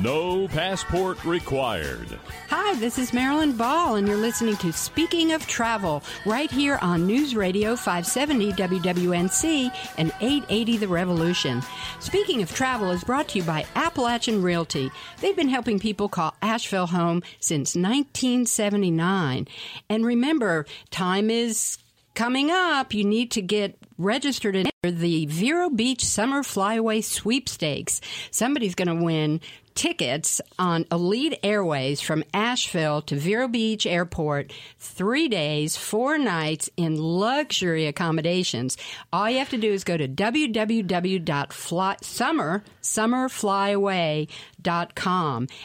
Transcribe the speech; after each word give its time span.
No 0.00 0.46
passport 0.46 1.24
required. 1.24 2.06
Hi, 2.50 2.76
this 2.76 3.00
is 3.00 3.12
Marilyn 3.12 3.56
Ball, 3.56 3.96
and 3.96 4.06
you're 4.06 4.16
listening 4.16 4.54
to 4.58 4.72
Speaking 4.72 5.32
of 5.32 5.44
Travel 5.48 6.04
right 6.24 6.48
here 6.48 6.78
on 6.80 7.04
News 7.04 7.34
Radio 7.34 7.74
570 7.74 8.52
WWNC 8.52 9.74
and 9.96 10.12
880 10.20 10.76
The 10.76 10.86
Revolution. 10.86 11.62
Speaking 11.98 12.42
of 12.42 12.54
Travel 12.54 12.92
is 12.92 13.02
brought 13.02 13.26
to 13.30 13.38
you 13.38 13.44
by 13.44 13.66
Appalachian 13.74 14.40
Realty. 14.40 14.88
They've 15.20 15.34
been 15.34 15.48
helping 15.48 15.80
people 15.80 16.08
call 16.08 16.36
Asheville 16.42 16.86
home 16.86 17.24
since 17.40 17.74
1979. 17.74 19.48
And 19.88 20.06
remember, 20.06 20.64
time 20.92 21.28
is 21.28 21.76
coming 22.14 22.52
up. 22.52 22.94
You 22.94 23.02
need 23.02 23.32
to 23.32 23.42
get 23.42 23.76
registered 23.98 24.54
in 24.54 24.70
the 24.82 25.26
Vero 25.26 25.70
Beach 25.70 26.04
Summer 26.04 26.44
Flyaway 26.44 27.00
Sweepstakes. 27.00 28.00
Somebody's 28.30 28.76
going 28.76 28.96
to 28.96 29.04
win 29.04 29.40
tickets 29.78 30.40
on 30.58 30.84
Elite 30.90 31.38
Airways 31.44 32.00
from 32.00 32.24
Asheville 32.34 33.00
to 33.02 33.14
Vero 33.14 33.46
Beach 33.46 33.86
Airport, 33.86 34.52
three 34.80 35.28
days, 35.28 35.76
four 35.76 36.18
nights 36.18 36.68
in 36.76 36.96
luxury 36.96 37.86
accommodations. 37.86 38.76
All 39.12 39.30
you 39.30 39.38
have 39.38 39.50
to 39.50 39.56
do 39.56 39.72
is 39.72 39.84
go 39.84 39.96
to 39.96 40.08
www.summer, 40.08 40.42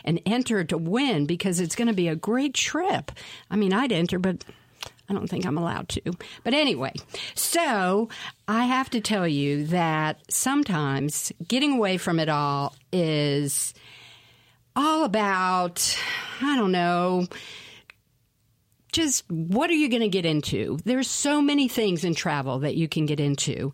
and 0.05 0.21
enter 0.27 0.63
to 0.63 0.77
win 0.77 1.25
because 1.25 1.59
it's 1.59 1.75
going 1.75 1.87
to 1.87 1.93
be 1.95 2.07
a 2.07 2.15
great 2.15 2.53
trip. 2.53 3.11
I 3.49 3.55
mean, 3.55 3.73
I'd 3.73 3.91
enter, 3.91 4.19
but 4.19 4.45
I 5.09 5.13
don't 5.13 5.27
think 5.27 5.47
I'm 5.47 5.57
allowed 5.57 5.89
to. 5.89 6.01
But 6.43 6.53
anyway, 6.53 6.93
so 7.33 8.09
I 8.47 8.65
have 8.65 8.91
to 8.91 9.01
tell 9.01 9.27
you 9.27 9.65
that 9.67 10.19
sometimes 10.29 11.31
getting 11.47 11.73
away 11.73 11.97
from 11.97 12.19
it 12.19 12.29
all 12.29 12.75
is 12.91 13.73
all 14.75 15.03
about, 15.03 15.97
I 16.41 16.55
don't 16.55 16.71
know, 16.71 17.27
just 18.91 19.29
what 19.29 19.69
are 19.69 19.73
you 19.73 19.89
going 19.89 20.01
to 20.01 20.09
get 20.09 20.25
into? 20.25 20.77
There's 20.85 21.09
so 21.09 21.41
many 21.41 21.67
things 21.67 22.03
in 22.03 22.15
travel 22.15 22.59
that 22.59 22.75
you 22.75 22.87
can 22.87 23.05
get 23.05 23.19
into. 23.19 23.73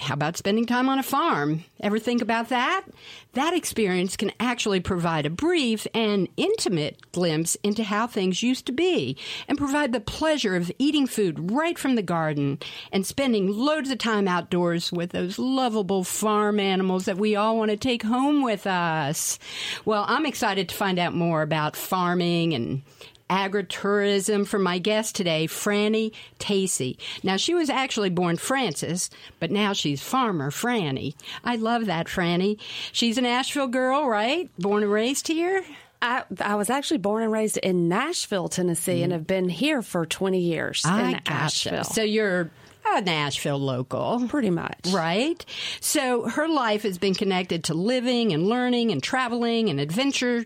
How 0.00 0.14
about 0.14 0.36
spending 0.36 0.64
time 0.64 0.88
on 0.88 1.00
a 1.00 1.02
farm? 1.02 1.64
Ever 1.80 1.98
think 1.98 2.22
about 2.22 2.50
that? 2.50 2.84
That 3.32 3.52
experience 3.52 4.16
can 4.16 4.30
actually 4.38 4.78
provide 4.78 5.26
a 5.26 5.30
brief 5.30 5.88
and 5.92 6.28
intimate 6.36 7.10
glimpse 7.10 7.56
into 7.64 7.82
how 7.82 8.06
things 8.06 8.42
used 8.42 8.66
to 8.66 8.72
be 8.72 9.16
and 9.48 9.58
provide 9.58 9.92
the 9.92 10.00
pleasure 10.00 10.54
of 10.54 10.70
eating 10.78 11.08
food 11.08 11.50
right 11.50 11.76
from 11.76 11.96
the 11.96 12.02
garden 12.02 12.58
and 12.92 13.04
spending 13.04 13.50
loads 13.50 13.90
of 13.90 13.98
time 13.98 14.28
outdoors 14.28 14.92
with 14.92 15.10
those 15.10 15.38
lovable 15.38 16.04
farm 16.04 16.60
animals 16.60 17.06
that 17.06 17.18
we 17.18 17.34
all 17.34 17.58
want 17.58 17.72
to 17.72 17.76
take 17.76 18.04
home 18.04 18.42
with 18.42 18.68
us. 18.68 19.38
Well, 19.84 20.04
I'm 20.06 20.26
excited 20.26 20.68
to 20.68 20.74
find 20.76 20.98
out 21.00 21.12
more 21.12 21.42
about 21.42 21.76
farming 21.76 22.54
and 22.54 22.82
agritourism 23.28 24.46
for 24.46 24.58
my 24.58 24.78
guest 24.78 25.14
today, 25.14 25.46
Franny 25.46 26.12
Tacey. 26.38 26.98
Now, 27.22 27.36
she 27.36 27.54
was 27.54 27.70
actually 27.70 28.10
born 28.10 28.36
Frances, 28.36 29.10
but 29.40 29.50
now 29.50 29.72
she's 29.72 30.02
Farmer 30.02 30.50
Franny. 30.50 31.14
I 31.44 31.56
love 31.56 31.86
that, 31.86 32.06
Franny. 32.06 32.58
She's 32.92 33.18
an 33.18 33.26
Asheville 33.26 33.68
girl, 33.68 34.08
right? 34.08 34.50
Born 34.58 34.82
and 34.82 34.92
raised 34.92 35.28
here? 35.28 35.64
I, 36.00 36.22
I 36.40 36.54
was 36.54 36.70
actually 36.70 36.98
born 36.98 37.24
and 37.24 37.32
raised 37.32 37.56
in 37.56 37.88
Nashville, 37.88 38.48
Tennessee, 38.48 39.00
mm. 39.00 39.04
and 39.04 39.12
have 39.12 39.26
been 39.26 39.48
here 39.48 39.82
for 39.82 40.06
20 40.06 40.38
years 40.38 40.82
I 40.84 41.02
in 41.02 41.12
gotcha. 41.12 41.32
Asheville. 41.32 41.84
So 41.84 42.02
you're 42.02 42.50
a 42.86 43.00
Nashville 43.00 43.58
local. 43.58 44.26
Pretty 44.28 44.50
much. 44.50 44.78
Right? 44.90 45.44
So 45.80 46.28
her 46.28 46.48
life 46.48 46.82
has 46.82 46.98
been 46.98 47.14
connected 47.14 47.64
to 47.64 47.74
living 47.74 48.32
and 48.32 48.48
learning 48.48 48.92
and 48.92 49.02
traveling 49.02 49.68
and 49.68 49.80
adventure 49.80 50.44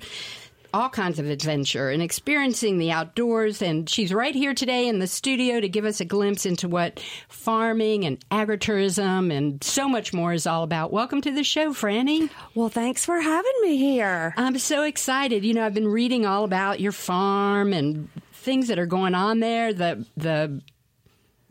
all 0.73 0.89
kinds 0.89 1.19
of 1.19 1.27
adventure 1.27 1.91
and 1.91 2.03
experiencing 2.03 2.79
the 2.79 2.91
outdoors. 2.91 3.63
And 3.63 3.89
she's 3.89 4.13
right 4.13 4.35
here 4.35 4.55
today 4.55 4.89
in 4.89 4.99
the 4.99 5.07
studio 5.07 5.61
to 5.61 5.69
give 5.69 5.85
us 5.85 6.01
a 6.01 6.05
glimpse 6.05 6.47
into 6.47 6.69
what 6.69 7.01
farming 7.29 8.05
and 8.05 8.19
agritourism 8.31 9.33
and 9.33 9.63
so 9.63 9.89
much 9.89 10.13
more 10.13 10.33
is 10.33 10.47
all 10.47 10.63
about. 10.63 10.93
Welcome 10.93 11.21
to 11.23 11.31
the 11.31 11.45
show, 11.45 11.73
Franny. 11.73 12.31
Well, 12.55 12.69
thanks 12.69 13.05
for 13.05 13.21
having 13.21 13.53
me 13.63 13.77
here. 13.77 14.35
I'm 14.37 14.59
so 14.59 14.83
excited. 14.83 15.45
You 15.45 15.55
know, 15.55 15.65
I've 15.65 15.75
been 15.75 15.89
reading 15.89 16.27
all 16.27 16.45
about 16.45 16.81
your 16.81 16.93
farm 16.93 17.73
and 17.73 18.09
things 18.33 18.69
that 18.69 18.79
are 18.79 18.87
going 18.87 19.15
on 19.15 19.41
there. 19.41 19.73
The 19.73 20.07
the 20.17 20.63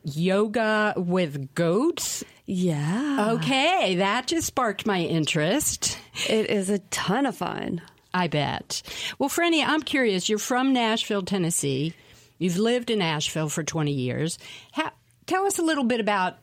yoga 0.04 0.94
with 0.98 1.54
goats. 1.54 2.24
Yeah. 2.46 3.34
Okay, 3.36 3.96
that 3.98 4.28
just 4.28 4.48
sparked 4.48 4.86
my 4.86 5.00
interest. 5.00 5.98
It 6.28 6.50
is 6.50 6.70
a 6.70 6.80
ton 6.80 7.26
of 7.26 7.38
fun. 7.38 7.82
I 8.14 8.28
bet. 8.28 8.82
Well, 9.20 9.30
Franny, 9.30 9.64
I'm 9.66 9.82
curious. 9.82 10.30
You're 10.30 10.40
from 10.40 10.74
Nashville, 10.74 11.24
Tennessee. 11.24 11.94
You've 12.38 12.58
lived 12.58 12.90
in 12.90 13.02
Asheville 13.02 13.50
for 13.50 13.64
20 13.64 13.92
years. 13.92 14.38
How, 14.72 14.92
tell 15.28 15.46
us 15.46 15.60
a 15.60 15.64
little 15.64 15.84
bit 15.84 16.00
about 16.00 16.38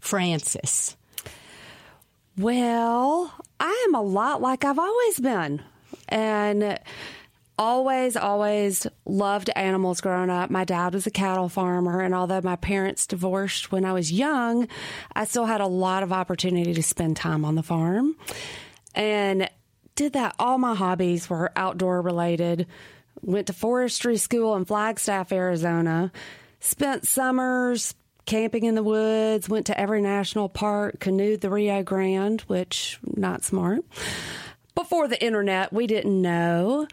Frances. 0.00 0.96
Well, 2.38 3.32
I 3.60 3.84
am 3.88 3.94
a 3.94 4.02
lot 4.02 4.40
like 4.40 4.64
I've 4.64 4.78
always 4.78 5.20
been. 5.20 5.62
And 6.08 6.78
always, 7.58 8.16
always 8.16 8.86
loved 9.04 9.50
animals 9.54 10.00
growing 10.00 10.30
up. 10.30 10.50
My 10.50 10.64
dad 10.64 10.94
was 10.94 11.06
a 11.06 11.10
cattle 11.10 11.48
farmer, 11.48 12.00
and 12.00 12.14
although 12.14 12.40
my 12.42 12.56
parents 12.56 13.06
divorced 13.06 13.70
when 13.70 13.84
I 13.84 13.92
was 13.92 14.10
young, 14.10 14.68
I 15.14 15.24
still 15.24 15.44
had 15.44 15.60
a 15.60 15.66
lot 15.66 16.02
of 16.02 16.12
opportunity 16.12 16.74
to 16.74 16.82
spend 16.82 17.16
time 17.16 17.44
on 17.44 17.54
the 17.54 17.62
farm. 17.62 18.16
And 18.94 19.48
did 19.94 20.14
that. 20.14 20.34
All 20.38 20.58
my 20.58 20.74
hobbies 20.74 21.28
were 21.28 21.52
outdoor 21.56 22.02
related. 22.02 22.66
Went 23.22 23.46
to 23.48 23.52
forestry 23.52 24.16
school 24.16 24.56
in 24.56 24.64
Flagstaff, 24.64 25.32
Arizona. 25.32 26.10
Spent 26.60 27.06
summers 27.06 27.94
camping 28.24 28.64
in 28.64 28.74
the 28.74 28.82
woods. 28.82 29.48
Went 29.48 29.66
to 29.66 29.78
every 29.78 30.00
national 30.00 30.48
park. 30.48 31.00
Canoed 31.00 31.40
the 31.40 31.50
Rio 31.50 31.82
Grande, 31.82 32.40
which 32.42 32.98
not 33.04 33.44
smart. 33.44 33.84
Before 34.74 35.06
the 35.06 35.22
internet, 35.22 35.72
we 35.72 35.86
didn't 35.86 36.20
know, 36.20 36.86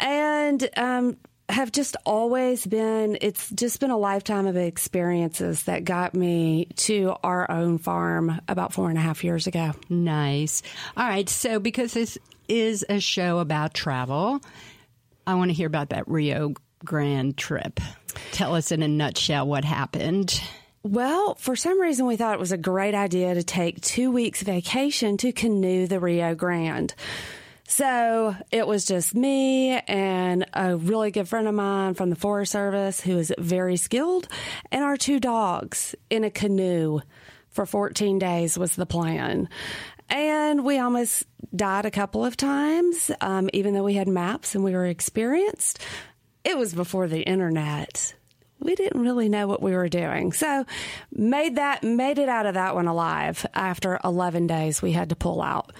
and 0.00 0.68
um, 0.76 1.16
have 1.50 1.72
just 1.72 1.96
always 2.06 2.66
been 2.66 3.18
it's 3.20 3.50
just 3.50 3.80
been 3.80 3.90
a 3.90 3.98
lifetime 3.98 4.46
of 4.46 4.56
experiences 4.56 5.64
that 5.64 5.84
got 5.84 6.14
me 6.14 6.66
to 6.76 7.14
our 7.22 7.50
own 7.50 7.78
farm 7.78 8.40
about 8.48 8.72
four 8.72 8.88
and 8.88 8.96
a 8.98 9.00
half 9.00 9.24
years 9.24 9.46
ago 9.46 9.72
nice 9.88 10.62
all 10.96 11.06
right 11.06 11.28
so 11.28 11.58
because 11.58 11.92
this 11.92 12.18
is 12.50 12.84
a 12.88 12.98
show 12.98 13.38
about 13.38 13.72
travel. 13.72 14.40
I 15.26 15.34
want 15.34 15.50
to 15.50 15.54
hear 15.54 15.68
about 15.68 15.90
that 15.90 16.08
Rio 16.08 16.54
Grande 16.84 17.36
trip. 17.36 17.78
Tell 18.32 18.56
us 18.56 18.72
in 18.72 18.82
a 18.82 18.88
nutshell 18.88 19.46
what 19.46 19.64
happened. 19.64 20.42
Well, 20.82 21.36
for 21.36 21.54
some 21.54 21.80
reason, 21.80 22.06
we 22.06 22.16
thought 22.16 22.34
it 22.34 22.40
was 22.40 22.52
a 22.52 22.58
great 22.58 22.94
idea 22.94 23.34
to 23.34 23.44
take 23.44 23.80
two 23.80 24.10
weeks 24.10 24.42
vacation 24.42 25.16
to 25.18 25.30
canoe 25.30 25.86
the 25.86 26.00
Rio 26.00 26.34
Grande. 26.34 26.92
So 27.70 28.34
it 28.50 28.66
was 28.66 28.84
just 28.84 29.14
me 29.14 29.70
and 29.70 30.44
a 30.52 30.74
really 30.74 31.12
good 31.12 31.28
friend 31.28 31.46
of 31.46 31.54
mine 31.54 31.94
from 31.94 32.10
the 32.10 32.16
Forest 32.16 32.50
Service 32.50 33.00
who 33.00 33.16
is 33.16 33.32
very 33.38 33.76
skilled, 33.76 34.26
and 34.72 34.82
our 34.82 34.96
two 34.96 35.20
dogs 35.20 35.94
in 36.10 36.24
a 36.24 36.30
canoe 36.30 36.98
for 37.48 37.66
14 37.66 38.18
days 38.18 38.58
was 38.58 38.74
the 38.74 38.86
plan. 38.86 39.48
And 40.08 40.64
we 40.64 40.80
almost 40.80 41.26
died 41.54 41.86
a 41.86 41.92
couple 41.92 42.24
of 42.24 42.36
times, 42.36 43.12
um, 43.20 43.48
even 43.52 43.72
though 43.72 43.84
we 43.84 43.94
had 43.94 44.08
maps 44.08 44.56
and 44.56 44.64
we 44.64 44.72
were 44.72 44.86
experienced. 44.86 45.78
It 46.42 46.58
was 46.58 46.74
before 46.74 47.06
the 47.06 47.22
internet. 47.22 48.14
We 48.58 48.74
didn't 48.74 49.00
really 49.00 49.28
know 49.28 49.46
what 49.46 49.62
we 49.62 49.76
were 49.76 49.88
doing. 49.88 50.32
So 50.32 50.66
made 51.12 51.54
that, 51.54 51.84
made 51.84 52.18
it 52.18 52.28
out 52.28 52.46
of 52.46 52.54
that 52.54 52.74
one 52.74 52.88
alive. 52.88 53.46
After 53.54 54.00
11 54.02 54.48
days, 54.48 54.82
we 54.82 54.90
had 54.90 55.10
to 55.10 55.16
pull 55.16 55.40
out. 55.40 55.72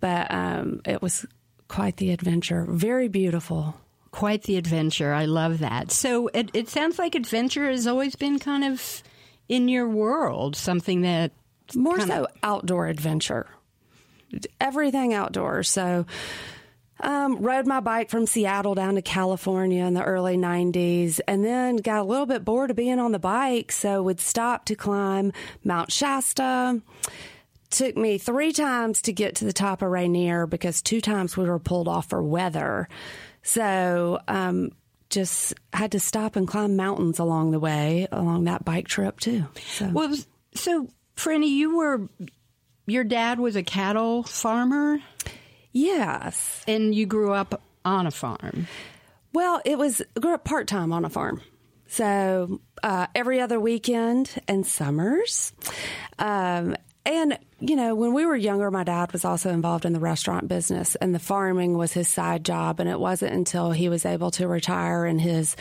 But 0.00 0.32
um, 0.32 0.80
it 0.84 1.02
was 1.02 1.26
quite 1.68 1.96
the 1.96 2.10
adventure. 2.10 2.64
Very 2.68 3.08
beautiful. 3.08 3.74
Quite 4.10 4.44
the 4.44 4.56
adventure. 4.56 5.12
I 5.12 5.26
love 5.26 5.58
that. 5.58 5.90
So 5.90 6.28
it, 6.28 6.50
it 6.54 6.68
sounds 6.68 6.98
like 6.98 7.14
adventure 7.14 7.68
has 7.68 7.86
always 7.86 8.16
been 8.16 8.38
kind 8.38 8.64
of 8.64 9.02
in 9.48 9.68
your 9.68 9.88
world, 9.88 10.56
something 10.56 11.02
that 11.02 11.32
more 11.74 12.00
so 12.00 12.26
outdoor 12.42 12.86
adventure 12.86 13.46
everything 14.60 15.14
outdoors. 15.14 15.68
So, 15.68 16.06
um, 17.00 17.36
rode 17.36 17.66
my 17.66 17.78
bike 17.78 18.10
from 18.10 18.26
Seattle 18.26 18.74
down 18.74 18.96
to 18.96 19.02
California 19.02 19.84
in 19.84 19.94
the 19.94 20.02
early 20.02 20.36
90s 20.36 21.20
and 21.28 21.44
then 21.44 21.76
got 21.76 22.00
a 22.00 22.02
little 22.02 22.26
bit 22.26 22.44
bored 22.44 22.70
of 22.70 22.76
being 22.76 22.98
on 22.98 23.12
the 23.12 23.20
bike. 23.20 23.70
So 23.70 24.02
would 24.02 24.18
stop 24.18 24.64
to 24.64 24.74
climb 24.74 25.32
Mount 25.62 25.92
Shasta. 25.92 26.82
Took 27.70 27.96
me 27.96 28.18
three 28.18 28.52
times 28.52 29.02
to 29.02 29.12
get 29.12 29.36
to 29.36 29.44
the 29.44 29.52
top 29.52 29.82
of 29.82 29.90
Rainier 29.90 30.46
because 30.46 30.80
two 30.80 31.00
times 31.00 31.36
we 31.36 31.44
were 31.44 31.58
pulled 31.58 31.88
off 31.88 32.08
for 32.08 32.22
weather. 32.22 32.88
So, 33.42 34.20
um, 34.26 34.72
just 35.10 35.54
had 35.72 35.92
to 35.92 36.00
stop 36.00 36.36
and 36.36 36.46
climb 36.46 36.76
mountains 36.76 37.18
along 37.18 37.50
the 37.50 37.58
way, 37.60 38.06
along 38.12 38.44
that 38.44 38.64
bike 38.64 38.88
trip 38.88 39.20
too. 39.20 39.46
So. 39.76 39.88
Well, 39.88 40.14
so 40.54 40.88
Franny, 41.16 41.48
you 41.48 41.76
were 41.76 42.08
your 42.86 43.04
dad 43.04 43.38
was 43.38 43.56
a 43.56 43.62
cattle 43.62 44.22
farmer. 44.22 44.98
Yes, 45.72 46.64
and 46.66 46.94
you 46.94 47.06
grew 47.06 47.32
up 47.32 47.62
on 47.84 48.06
a 48.06 48.10
farm. 48.10 48.66
Well, 49.32 49.60
it 49.64 49.78
was 49.78 50.02
I 50.16 50.20
grew 50.20 50.34
up 50.34 50.44
part 50.44 50.66
time 50.66 50.92
on 50.92 51.04
a 51.04 51.10
farm, 51.10 51.42
so 51.86 52.60
uh, 52.82 53.06
every 53.14 53.40
other 53.40 53.60
weekend 53.60 54.30
and 54.48 54.66
summers. 54.66 55.52
Um, 56.18 56.76
and, 57.08 57.38
you 57.58 57.74
know, 57.74 57.94
when 57.94 58.12
we 58.12 58.26
were 58.26 58.36
younger, 58.36 58.70
my 58.70 58.84
dad 58.84 59.12
was 59.12 59.24
also 59.24 59.48
involved 59.50 59.86
in 59.86 59.94
the 59.94 59.98
restaurant 59.98 60.46
business, 60.46 60.94
and 60.96 61.14
the 61.14 61.18
farming 61.18 61.78
was 61.78 61.94
his 61.94 62.06
side 62.06 62.44
job. 62.44 62.80
And 62.80 62.88
it 62.88 63.00
wasn't 63.00 63.32
until 63.32 63.70
he 63.70 63.88
was 63.88 64.04
able 64.04 64.30
to 64.32 64.46
retire 64.46 65.06
in 65.06 65.18
his 65.18 65.56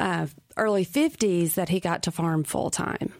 uh, 0.00 0.26
early 0.56 0.86
50s 0.86 1.54
that 1.54 1.68
he 1.68 1.78
got 1.78 2.04
to 2.04 2.10
farm 2.10 2.42
full 2.42 2.70
time. 2.70 3.12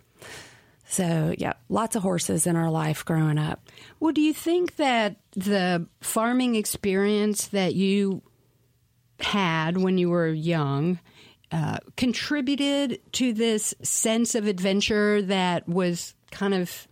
So, 0.87 1.35
yeah, 1.37 1.53
lots 1.69 1.95
of 1.95 2.03
horses 2.03 2.47
in 2.47 2.57
our 2.57 2.71
life 2.71 3.05
growing 3.05 3.37
up. 3.37 3.61
Well, 4.01 4.13
do 4.13 4.23
you 4.23 4.33
think 4.33 4.77
that 4.77 5.17
the 5.33 5.87
farming 6.01 6.55
experience 6.55 7.49
that 7.49 7.75
you 7.75 8.23
had 9.21 9.77
when 9.77 9.99
you 9.99 10.09
were 10.09 10.29
young 10.29 11.01
uh, 11.53 11.77
contributed 11.99 13.01
to 13.13 13.35
this 13.35 13.75
sense 13.83 14.35
of 14.35 14.47
adventure 14.47 15.21
that 15.21 15.69
was 15.69 16.15
kind 16.31 16.55
of 16.55 16.89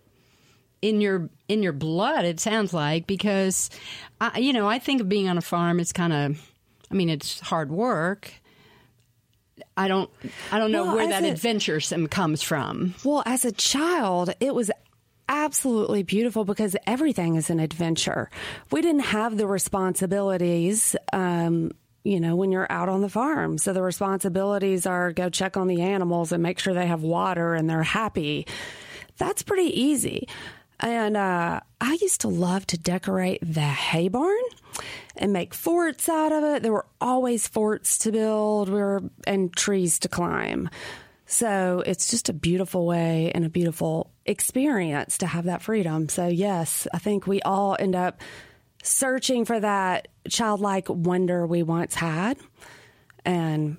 in 0.88 1.00
your 1.00 1.28
in 1.48 1.62
your 1.62 1.72
blood 1.72 2.24
it 2.24 2.38
sounds 2.38 2.72
like 2.72 3.06
because 3.06 3.70
I, 4.20 4.38
you 4.38 4.52
know 4.52 4.68
I 4.68 4.78
think 4.78 5.00
of 5.00 5.08
being 5.08 5.28
on 5.28 5.36
a 5.36 5.42
farm 5.42 5.80
it's 5.80 5.92
kind 5.92 6.12
of 6.12 6.50
I 6.90 6.94
mean 6.94 7.08
it's 7.08 7.40
hard 7.40 7.70
work 7.70 8.32
I 9.76 9.88
don't 9.88 10.08
I 10.52 10.58
don't 10.58 10.70
know 10.70 10.84
well, 10.84 10.96
where 10.96 11.08
that 11.08 11.24
a, 11.24 11.30
adventure 11.30 11.80
comes 12.08 12.42
from 12.42 12.94
well 13.04 13.22
as 13.26 13.44
a 13.44 13.52
child 13.52 14.32
it 14.38 14.54
was 14.54 14.70
absolutely 15.28 16.04
beautiful 16.04 16.44
because 16.44 16.76
everything 16.86 17.34
is 17.34 17.50
an 17.50 17.58
adventure 17.58 18.30
we 18.70 18.80
didn't 18.80 19.00
have 19.00 19.36
the 19.36 19.46
responsibilities 19.46 20.94
um, 21.12 21.72
you 22.04 22.20
know, 22.20 22.36
when 22.36 22.52
you're 22.52 22.70
out 22.70 22.88
on 22.88 23.00
the 23.00 23.08
farm. 23.08 23.58
So 23.58 23.72
the 23.72 23.82
responsibilities 23.82 24.86
are 24.86 25.12
go 25.12 25.28
check 25.28 25.56
on 25.56 25.66
the 25.66 25.82
animals 25.82 26.30
and 26.30 26.40
make 26.40 26.60
sure 26.60 26.72
they 26.72 26.86
have 26.86 27.02
water 27.02 27.54
and 27.54 27.68
they're 27.68 27.82
happy. 27.82 28.46
That's 29.18 29.42
pretty 29.42 29.80
easy. 29.80 30.28
And 30.80 31.16
uh, 31.16 31.60
I 31.80 31.98
used 32.00 32.20
to 32.22 32.28
love 32.28 32.66
to 32.68 32.78
decorate 32.78 33.40
the 33.42 33.60
hay 33.60 34.08
barn 34.08 34.42
and 35.16 35.32
make 35.32 35.54
forts 35.54 36.08
out 36.08 36.32
of 36.32 36.44
it. 36.44 36.62
There 36.62 36.72
were 36.72 36.86
always 37.00 37.48
forts 37.48 37.98
to 37.98 38.12
build 38.12 38.68
were, 38.68 39.02
and 39.26 39.54
trees 39.54 39.98
to 40.00 40.08
climb. 40.08 40.68
So 41.26 41.82
it's 41.84 42.10
just 42.10 42.28
a 42.28 42.32
beautiful 42.32 42.86
way 42.86 43.32
and 43.34 43.44
a 43.44 43.48
beautiful 43.48 44.10
experience 44.26 45.18
to 45.18 45.26
have 45.26 45.46
that 45.46 45.62
freedom. 45.62 46.08
So, 46.08 46.28
yes, 46.28 46.86
I 46.92 46.98
think 46.98 47.26
we 47.26 47.42
all 47.42 47.76
end 47.78 47.96
up 47.96 48.20
searching 48.82 49.44
for 49.44 49.58
that 49.58 50.08
childlike 50.28 50.88
wonder 50.88 51.46
we 51.46 51.62
once 51.62 51.94
had. 51.94 52.38
And 53.24 53.78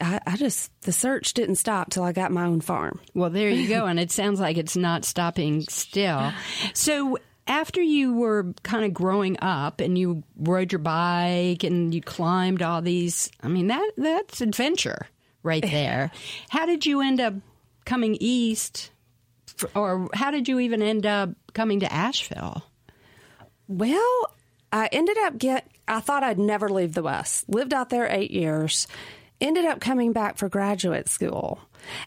I, 0.00 0.20
I, 0.26 0.36
just 0.36 0.70
the 0.82 0.92
search 0.92 1.34
didn't 1.34 1.56
stop 1.56 1.90
till 1.90 2.04
I 2.04 2.12
got 2.12 2.30
my 2.30 2.44
own 2.44 2.60
farm. 2.60 3.00
Well, 3.14 3.30
there 3.30 3.50
you 3.50 3.68
go, 3.68 3.86
and 3.86 3.98
it 3.98 4.10
sounds 4.10 4.40
like 4.40 4.56
it's 4.56 4.76
not 4.76 5.04
stopping 5.04 5.62
still. 5.62 6.32
So. 6.74 7.18
After 7.50 7.80
you 7.80 8.12
were 8.12 8.52
kind 8.62 8.84
of 8.84 8.92
growing 8.92 9.38
up 9.40 9.80
and 9.80 9.96
you 9.96 10.22
rode 10.36 10.70
your 10.70 10.80
bike 10.80 11.64
and 11.64 11.94
you 11.94 12.02
climbed 12.02 12.60
all 12.60 12.82
these, 12.82 13.30
I 13.42 13.48
mean 13.48 13.68
that 13.68 13.92
that's 13.96 14.42
adventure 14.42 15.06
right 15.42 15.62
there. 15.70 16.10
how 16.50 16.66
did 16.66 16.84
you 16.84 17.00
end 17.00 17.22
up 17.22 17.32
coming 17.86 18.18
east, 18.20 18.90
or 19.74 20.10
how 20.12 20.30
did 20.30 20.46
you 20.46 20.58
even 20.58 20.82
end 20.82 21.06
up 21.06 21.30
coming 21.54 21.80
to 21.80 21.90
Asheville? 21.90 22.64
Well, 23.66 24.36
I 24.70 24.88
ended 24.92 25.16
up 25.18 25.38
get. 25.38 25.66
I 25.88 26.00
thought 26.00 26.22
I'd 26.22 26.38
never 26.38 26.68
leave 26.68 26.92
the 26.92 27.02
West. 27.02 27.48
Lived 27.48 27.72
out 27.72 27.88
there 27.88 28.06
eight 28.10 28.30
years 28.30 28.86
ended 29.40 29.64
up 29.64 29.80
coming 29.80 30.12
back 30.12 30.36
for 30.36 30.48
graduate 30.48 31.08
school. 31.08 31.58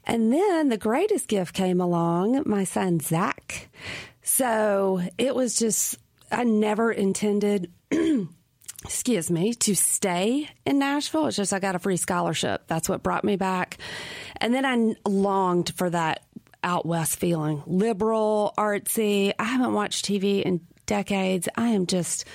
And 0.05 0.31
then 0.31 0.69
the 0.69 0.77
greatest 0.77 1.27
gift 1.27 1.53
came 1.53 1.81
along, 1.81 2.43
my 2.45 2.63
son 2.63 2.99
Zach. 2.99 3.69
So 4.21 5.01
it 5.17 5.33
was 5.33 5.55
just, 5.55 5.97
I 6.31 6.43
never 6.43 6.91
intended, 6.91 7.71
excuse 8.83 9.31
me, 9.31 9.53
to 9.55 9.75
stay 9.75 10.49
in 10.65 10.79
Nashville. 10.79 11.27
It's 11.27 11.37
just 11.37 11.53
I 11.53 11.59
got 11.59 11.75
a 11.75 11.79
free 11.79 11.97
scholarship. 11.97 12.63
That's 12.67 12.89
what 12.89 13.03
brought 13.03 13.23
me 13.23 13.35
back. 13.37 13.77
And 14.37 14.53
then 14.53 14.65
I 14.65 14.95
longed 15.09 15.73
for 15.75 15.89
that 15.89 16.23
out 16.63 16.85
west 16.85 17.17
feeling 17.17 17.63
liberal, 17.65 18.53
artsy. 18.57 19.33
I 19.39 19.45
haven't 19.45 19.73
watched 19.73 20.05
TV 20.05 20.43
in 20.43 20.61
decades. 20.85 21.47
I 21.55 21.69
am 21.69 21.87
just 21.87 22.25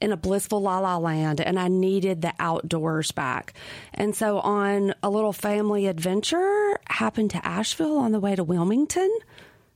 in 0.00 0.12
a 0.12 0.16
blissful 0.16 0.60
la 0.60 0.78
la 0.78 0.96
land 0.96 1.40
and 1.40 1.58
I 1.58 1.68
needed 1.68 2.22
the 2.22 2.34
outdoors 2.38 3.12
back. 3.12 3.54
And 3.92 4.14
so 4.14 4.38
on 4.40 4.94
a 5.02 5.10
little 5.10 5.32
family 5.32 5.86
adventure, 5.86 6.78
happened 6.88 7.30
to 7.30 7.46
Asheville 7.46 7.98
on 7.98 8.12
the 8.12 8.20
way 8.20 8.34
to 8.36 8.44
Wilmington. 8.44 9.10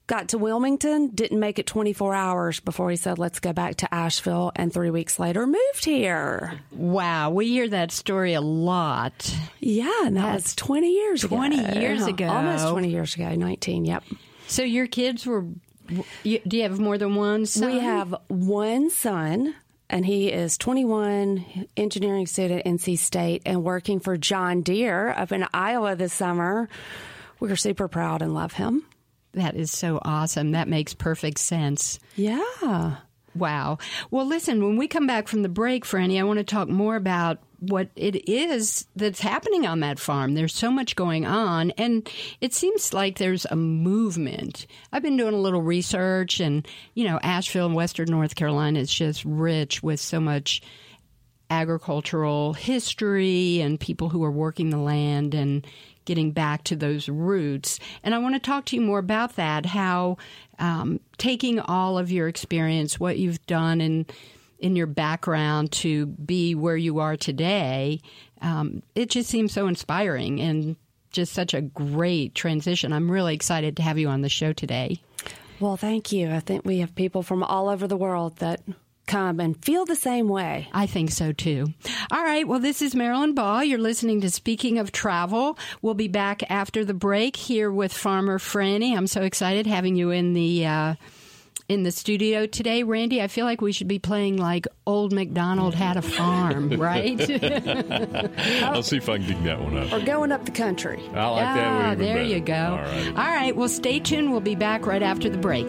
Got 0.06 0.28
to 0.28 0.38
Wilmington, 0.38 1.08
didn't 1.08 1.38
make 1.38 1.58
it 1.58 1.66
24 1.66 2.14
hours 2.14 2.60
before 2.60 2.88
he 2.88 2.96
said, 2.96 3.18
let's 3.18 3.40
go 3.40 3.52
back 3.52 3.76
to 3.76 3.94
Asheville. 3.94 4.52
And 4.56 4.72
three 4.72 4.88
weeks 4.88 5.18
later, 5.18 5.46
moved 5.46 5.84
here. 5.84 6.60
Wow. 6.72 7.28
We 7.30 7.48
hear 7.48 7.68
that 7.68 7.92
story 7.92 8.32
a 8.32 8.40
lot. 8.40 9.34
Yeah. 9.60 10.06
And 10.06 10.16
that 10.16 10.32
That's 10.32 10.44
was 10.44 10.56
20 10.56 10.94
years 10.94 11.20
20 11.22 11.58
ago. 11.58 11.64
20 11.66 11.80
years 11.80 12.00
uh-huh. 12.00 12.10
ago. 12.10 12.28
Almost 12.28 12.68
20 12.68 12.88
years 12.88 13.14
ago, 13.16 13.34
19. 13.34 13.84
Yep. 13.84 14.04
So 14.46 14.62
your 14.62 14.86
kids 14.86 15.26
were, 15.26 15.42
do 15.42 15.98
you 16.22 16.62
have 16.62 16.80
more 16.80 16.96
than 16.96 17.14
one 17.14 17.44
son? 17.44 17.70
We 17.70 17.80
have 17.80 18.14
one 18.28 18.88
son 18.88 19.54
and 19.90 20.04
he 20.04 20.28
is 20.28 20.58
21, 20.58 21.66
engineering 21.76 22.26
student 22.26 22.66
at 22.66 22.72
NC 22.72 22.98
State, 22.98 23.42
and 23.46 23.64
working 23.64 24.00
for 24.00 24.16
John 24.16 24.62
Deere 24.62 25.10
up 25.10 25.32
in 25.32 25.46
Iowa 25.52 25.96
this 25.96 26.12
summer. 26.12 26.68
We're 27.40 27.56
super 27.56 27.88
proud 27.88 28.22
and 28.22 28.34
love 28.34 28.52
him. 28.52 28.84
That 29.32 29.54
is 29.54 29.70
so 29.70 29.98
awesome. 30.02 30.52
That 30.52 30.68
makes 30.68 30.94
perfect 30.94 31.38
sense. 31.38 32.00
Yeah. 32.16 32.96
Wow. 33.34 33.78
Well, 34.10 34.26
listen, 34.26 34.64
when 34.64 34.76
we 34.76 34.88
come 34.88 35.06
back 35.06 35.28
from 35.28 35.42
the 35.42 35.48
break, 35.48 35.84
Franny, 35.84 36.18
I 36.18 36.24
want 36.24 36.38
to 36.38 36.44
talk 36.44 36.68
more 36.68 36.96
about 36.96 37.38
what 37.60 37.88
it 37.96 38.28
is 38.28 38.86
that's 38.94 39.20
happening 39.20 39.66
on 39.66 39.80
that 39.80 39.98
farm. 39.98 40.34
There's 40.34 40.54
so 40.54 40.70
much 40.70 40.96
going 40.96 41.26
on, 41.26 41.72
and 41.72 42.08
it 42.40 42.54
seems 42.54 42.92
like 42.92 43.18
there's 43.18 43.44
a 43.46 43.56
movement. 43.56 44.66
I've 44.92 45.02
been 45.02 45.16
doing 45.16 45.34
a 45.34 45.40
little 45.40 45.62
research, 45.62 46.40
and 46.40 46.66
you 46.94 47.04
know, 47.04 47.18
Asheville 47.22 47.66
and 47.66 47.74
Western 47.74 48.10
North 48.10 48.34
Carolina 48.34 48.78
is 48.78 48.92
just 48.92 49.24
rich 49.24 49.82
with 49.82 50.00
so 50.00 50.20
much 50.20 50.62
agricultural 51.50 52.52
history 52.52 53.60
and 53.60 53.80
people 53.80 54.08
who 54.10 54.22
are 54.22 54.30
working 54.30 54.70
the 54.70 54.78
land 54.78 55.34
and 55.34 55.66
getting 56.08 56.32
back 56.32 56.64
to 56.64 56.74
those 56.74 57.06
roots. 57.06 57.78
And 58.02 58.14
I 58.14 58.18
want 58.18 58.34
to 58.34 58.40
talk 58.40 58.64
to 58.66 58.76
you 58.76 58.80
more 58.82 58.98
about 58.98 59.36
that. 59.36 59.66
How 59.66 60.16
um, 60.58 61.00
taking 61.18 61.60
all 61.60 61.98
of 61.98 62.10
your 62.10 62.28
experience, 62.28 62.98
what 62.98 63.18
you've 63.18 63.44
done, 63.46 63.82
and 63.82 64.10
in 64.58 64.74
your 64.74 64.86
background 64.86 65.70
to 65.70 66.06
be 66.06 66.54
where 66.54 66.78
you 66.78 66.98
are 66.98 67.14
today, 67.16 68.00
um, 68.40 68.82
it 68.94 69.10
just 69.10 69.28
seems 69.28 69.52
so 69.52 69.68
inspiring 69.68 70.40
and 70.40 70.76
just 71.10 71.34
such 71.34 71.52
a 71.52 71.60
great 71.60 72.34
transition. 72.34 72.92
I'm 72.92 73.10
really 73.10 73.34
excited 73.34 73.76
to 73.76 73.82
have 73.82 73.98
you 73.98 74.08
on 74.08 74.22
the 74.22 74.30
show 74.30 74.54
today. 74.54 75.02
Well, 75.60 75.76
thank 75.76 76.10
you. 76.10 76.30
I 76.30 76.40
think 76.40 76.64
we 76.64 76.78
have 76.78 76.94
people 76.94 77.22
from 77.22 77.42
all 77.42 77.68
over 77.68 77.86
the 77.86 77.96
world 77.96 78.36
that 78.36 78.62
come 79.08 79.40
and 79.40 79.62
feel 79.64 79.84
the 79.84 79.96
same 79.96 80.28
way. 80.28 80.68
I 80.72 80.86
think 80.86 81.10
so 81.10 81.32
too. 81.32 81.66
All 82.12 82.22
right. 82.22 82.46
Well, 82.46 82.60
this 82.60 82.80
is 82.82 82.94
Marilyn 82.94 83.34
Ball. 83.34 83.64
You're 83.64 83.78
listening 83.78 84.20
to 84.20 84.30
Speaking 84.30 84.78
of 84.78 84.92
Travel. 84.92 85.58
We'll 85.82 85.94
be 85.94 86.08
back 86.08 86.48
after 86.50 86.84
the 86.84 86.94
break 86.94 87.34
here 87.34 87.72
with 87.72 87.92
Farmer 87.92 88.38
Franny. 88.38 88.96
I'm 88.96 89.06
so 89.08 89.22
excited 89.22 89.66
having 89.66 89.96
you 89.96 90.10
in 90.10 90.34
the. 90.34 90.66
Uh, 90.66 90.94
in 91.68 91.82
the 91.82 91.90
studio 91.90 92.46
today, 92.46 92.82
Randy. 92.82 93.20
I 93.20 93.28
feel 93.28 93.44
like 93.44 93.60
we 93.60 93.72
should 93.72 93.88
be 93.88 93.98
playing 93.98 94.38
like 94.38 94.66
Old 94.86 95.12
MacDonald 95.12 95.74
had 95.74 95.98
a 95.98 96.02
farm, 96.02 96.70
right? 96.80 97.20
I'll 98.62 98.82
see 98.82 98.96
if 98.96 99.08
I 99.10 99.18
can 99.18 99.26
dig 99.26 99.42
that 99.44 99.60
one 99.60 99.76
up. 99.76 99.92
Or 99.92 100.00
going 100.00 100.32
up 100.32 100.46
the 100.46 100.50
country. 100.50 100.98
I 101.12 101.28
like 101.28 101.44
that 101.44 101.74
one. 101.74 101.84
Ah, 101.84 101.94
there 101.94 102.14
better. 102.16 102.22
you 102.22 102.40
go. 102.40 102.54
All 102.54 102.76
right. 102.78 103.08
All 103.08 103.14
right. 103.14 103.54
Well, 103.54 103.68
stay 103.68 104.00
tuned. 104.00 104.30
We'll 104.30 104.40
be 104.40 104.54
back 104.54 104.86
right 104.86 105.02
after 105.02 105.28
the 105.28 105.36
break. 105.36 105.68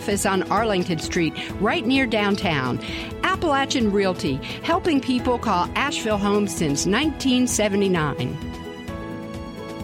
on 0.25 0.43
Arlington 0.51 0.99
Street, 0.99 1.33
right 1.59 1.85
near 1.85 2.05
downtown. 2.05 2.79
Appalachian 3.23 3.91
Realty, 3.91 4.35
helping 4.63 4.99
people 4.99 5.39
call 5.39 5.69
Asheville 5.75 6.17
home 6.17 6.47
since 6.47 6.85
1979. 6.85 8.60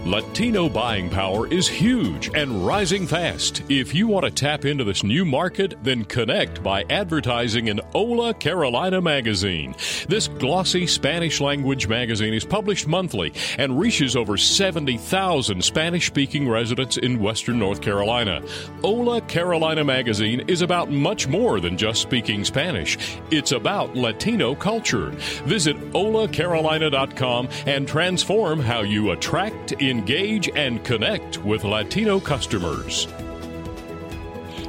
Latino 0.07 0.69
buying 0.69 1.09
power 1.09 1.51
is 1.51 1.67
huge 1.67 2.31
and 2.33 2.65
rising 2.65 3.05
fast. 3.05 3.61
If 3.67 3.93
you 3.93 4.07
want 4.07 4.23
to 4.23 4.31
tap 4.31 4.63
into 4.63 4.85
this 4.85 5.03
new 5.03 5.25
market, 5.25 5.75
then 5.83 6.05
connect 6.05 6.63
by 6.63 6.85
advertising 6.89 7.67
in 7.67 7.81
Hola 7.91 8.33
Carolina 8.33 9.01
magazine. 9.01 9.75
This 10.07 10.29
glossy 10.29 10.87
Spanish 10.87 11.41
language 11.41 11.89
magazine 11.89 12.33
is 12.33 12.45
published 12.45 12.87
monthly 12.87 13.33
and 13.57 13.77
reaches 13.77 14.15
over 14.15 14.37
70,000 14.37 15.61
Spanish 15.61 16.07
speaking 16.07 16.47
residents 16.47 16.95
in 16.95 17.19
Western 17.19 17.59
North 17.59 17.81
Carolina. 17.81 18.41
Hola 18.79 19.19
Carolina 19.19 19.83
magazine 19.83 20.39
is 20.47 20.61
about 20.61 20.89
much 20.89 21.27
more 21.27 21.59
than 21.59 21.75
just 21.75 22.01
speaking 22.01 22.45
Spanish, 22.45 22.97
it's 23.29 23.51
about 23.51 23.93
Latino 23.97 24.55
culture. 24.55 25.09
Visit 25.43 25.75
holacarolina.com 25.91 27.49
and 27.65 27.85
transform 27.85 28.61
how 28.61 28.83
you 28.83 29.11
attract, 29.11 29.73
engage, 29.97 30.49
and 30.55 30.83
connect 30.83 31.43
with 31.43 31.63
Latino 31.63 32.19
customers. 32.19 33.07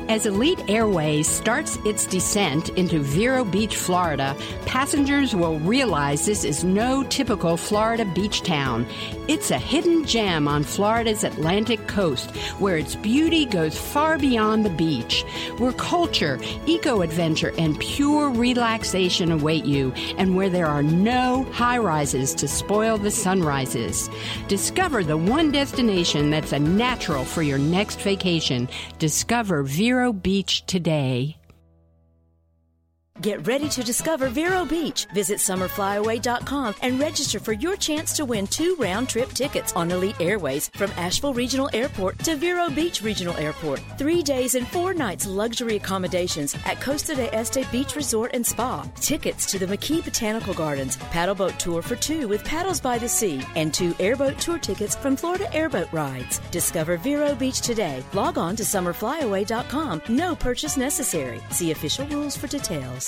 As 0.09 0.25
Elite 0.25 0.65
Airways 0.69 1.29
starts 1.29 1.77
its 1.85 2.07
descent 2.07 2.71
into 2.71 2.99
Vero 2.99 3.45
Beach, 3.45 3.77
Florida, 3.77 4.35
passengers 4.65 5.37
will 5.37 5.59
realize 5.61 6.25
this 6.25 6.45
is 6.45 6.65
no 6.65 7.03
typical 7.05 7.59
Florida 7.59 8.07
beach 8.07 8.41
town. 8.41 8.87
It's 9.29 9.50
a 9.50 9.59
hidden 9.59 10.07
gem 10.07 10.49
on 10.49 10.65
Florida's 10.65 11.25
Atlantic 11.25 11.87
coast 11.88 12.35
where 12.59 12.79
its 12.79 12.97
beauty 12.97 13.45
goes 13.45 13.77
far 13.77 14.17
beyond 14.17 14.65
the 14.65 14.71
beach, 14.71 15.25
where 15.59 15.73
culture, 15.73 16.41
eco 16.65 17.03
adventure, 17.03 17.53
and 17.59 17.79
pure 17.79 18.31
relaxation 18.31 19.31
await 19.31 19.67
you, 19.67 19.93
and 20.17 20.35
where 20.35 20.49
there 20.49 20.67
are 20.67 20.83
no 20.83 21.45
high 21.53 21.77
rises 21.77 22.35
to 22.37 22.49
spoil 22.49 22.97
the 22.97 23.11
sunrises. 23.11 24.09
Discover 24.49 25.05
the 25.05 25.19
one 25.19 25.53
destination 25.53 26.31
that's 26.31 26.53
a 26.53 26.59
natural 26.59 27.27
for 27.27 27.43
your 27.43 27.59
next 27.59 28.00
vacation. 28.00 28.71
Discover 28.99 29.65
Vero 29.65 29.98
Beach 30.12 30.64
today. 30.67 31.38
Get 33.21 33.45
ready 33.49 33.69
to 33.71 33.83
discover 33.83 34.29
Vero 34.29 34.65
Beach. 34.65 35.07
Visit 35.13 35.39
summerflyaway.com 35.39 36.77
and 36.83 37.01
register 37.01 37.41
for 37.41 37.53
your 37.53 37.75
chance 37.75 38.13
to 38.13 38.25
win 38.25 38.47
two 38.47 38.77
round 38.79 39.09
trip 39.09 39.31
tickets 39.31 39.73
on 39.73 39.91
Elite 39.91 40.21
Airways 40.21 40.69
from 40.69 40.93
Asheville 40.93 41.35
Regional 41.35 41.69
Airport 41.73 42.21
to 42.21 42.37
Vero 42.37 42.71
Beach 42.71 43.03
Regional 43.03 43.37
Airport. 43.37 43.81
Three 43.99 44.23
days 44.23 44.55
and 44.55 44.69
four 44.69 44.95
nights 44.95 45.27
luxury 45.27 45.75
accommodations 45.75 46.55
at 46.65 46.81
Costa 46.81 47.17
de 47.17 47.35
Este 47.35 47.69
Beach 47.73 47.97
Resort 47.97 48.31
and 48.35 48.47
Spa. 48.47 48.89
Tickets 49.01 49.47
to 49.47 49.59
the 49.59 49.67
McKee 49.67 50.05
Botanical 50.05 50.55
Gardens, 50.55 50.97
paddle 51.11 51.35
boat 51.35 51.59
tour 51.59 51.83
for 51.83 51.97
two 51.97 52.29
with 52.29 52.45
paddles 52.45 52.81
by 52.81 52.99
the 52.99 53.09
sea, 53.09 53.43
and 53.57 53.75
two 53.75 53.97
airboat 53.99 54.39
tour 54.39 54.59
tickets 54.59 54.95
from 54.95 55.17
Florida 55.17 55.53
Airboat 55.53 55.93
Rides. 55.93 56.39
Discover 56.53 56.99
Vero 56.99 57.35
Beach 57.35 57.63
today. 57.63 58.05
Log 58.13 58.39
on 58.39 58.55
to 58.55 58.63
summerflyaway.com. 58.63 60.03
No 60.09 60.37
purchase 60.37 60.77
necessary. 60.77 61.41
See 61.51 61.73
official 61.73 62.07
rules 62.07 62.37
for 62.37 62.47
details. 62.47 63.08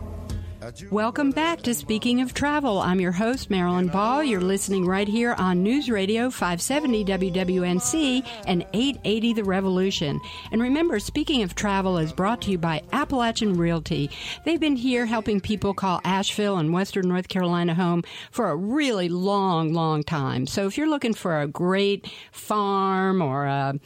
Welcome 0.91 1.31
back 1.31 1.63
to 1.63 1.73
Speaking 1.73 2.21
of 2.21 2.35
Travel. 2.35 2.79
I'm 2.79 2.99
your 2.99 3.11
host, 3.11 3.49
Marilyn 3.49 3.87
Ball. 3.87 4.23
You're 4.23 4.41
listening 4.41 4.85
right 4.85 5.07
here 5.07 5.33
on 5.33 5.63
News 5.63 5.89
Radio 5.89 6.29
570 6.29 7.03
WWNC 7.03 8.23
and 8.45 8.63
880 8.71 9.33
The 9.33 9.43
Revolution. 9.43 10.21
And 10.51 10.61
remember, 10.61 10.99
Speaking 10.99 11.41
of 11.41 11.55
Travel 11.55 11.97
is 11.97 12.13
brought 12.13 12.43
to 12.43 12.51
you 12.51 12.59
by 12.59 12.83
Appalachian 12.91 13.55
Realty. 13.55 14.11
They've 14.45 14.59
been 14.59 14.75
here 14.75 15.07
helping 15.07 15.41
people 15.41 15.73
call 15.73 15.99
Asheville 16.03 16.57
and 16.57 16.71
Western 16.71 17.09
North 17.09 17.27
Carolina 17.27 17.73
home 17.73 18.03
for 18.29 18.51
a 18.51 18.55
really 18.55 19.09
long, 19.09 19.73
long 19.73 20.03
time. 20.03 20.45
So 20.45 20.67
if 20.67 20.77
you're 20.77 20.89
looking 20.89 21.15
for 21.15 21.41
a 21.41 21.47
great 21.47 22.07
farm 22.31 23.23
or 23.23 23.45
a 23.45 23.79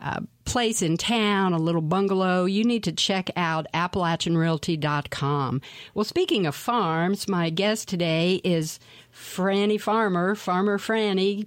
a 0.00 0.22
place 0.44 0.82
in 0.82 0.96
town, 0.96 1.52
a 1.52 1.58
little 1.58 1.80
bungalow, 1.80 2.44
you 2.44 2.64
need 2.64 2.84
to 2.84 2.92
check 2.92 3.30
out 3.36 3.66
AppalachianRealty.com. 3.74 5.60
Well, 5.94 6.04
speaking 6.04 6.46
of 6.46 6.54
farms, 6.54 7.28
my 7.28 7.50
guest 7.50 7.88
today 7.88 8.40
is 8.44 8.78
Franny 9.12 9.80
Farmer, 9.80 10.34
Farmer 10.34 10.78
Franny. 10.78 11.46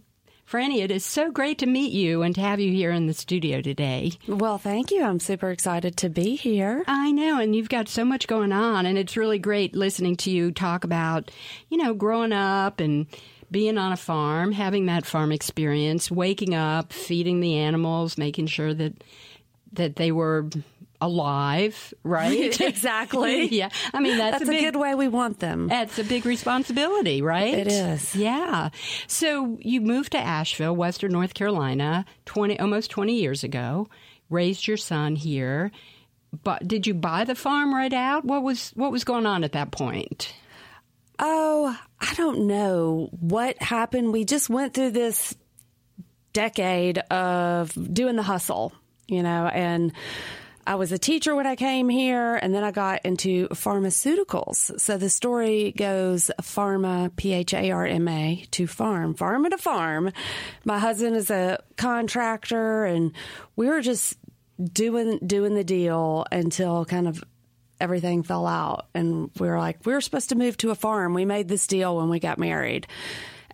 Franny, 0.50 0.82
it 0.82 0.92
is 0.92 1.04
so 1.04 1.30
great 1.30 1.58
to 1.58 1.66
meet 1.66 1.92
you 1.92 2.22
and 2.22 2.34
to 2.34 2.40
have 2.40 2.62
you 2.62 2.72
here 2.72 2.92
in 2.92 3.06
the 3.06 3.14
studio 3.14 3.60
today. 3.62 4.14
Well, 4.30 4.58
thank 4.58 4.92
you. 4.92 5.04
I'm 5.04 5.20
super 5.20 5.52
excited 5.52 5.98
to 5.98 6.10
be 6.10 6.38
here. 6.38 6.86
I 6.88 7.12
know, 7.12 7.42
and 7.42 7.54
you've 7.54 7.68
got 7.68 7.90
so 7.90 8.06
much 8.06 8.28
going 8.28 8.54
on, 8.54 8.86
and 8.86 8.98
it's 8.98 9.18
really 9.18 9.40
great 9.40 9.76
listening 9.76 10.16
to 10.18 10.32
you 10.32 10.54
talk 10.54 10.86
about, 10.86 11.32
you 11.70 11.78
know, 11.78 11.94
growing 11.94 12.32
up 12.32 12.80
and 12.80 13.08
being 13.50 13.78
on 13.78 13.92
a 13.92 13.98
farm, 13.98 14.52
having 14.52 14.88
that 14.88 15.06
farm 15.06 15.32
experience, 15.32 16.12
waking 16.12 16.54
up, 16.54 16.92
feeding 16.92 17.40
the 17.40 17.56
animals, 17.56 18.18
making 18.18 18.48
sure 18.48 18.74
that 18.74 18.94
that 19.74 19.96
they 19.96 20.12
were 20.12 20.50
alive, 21.00 21.94
right? 22.04 22.60
exactly. 22.60 23.48
yeah. 23.52 23.70
I 23.94 24.00
mean, 24.00 24.18
that's, 24.18 24.40
that's 24.40 24.50
a, 24.50 24.52
big, 24.52 24.64
good 24.64 24.80
way 24.80 24.96
we 24.96 25.08
want 25.08 25.40
them. 25.40 25.68
That's 25.68 26.00
a 26.00 26.04
big 26.04 26.26
responsibility, 26.26 27.22
right? 27.22 27.54
It 27.54 27.68
is. 27.68 28.16
Yeah. 28.16 28.70
So 29.08 29.58
you 29.62 29.82
moved 29.82 30.14
to 30.14 30.18
Asheville, 30.18 30.76
Western 30.76 31.12
North 31.12 31.34
Carolina, 31.34 32.06
20 32.26 32.60
almost 32.60 32.90
20 32.92 33.14
years 33.14 33.44
ago, 33.44 33.90
raised 34.30 34.68
your 34.68 34.78
son 34.78 35.16
here. 35.16 35.72
But 36.44 36.68
did 36.68 36.86
you 36.86 36.94
buy 36.94 37.24
the 37.24 37.36
farm 37.36 37.74
right 37.74 37.94
out? 37.94 38.26
What 38.26 38.44
was 38.44 38.72
what 38.76 38.92
was 38.92 39.06
going 39.06 39.26
on 39.26 39.44
at 39.44 39.54
that 39.54 39.72
point? 39.72 40.34
Oh, 41.20 41.78
I 42.00 42.14
don't 42.14 42.48
know 42.48 43.10
what 43.12 43.62
happened. 43.62 44.14
We 44.14 44.26
just 44.26 44.50
went 44.50 44.74
through 44.74 44.92
this 44.92 45.36
decade 46.34 47.00
of 47.00 47.72
doing 47.94 48.16
the 48.16 48.24
hustle, 48.24 48.72
you 49.08 49.24
know, 49.24 49.48
and 49.48 49.94
I 50.68 50.76
was 50.76 50.92
a 50.92 50.98
teacher 50.98 51.34
when 51.34 51.48
I 51.48 51.56
came 51.56 51.88
here, 51.88 52.36
and 52.36 52.54
then 52.54 52.64
I 52.64 52.72
got 52.72 53.06
into 53.06 53.48
pharmaceuticals. 53.48 54.80
So 54.82 54.98
the 54.98 55.10
story 55.10 55.72
goes 55.72 56.30
pharma, 56.42 57.16
P 57.16 57.32
H 57.32 57.54
A 57.54 57.72
R 57.72 57.86
M 57.86 58.08
A, 58.10 58.46
to 58.52 58.68
farm, 58.68 59.14
farm 59.14 59.46
a 59.46 59.58
farm. 59.58 60.12
My 60.66 60.78
husband 60.78 61.16
is 61.16 61.32
a 61.32 61.64
contractor, 61.78 62.84
and 62.84 63.14
we 63.56 63.68
were 63.68 63.80
just 63.80 64.18
doing 64.62 65.20
doing 65.26 65.56
the 65.56 65.64
deal 65.64 66.26
until 66.34 66.84
kind 66.84 67.08
of 67.08 67.24
everything 67.80 68.24
fell 68.24 68.46
out. 68.46 68.88
And 68.94 69.30
we 69.40 69.48
were 69.48 69.60
like, 69.60 69.86
we 69.86 69.94
were 69.94 70.02
supposed 70.02 70.30
to 70.30 70.36
move 70.36 70.58
to 70.58 70.72
a 70.72 70.76
farm. 70.76 71.14
We 71.14 71.26
made 71.26 71.48
this 71.48 71.68
deal 71.68 71.98
when 71.98 72.10
we 72.10 72.20
got 72.20 72.40
married. 72.40 72.88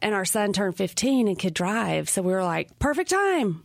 And 0.02 0.14
our 0.14 0.26
son 0.26 0.54
turned 0.54 0.76
15 0.76 1.28
and 1.28 1.40
could 1.40 1.54
drive. 1.54 2.10
So 2.10 2.22
we 2.22 2.34
were 2.34 2.44
like, 2.44 2.78
perfect 2.80 3.10
time. 3.10 3.64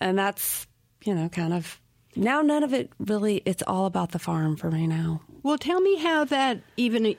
And 0.00 0.18
that's, 0.18 0.66
you 1.04 1.14
know, 1.14 1.28
kind 1.28 1.52
of 1.52 1.80
now 2.14 2.42
none 2.42 2.64
of 2.64 2.72
it 2.72 2.90
really, 2.98 3.42
it's 3.44 3.62
all 3.66 3.86
about 3.86 4.12
the 4.12 4.18
farm 4.18 4.56
for 4.56 4.70
me 4.70 4.86
now. 4.86 5.22
Well, 5.42 5.58
tell 5.58 5.80
me 5.80 5.96
how 5.96 6.24
that 6.24 6.60
even 6.76 7.16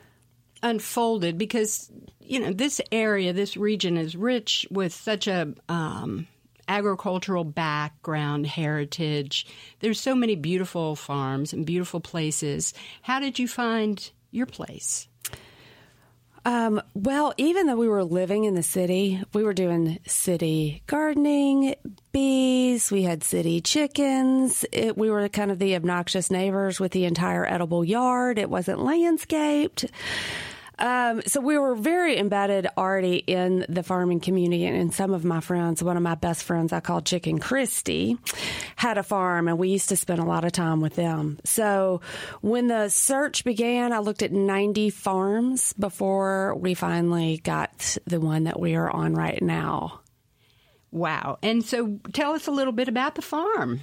unfolded 0.64 1.38
because, 1.38 1.92
you 2.20 2.40
know, 2.40 2.52
this 2.52 2.82
area, 2.92 3.34
this 3.34 3.58
region 3.58 3.98
is 3.98 4.16
rich 4.16 4.68
with 4.72 4.94
such 4.94 5.28
a, 5.28 5.54
um, 5.70 6.28
agricultural 6.68 7.44
background, 7.44 8.48
heritage. 8.48 9.46
There's 9.80 10.00
so 10.00 10.16
many 10.16 10.36
beautiful 10.36 10.96
farms 10.96 11.54
and 11.54 11.66
beautiful 11.66 12.00
places. 12.00 12.74
How 13.02 13.20
did 13.20 13.40
you 13.40 13.48
find 13.48 14.10
your 14.32 14.46
place? 14.46 15.08
Um, 16.48 16.82
well, 16.94 17.34
even 17.36 17.68
though 17.68 17.76
we 17.76 17.90
were 17.90 18.06
living 18.06 18.46
in 18.46 18.56
the 18.56 18.64
city, 18.64 19.22
we 19.34 19.44
were 19.44 19.54
doing 19.54 20.00
city 20.08 20.82
gardening, 20.88 21.76
bees, 22.14 22.90
we 22.90 23.04
had 23.04 23.22
city 23.22 23.60
chickens. 23.60 24.64
It, 24.72 24.98
we 24.98 25.10
were 25.10 25.28
kind 25.28 25.52
of 25.52 25.60
the 25.60 25.76
obnoxious 25.76 26.32
neighbors 26.32 26.80
with 26.80 26.94
the 26.94 27.04
entire 27.04 27.46
edible 27.46 27.84
yard. 27.84 28.40
It 28.40 28.50
wasn't 28.50 28.80
landscaped. 28.80 29.88
Um, 30.80 31.22
so 31.26 31.42
we 31.42 31.58
were 31.58 31.76
very 31.76 32.18
embedded 32.18 32.68
already 32.78 33.18
in 33.18 33.66
the 33.68 33.84
farming 33.84 34.20
community, 34.20 34.66
and 34.66 34.94
some 34.94 35.14
of 35.14 35.26
my 35.26 35.40
friends, 35.40 35.84
one 35.84 35.98
of 35.98 36.04
my 36.04 36.16
best 36.16 36.44
friends, 36.44 36.72
I 36.72 36.80
call 36.80 37.02
Chicken 37.02 37.40
Christie, 37.40 38.18
had 38.76 38.98
a 38.98 39.04
farm, 39.04 39.48
and 39.48 39.58
we 39.58 39.70
used 39.70 39.90
to 39.90 39.96
spend 39.96 40.20
a 40.20 40.26
lot 40.26 40.46
of 40.46 40.52
time 40.52 40.82
with 40.82 40.96
them. 40.96 41.40
So 41.44 42.02
when 42.42 42.68
the 42.68 42.90
search 42.90 43.44
began, 43.44 43.92
I 43.92 44.00
looked 44.00 44.22
at 44.22 44.32
90 44.32 44.92
farms 44.92 45.74
before 45.74 46.56
we 46.56 46.74
finally 46.74 47.38
got 47.44 47.98
the 48.06 48.20
one 48.20 48.44
that 48.44 48.60
we 48.60 48.76
are 48.76 48.90
on 48.90 49.14
right 49.16 49.42
now. 49.42 50.02
Wow. 50.92 51.38
And 51.44 51.66
so 51.66 52.00
tell 52.14 52.34
us 52.34 52.48
a 52.48 52.52
little 52.52 52.74
bit 52.74 52.88
about 52.88 53.16
the 53.16 53.22
farm. 53.22 53.82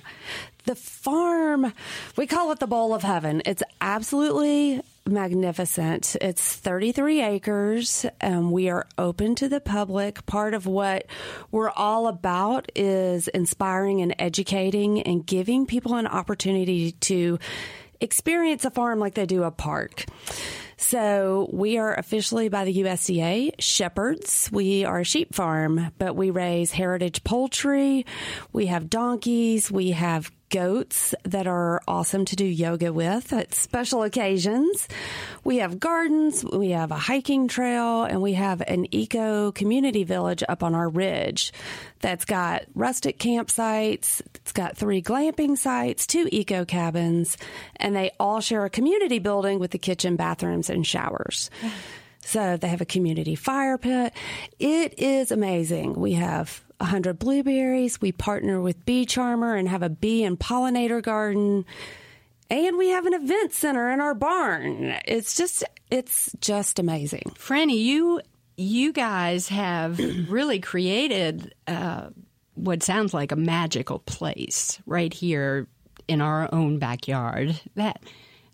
The 0.65 0.75
farm, 0.75 1.73
we 2.17 2.27
call 2.27 2.51
it 2.53 2.59
the 2.59 2.67
bowl 2.67 2.95
of 2.95 3.03
heaven. 3.03 3.43
It's 3.45 3.63
absolutely 3.81 4.81
magnificent. 5.07 6.17
It's 6.21 6.57
33 6.57 7.23
acres. 7.23 8.07
and 8.21 8.51
we 8.51 8.69
are 8.69 8.87
open 8.97 9.35
to 9.37 9.49
the 9.49 9.61
public. 9.61 10.25
Part 10.27 10.55
of 10.55 10.67
what 10.67 11.07
we're 11.51 11.71
all 11.71 12.07
about 12.09 12.71
is 12.75 13.29
inspiring 13.29 14.01
and 14.01 14.15
educating 14.19 15.03
and 15.03 15.27
giving 15.27 15.67
people 15.67 15.97
an 15.97 16.07
opportunity 16.07 16.93
to 16.93 17.39
experience 18.01 18.65
a 18.65 18.71
farm 18.71 18.99
like 18.99 19.15
they 19.15 19.27
do 19.27 19.43
a 19.43 19.51
park. 19.51 20.07
So 20.77 21.49
we 21.53 21.79
are 21.79 21.95
officially 21.95 22.49
by 22.49 22.65
the 22.65 22.83
USDA 22.83 23.55
shepherds. 23.59 24.51
We 24.53 24.85
are 24.85 25.01
a 25.01 25.05
sheep 25.05 25.35
farm, 25.35 25.93
but 25.99 26.17
we 26.17 26.31
raise 26.31 26.73
heritage 26.73 27.25
poultry. 27.25 28.05
We 28.53 28.67
have 28.67 28.91
donkeys. 28.91 29.71
We 29.71 29.93
have 29.93 30.31
goats 30.55 31.17
that 31.25 31.49
are 31.49 31.83
awesome 31.89 32.25
to 32.25 32.37
do 32.37 32.45
yoga 32.45 32.93
with 32.93 33.33
at 33.33 33.53
special 33.53 34.05
occasions. 34.05 34.87
We 35.43 35.57
have 35.57 35.81
gardens, 35.81 36.45
we 36.45 36.71
have 36.71 36.93
a 36.93 36.97
hiking 36.97 37.49
trail, 37.49 38.05
and 38.05 38.23
we 38.23 38.35
have 38.35 38.61
an 38.61 38.87
eco 38.95 39.51
community 39.51 40.05
village 40.05 40.45
up 40.49 40.63
on 40.63 40.77
our 40.77 40.89
ridge 40.89 41.53
that's 42.01 42.25
got 42.25 42.67
rustic 42.73 43.19
campsites. 43.19 44.23
It's 44.37 44.53
got 44.53 44.77
three 44.77 45.03
glamping 45.03 45.59
sites, 45.59 46.07
two 46.07 46.29
eco 46.31 46.65
cabins, 46.65 47.37
and 47.75 47.97
they 47.97 48.13
all 48.21 48.41
share 48.41 48.65
a 48.65 48.71
community 48.71 49.19
building 49.19 49.59
with 49.59 49.73
the 49.73 49.79
kitchen, 49.79 50.15
bathrooms, 50.15 50.71
and 50.71 50.87
showers. 50.87 51.51
So 52.27 52.57
they 52.57 52.69
have 52.69 52.81
a 52.81 52.87
community 52.87 53.35
fire 53.35 53.77
pit. 53.77 54.15
It 54.59 54.99
is 54.99 55.31
amazing. 55.31 55.93
We 55.93 56.15
have 56.15 56.64
100 56.79 57.19
blueberries. 57.19 58.01
We 58.01 58.13
partner 58.13 58.61
with 58.61 58.85
Bee 58.85 59.07
Charmer 59.07 59.55
and 59.55 59.69
have 59.69 59.83
a 59.83 59.89
bee 59.89 60.25
and 60.25 60.39
pollinator 60.39 61.03
garden. 61.03 61.65
And 62.51 62.77
we 62.77 62.91
have 62.91 63.07
an 63.07 63.15
event 63.15 63.53
center 63.53 63.91
in 63.91 64.01
our 64.01 64.15
barn. 64.15 64.97
It's 65.07 65.37
just 65.37 65.65
it's 65.91 66.35
just 66.41 66.79
amazing. 66.79 67.33
Franny, 67.37 67.79
you 67.79 68.21
you 68.57 68.93
guys 68.93 69.49
have 69.49 69.99
really 70.29 70.61
created 70.61 71.55
uh, 71.67 72.09
what 72.55 72.83
sounds 72.83 73.15
like 73.15 73.33
a 73.33 73.37
magical 73.37 73.99
place 74.01 74.81
right 74.87 75.13
here 75.13 75.67
in 76.09 76.21
our 76.21 76.49
own 76.53 76.79
backyard. 76.79 77.59
That 77.77 78.03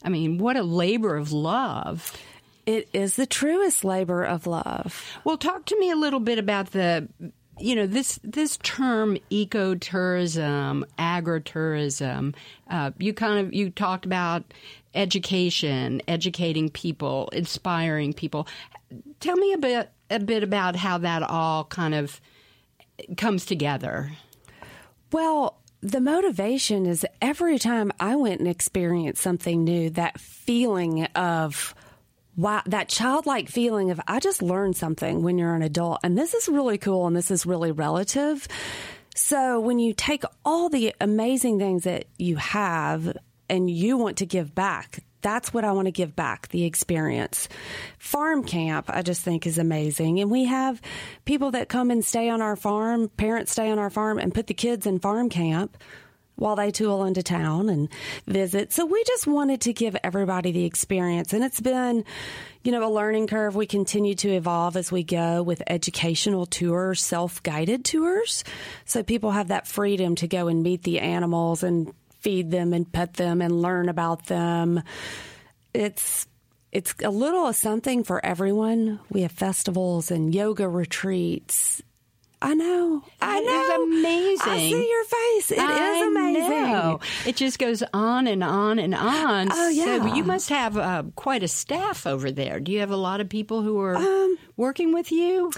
I 0.03 0.09
mean, 0.09 0.39
what 0.39 0.57
a 0.57 0.63
labor 0.63 1.17
of 1.17 1.33
love. 1.33 2.17
It 2.67 2.89
is 2.93 3.17
the 3.17 3.27
truest 3.27 3.85
labor 3.85 4.23
of 4.23 4.47
love. 4.47 5.19
Well, 5.25 5.37
talk 5.37 5.65
to 5.67 5.79
me 5.79 5.91
a 5.91 5.97
little 5.97 6.21
bit 6.21 6.39
about 6.39 6.71
the 6.71 7.09
you 7.61 7.75
know 7.77 7.87
this 7.87 8.19
this 8.23 8.57
term 8.59 9.19
ecotourism, 9.31 10.85
agritourism. 10.99 12.35
Uh, 12.69 12.91
you 12.99 13.13
kind 13.13 13.47
of 13.47 13.55
you 13.55 13.71
talked 13.71 14.05
about 14.05 14.45
education, 14.95 16.03
educating 16.09 16.69
people, 16.71 17.29
inspiring 17.33 18.13
people. 18.13 18.47
Tell 19.21 19.37
me 19.37 19.53
a 19.53 19.59
bit 19.59 19.91
a 20.11 20.19
bit 20.19 20.43
about 20.43 20.77
how 20.77 20.99
that 20.99 21.23
all 21.23 21.65
kind 21.65 21.95
of 21.95 22.21
comes 23.17 23.47
together. 23.47 24.13
Well, 25.13 25.59
the 25.81 26.01
motivation 26.01 26.87
is 26.87 27.07
every 27.23 27.59
time 27.59 27.91
I 27.99 28.17
went 28.17 28.41
and 28.41 28.49
experienced 28.49 29.23
something 29.23 29.65
new, 29.65 29.91
that 29.91 30.21
feeling 30.21 31.05
of 31.15 31.75
wow, 32.41 32.63
that 32.67 32.89
childlike 32.89 33.49
feeling 33.49 33.91
of 33.91 34.01
I 34.09 34.19
just 34.19 34.41
learned 34.41 34.77
something 34.77 35.23
when 35.23 35.37
you're 35.37 35.55
an 35.55 35.63
adult, 35.63 36.01
and 36.03 36.17
this 36.17 36.33
is 36.33 36.49
really 36.49 36.79
cool 36.79 37.07
and 37.07 37.15
this 37.15 37.31
is 37.31 37.45
really 37.45 37.71
relative. 37.71 38.49
So 39.15 39.61
when 39.61 39.79
you 39.79 39.93
take 39.93 40.25
all 40.45 40.71
the 40.71 40.95
amazing 41.01 41.59
things 41.59 41.85
that 41.85 42.07
you 42.17 42.37
have 42.37 43.17
and 43.49 43.71
you 43.71 43.99
want 43.99 44.19
to 44.19 44.27
give 44.27 44.55
back, 44.55 45.05
that's 45.21 45.53
what 45.53 45.65
I 45.65 45.73
want 45.73 45.87
to 45.87 45.93
give 45.93 46.17
back 46.17 46.49
the 46.49 46.65
experience. 46.65 47.49
Farm 47.99 48.43
camp, 48.43 48.87
I 48.89 49.03
just 49.03 49.23
think 49.23 49.47
is 49.47 49.59
amazing. 49.59 50.21
And 50.21 50.31
we 50.31 50.47
have 50.47 50.81
people 51.27 51.51
that 51.51 51.69
come 51.69 51.91
and 51.91 52.03
stay 52.03 52.31
on 52.31 52.41
our 52.41 52.57
farm, 52.57 53.09
parents 53.09 53.53
stay 53.53 53.71
on 53.71 53.79
our 53.79 53.91
farm 53.91 54.19
and 54.19 54.33
put 54.33 54.47
the 54.47 54.55
kids 54.55 54.87
in 54.87 54.99
farm 54.99 55.29
camp 55.29 55.77
while 56.41 56.57
they 56.57 56.71
tool 56.71 57.05
into 57.05 57.23
town 57.23 57.69
and 57.69 57.89
visit. 58.27 58.73
So 58.73 58.87
we 58.87 59.05
just 59.05 59.27
wanted 59.27 59.61
to 59.63 59.73
give 59.73 59.95
everybody 60.03 60.53
the 60.53 60.65
experience. 60.65 61.33
And 61.33 61.45
it's 61.45 61.61
been, 61.61 62.05
you 62.65 62.73
know, 62.73 62.87
a 62.87 62.91
learning 62.91 63.27
curve. 63.27 63.55
We 63.55 63.67
continue 63.67 64.15
to 64.17 64.31
evolve 64.31 64.77
as 64.77 64.91
we 64.91 65.05
go 65.05 65.43
with 65.43 65.63
educational 65.67 66.47
tours, 66.47 67.03
self 67.03 67.43
guided 67.43 67.85
tours. 67.85 68.43
So 68.87 69.03
people 69.03 69.33
have 69.33 69.49
that 69.49 69.69
freedom 69.69 70.15
to 70.17 70.27
go 70.27 70.49
and 70.49 70.63
meet 70.63 70.83
the 70.83 71.01
animals 71.01 71.63
and 71.63 71.93
feed 72.21 72.51
them 72.51 72.73
and 72.73 72.91
pet 72.91 73.15
them 73.15 73.43
and 73.43 73.61
learn 73.61 73.89
about 73.89 74.27
them. 74.27 74.83
It's 75.75 76.27
it's 76.73 76.95
a 77.03 77.11
little 77.11 77.47
of 77.47 77.57
something 77.57 78.05
for 78.05 78.25
everyone. 78.25 79.01
We 79.11 79.23
have 79.23 79.33
festivals 79.33 80.11
and 80.11 80.35
yoga 80.35 80.69
retreats 80.69 81.83
I 82.43 82.55
know. 82.55 83.03
I 83.21 83.41
know. 83.41 83.65
It's 83.67 84.41
amazing. 84.41 84.53
I 84.53 84.59
see 84.59 84.89
your 84.91 85.05
face. 85.05 85.51
It 85.53 85.59
I 85.59 85.93
is 85.97 86.07
amazing. 86.09 86.73
Know. 86.73 87.01
It 87.27 87.37
just 87.37 87.59
goes 87.59 87.83
on 87.93 88.27
and 88.27 88.43
on 88.43 88.79
and 88.79 88.95
on. 88.95 89.49
Oh, 89.53 89.69
yeah. 89.69 89.85
So 89.99 90.15
you 90.15 90.25
must 90.25 90.49
have 90.49 90.79
uh, 90.79 91.03
quite 91.17 91.43
a 91.43 91.49
staff 91.49 92.07
over 92.07 92.31
there. 92.31 92.59
Do 92.59 92.73
you 92.73 92.81
have 92.81 92.91
a 92.91 92.97
lot 92.97 93.21
of 93.21 93.29
people 93.29 93.61
who 93.63 93.79
are 93.81 93.95
Um, 93.97 94.39
working 94.57 94.95
with 94.95 95.13
you? 95.13 95.53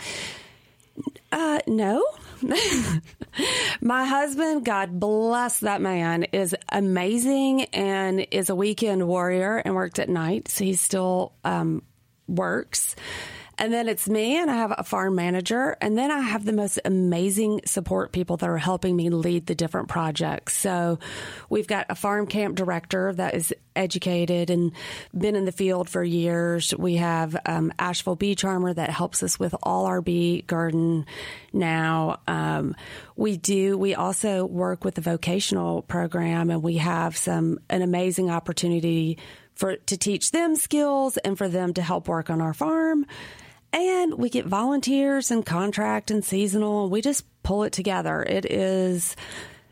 Uh, 1.30 1.60
no. 1.68 2.04
My 3.80 4.04
husband, 4.04 4.64
God 4.64 4.98
bless 4.98 5.60
that 5.60 5.80
man, 5.80 6.24
is 6.32 6.54
amazing 6.70 7.62
and 7.66 8.26
is 8.30 8.50
a 8.50 8.54
weekend 8.54 9.06
warrior 9.06 9.56
and 9.58 9.74
worked 9.74 9.98
at 9.98 10.08
night. 10.08 10.48
So 10.48 10.64
he 10.64 10.74
still 10.74 11.32
um, 11.44 11.82
works. 12.26 12.96
And 13.62 13.72
then 13.72 13.88
it's 13.88 14.08
me, 14.08 14.38
and 14.38 14.50
I 14.50 14.56
have 14.56 14.74
a 14.76 14.82
farm 14.82 15.14
manager, 15.14 15.76
and 15.80 15.96
then 15.96 16.10
I 16.10 16.18
have 16.18 16.44
the 16.44 16.52
most 16.52 16.80
amazing 16.84 17.60
support 17.64 18.10
people 18.10 18.36
that 18.38 18.48
are 18.48 18.58
helping 18.58 18.96
me 18.96 19.08
lead 19.08 19.46
the 19.46 19.54
different 19.54 19.86
projects. 19.86 20.56
So 20.56 20.98
we've 21.48 21.68
got 21.68 21.86
a 21.88 21.94
farm 21.94 22.26
camp 22.26 22.56
director 22.56 23.12
that 23.12 23.34
is 23.34 23.54
educated 23.76 24.50
and 24.50 24.72
been 25.16 25.36
in 25.36 25.44
the 25.44 25.52
field 25.52 25.88
for 25.88 26.02
years. 26.02 26.74
We 26.76 26.96
have 26.96 27.36
um, 27.46 27.72
Asheville 27.78 28.16
Bee 28.16 28.34
Charmer 28.34 28.74
that 28.74 28.90
helps 28.90 29.22
us 29.22 29.38
with 29.38 29.54
all 29.62 29.86
our 29.86 30.02
bee 30.02 30.42
garden 30.42 31.06
now. 31.52 32.18
Um, 32.26 32.74
we 33.14 33.36
do. 33.36 33.78
We 33.78 33.94
also 33.94 34.44
work 34.44 34.84
with 34.84 34.96
the 34.96 35.02
vocational 35.02 35.82
program, 35.82 36.50
and 36.50 36.64
we 36.64 36.78
have 36.78 37.16
some 37.16 37.60
an 37.70 37.82
amazing 37.82 38.28
opportunity 38.28 39.18
for 39.54 39.76
to 39.76 39.96
teach 39.96 40.32
them 40.32 40.56
skills 40.56 41.16
and 41.18 41.38
for 41.38 41.46
them 41.46 41.74
to 41.74 41.82
help 41.82 42.08
work 42.08 42.28
on 42.28 42.40
our 42.40 42.54
farm. 42.54 43.06
And 43.72 44.14
we 44.18 44.28
get 44.28 44.46
volunteers 44.46 45.30
and 45.30 45.44
contract 45.44 46.10
and 46.10 46.24
seasonal. 46.24 46.90
We 46.90 47.00
just 47.00 47.24
pull 47.42 47.64
it 47.64 47.72
together. 47.72 48.22
It 48.22 48.44
is 48.44 49.16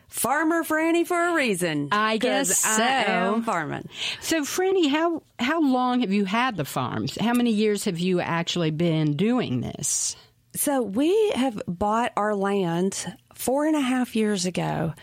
Farmer 0.09 0.65
Franny 0.65 1.07
for 1.07 1.23
a 1.23 1.35
reason. 1.35 1.89
I 1.93 2.17
guess 2.17 2.65
I 2.65 2.77
so. 2.77 2.83
am 2.83 3.43
farming. 3.45 3.89
So, 4.21 4.43
Franny, 4.43 4.89
how 4.91 5.23
how 5.39 5.61
long 5.63 6.01
have 6.01 6.13
you 6.13 6.25
had 6.25 6.57
the 6.57 6.65
farms? 6.65 7.17
How 7.21 7.33
many 7.33 7.53
years 7.53 7.85
have 7.85 7.99
you 7.99 8.21
actually 8.21 8.73
been 8.73 9.17
doing 9.17 9.61
this? 9.61 10.17
So 10.57 10.83
we 10.83 11.31
have 11.31 11.63
bought 11.69 12.13
our 12.17 12.35
land 12.35 13.07
four 13.35 13.67
and 13.67 13.77
a 13.77 13.81
half 13.81 14.17
years 14.17 14.47
ago, 14.47 14.95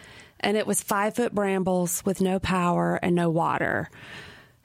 and 0.42 0.58
it 0.58 0.68
was 0.68 0.84
five 0.84 1.16
foot 1.16 1.34
brambles 1.34 2.04
with 2.06 2.20
no 2.20 2.38
power 2.40 3.00
and 3.02 3.16
no 3.16 3.30
water. 3.30 3.90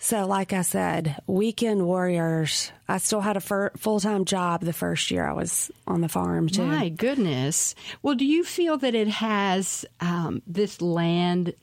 So, 0.04 0.26
like 0.26 0.52
I 0.52 0.62
said, 0.62 1.22
weekend 1.28 1.86
warriors. 1.86 2.72
I 2.88 2.98
still 2.98 3.20
had 3.20 3.36
a 3.36 3.40
full 3.40 4.00
time 4.00 4.24
job 4.24 4.62
the 4.62 4.72
first 4.72 5.12
year 5.12 5.24
I 5.24 5.32
was 5.32 5.70
on 5.86 6.00
the 6.00 6.08
farm, 6.08 6.48
too. 6.48 6.64
My 6.64 6.88
goodness. 6.88 7.76
Well, 8.02 8.16
do 8.16 8.24
you 8.24 8.42
feel 8.42 8.76
that 8.78 8.96
it 8.96 9.06
has 9.06 9.84
um, 10.00 10.42
this 10.44 10.82
land? 10.82 11.54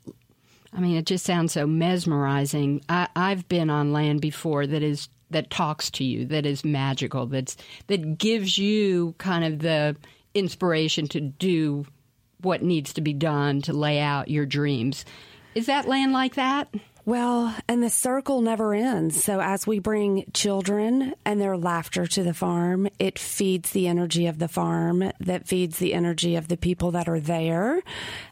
I 0.72 0.80
mean, 0.80 0.96
it 0.96 1.06
just 1.06 1.26
sounds 1.26 1.52
so 1.52 1.68
mesmerizing. 1.68 2.82
I, 2.88 3.10
I've 3.14 3.50
been 3.50 3.70
on 3.70 3.92
land 3.92 4.22
before 4.22 4.66
that 4.66 4.84
is 4.84 5.10
that 5.32 5.50
talks 5.50 5.92
to 5.92 6.06
you, 6.06 6.26
that 6.28 6.46
is 6.46 6.64
magical, 6.64 7.26
that's 7.26 7.58
that 7.88 8.18
gives 8.18 8.58
you 8.58 9.16
kind 9.18 9.44
of 9.44 9.60
the 9.60 9.98
inspiration 10.34 11.10
to 11.10 11.20
do 11.20 11.86
what 12.40 12.62
needs 12.62 12.94
to 12.94 13.02
be 13.02 13.14
done 13.14 13.62
to 13.64 13.74
lay 13.74 14.00
out 14.00 14.30
your 14.30 14.46
dreams. 14.46 15.04
Is 15.56 15.66
that 15.66 15.90
land 15.90 16.14
like 16.14 16.36
that? 16.36 16.74
Well, 17.10 17.56
and 17.68 17.82
the 17.82 17.90
circle 17.90 18.40
never 18.40 18.72
ends. 18.72 19.24
So 19.24 19.42
as 19.42 19.66
we 19.66 19.80
bring 19.80 20.30
children 20.32 21.16
and 21.26 21.42
their 21.42 21.58
laughter 21.58 22.06
to 22.06 22.22
the 22.22 22.36
farm, 22.36 22.88
it 23.00 23.18
feeds 23.18 23.72
the 23.72 23.88
energy 23.88 24.28
of 24.28 24.38
the 24.38 24.48
farm 24.48 25.12
that 25.20 25.48
feeds 25.48 25.80
the 25.80 25.96
energy 25.96 26.36
of 26.36 26.50
the 26.50 26.56
people 26.56 26.92
that 26.92 27.10
are 27.10 27.20
there. 27.20 27.82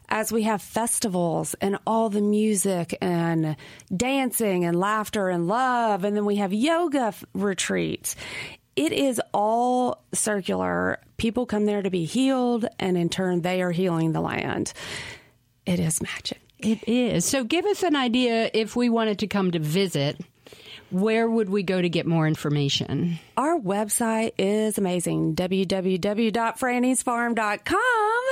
As 0.08 0.30
we 0.30 0.44
have 0.44 0.62
festivals 0.62 1.56
and 1.60 1.78
all 1.88 2.08
the 2.08 2.20
music 2.20 2.96
and 3.00 3.56
dancing 3.96 4.64
and 4.64 4.78
laughter 4.78 5.28
and 5.28 5.48
love, 5.48 6.04
and 6.04 6.14
then 6.14 6.24
we 6.24 6.36
have 6.36 6.52
yoga 6.52 7.12
retreats. 7.34 8.14
It 8.76 8.92
is 8.92 9.20
all 9.34 10.04
circular. 10.14 11.00
People 11.16 11.46
come 11.46 11.66
there 11.66 11.82
to 11.82 11.90
be 11.90 12.04
healed, 12.04 12.64
and 12.78 12.96
in 12.96 13.08
turn, 13.08 13.40
they 13.40 13.60
are 13.60 13.72
healing 13.72 14.12
the 14.12 14.20
land. 14.20 14.72
It 15.66 15.80
is 15.80 16.00
magic. 16.00 16.38
It 16.60 16.88
is. 16.88 17.24
So 17.24 17.44
give 17.44 17.64
us 17.66 17.82
an 17.82 17.96
idea 17.96 18.50
if 18.52 18.74
we 18.74 18.88
wanted 18.88 19.20
to 19.20 19.26
come 19.26 19.50
to 19.52 19.58
visit, 19.58 20.20
where 20.90 21.28
would 21.28 21.50
we 21.50 21.62
go 21.62 21.82
to 21.82 21.88
get 21.88 22.06
more 22.06 22.26
information? 22.26 23.18
Our 23.36 23.58
website 23.58 24.32
is 24.38 24.78
amazing 24.78 25.36
www.franny'sfarm.com. 25.36 28.24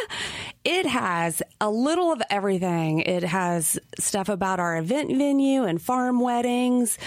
It 0.64 0.86
has 0.86 1.42
a 1.60 1.70
little 1.70 2.12
of 2.12 2.22
everything. 2.30 3.00
It 3.00 3.22
has 3.22 3.78
stuff 4.00 4.28
about 4.28 4.58
our 4.58 4.78
event 4.78 5.16
venue 5.16 5.62
and 5.64 5.80
farm 5.80 6.18
weddings. 6.18 6.98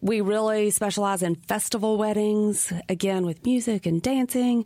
We 0.00 0.20
really 0.20 0.70
specialize 0.70 1.22
in 1.22 1.36
festival 1.36 1.96
weddings, 1.96 2.72
again, 2.88 3.26
with 3.26 3.44
music 3.44 3.86
and 3.86 4.02
dancing. 4.02 4.64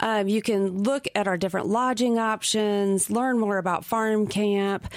Um, 0.00 0.28
you 0.28 0.42
can 0.42 0.82
look 0.84 1.08
at 1.14 1.26
our 1.26 1.36
different 1.36 1.66
lodging 1.66 2.18
options, 2.18 3.10
learn 3.10 3.38
more 3.38 3.58
about 3.58 3.84
farm 3.84 4.26
camp, 4.26 4.88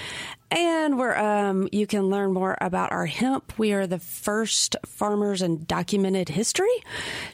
and 0.50 0.98
where 0.98 1.18
um, 1.18 1.68
you 1.72 1.86
can 1.86 2.10
learn 2.10 2.32
more 2.32 2.56
about 2.60 2.92
our 2.92 3.06
hemp. 3.06 3.58
We 3.58 3.72
are 3.72 3.86
the 3.86 3.98
first 3.98 4.76
farmers 4.84 5.42
in 5.42 5.64
documented 5.64 6.28
history 6.28 6.68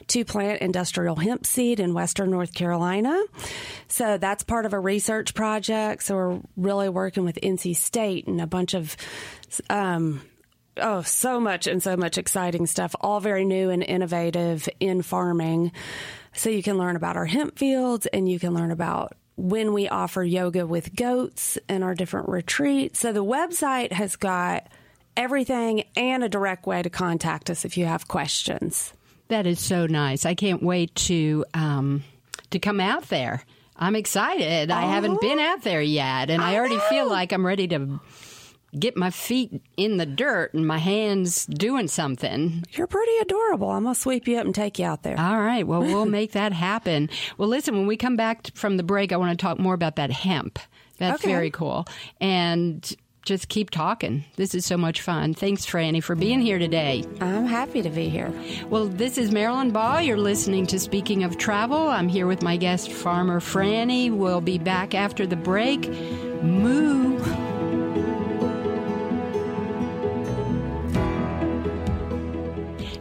to 0.07 0.23
plant 0.23 0.61
industrial 0.61 1.15
hemp 1.17 1.45
seed 1.45 1.79
in 1.79 1.93
Western 1.93 2.31
North 2.31 2.53
Carolina. 2.53 3.21
So 3.87 4.17
that's 4.17 4.43
part 4.43 4.65
of 4.65 4.73
a 4.73 4.79
research 4.79 5.33
project. 5.33 6.03
So 6.03 6.15
we're 6.15 6.41
really 6.55 6.89
working 6.89 7.25
with 7.25 7.39
NC 7.41 7.75
State 7.75 8.27
and 8.27 8.39
a 8.39 8.47
bunch 8.47 8.73
of 8.73 8.95
um, 9.69 10.21
oh, 10.77 11.01
so 11.01 11.39
much 11.39 11.67
and 11.67 11.83
so 11.83 11.97
much 11.97 12.17
exciting 12.17 12.65
stuff, 12.65 12.95
all 13.01 13.19
very 13.19 13.45
new 13.45 13.69
and 13.69 13.83
innovative 13.83 14.69
in 14.79 15.01
farming. 15.01 15.71
So 16.33 16.49
you 16.49 16.63
can 16.63 16.77
learn 16.77 16.95
about 16.95 17.17
our 17.17 17.25
hemp 17.25 17.57
fields 17.57 18.05
and 18.07 18.29
you 18.29 18.39
can 18.39 18.53
learn 18.53 18.71
about 18.71 19.13
when 19.35 19.73
we 19.73 19.87
offer 19.87 20.23
yoga 20.23 20.65
with 20.65 20.95
goats 20.95 21.57
and 21.67 21.83
our 21.83 21.95
different 21.95 22.29
retreats. 22.29 22.99
So 22.99 23.13
the 23.13 23.23
website 23.23 23.91
has 23.93 24.15
got 24.15 24.67
everything 25.15 25.83
and 25.95 26.23
a 26.23 26.29
direct 26.29 26.65
way 26.65 26.81
to 26.81 26.89
contact 26.89 27.49
us 27.49 27.65
if 27.65 27.77
you 27.77 27.85
have 27.85 28.07
questions. 28.07 28.93
That 29.29 29.45
is 29.45 29.59
so 29.59 29.85
nice. 29.85 30.25
I 30.25 30.33
can't 30.35 30.63
wait 30.63 30.93
to 30.95 31.45
um, 31.53 32.03
to 32.49 32.59
come 32.59 32.79
out 32.79 33.09
there. 33.09 33.43
I'm 33.75 33.95
excited. 33.95 34.71
I 34.71 34.81
haven't 34.81 35.21
been 35.21 35.39
out 35.39 35.61
there 35.61 35.81
yet, 35.81 36.29
and 36.29 36.41
I, 36.41 36.53
I 36.53 36.55
already 36.57 36.79
feel 36.89 37.07
like 37.07 37.31
I'm 37.31 37.45
ready 37.45 37.67
to 37.69 37.99
get 38.77 38.95
my 38.97 39.09
feet 39.09 39.61
in 39.77 39.97
the 39.97 40.05
dirt 40.05 40.53
and 40.53 40.67
my 40.67 40.77
hands 40.77 41.45
doing 41.45 41.87
something. 41.87 42.63
You're 42.73 42.87
pretty 42.87 43.15
adorable. 43.21 43.69
I'm 43.69 43.83
going 43.83 43.95
to 43.95 43.99
sweep 43.99 44.27
you 44.27 44.37
up 44.37 44.45
and 44.45 44.53
take 44.53 44.77
you 44.79 44.85
out 44.85 45.03
there. 45.03 45.19
All 45.19 45.39
right. 45.39 45.65
Well, 45.65 45.81
we'll 45.81 46.05
make 46.19 46.33
that 46.33 46.53
happen. 46.53 47.09
Well, 47.37 47.49
listen, 47.49 47.75
when 47.75 47.87
we 47.87 47.97
come 47.97 48.15
back 48.15 48.53
from 48.55 48.77
the 48.77 48.83
break, 48.83 49.11
I 49.11 49.17
want 49.17 49.37
to 49.37 49.41
talk 49.41 49.59
more 49.59 49.73
about 49.73 49.95
that 49.95 50.11
hemp. 50.11 50.59
That's 50.97 51.23
Okay. 51.23 51.31
very 51.31 51.49
cool. 51.49 51.85
And 52.19 52.91
just 53.25 53.47
keep 53.49 53.69
talking. 53.69 54.23
This 54.37 54.55
is 54.55 54.65
so 54.65 54.75
much 54.77 55.01
fun. 55.01 55.33
Thanks, 55.33 55.65
Franny, 55.65 56.01
for 56.03 56.15
being 56.15 56.41
here 56.41 56.57
today. 56.57 57.03
I'm 57.21 57.45
happy 57.45 57.81
to 57.81 57.89
be 57.89 58.09
here. 58.09 58.33
Well, 58.69 58.87
this 58.87 59.17
is 59.17 59.31
Marilyn 59.31 59.71
Ball. 59.71 60.01
You're 60.01 60.17
listening 60.17 60.65
to 60.67 60.79
Speaking 60.79 61.23
of 61.23 61.37
Travel. 61.37 61.89
I'm 61.89 62.07
here 62.07 62.27
with 62.27 62.41
my 62.41 62.57
guest, 62.57 62.91
Farmer 62.91 63.39
Franny. 63.39 64.11
We'll 64.11 64.41
be 64.41 64.57
back 64.57 64.95
after 64.95 65.27
the 65.27 65.35
break. 65.35 65.87
Moo. 66.41 67.19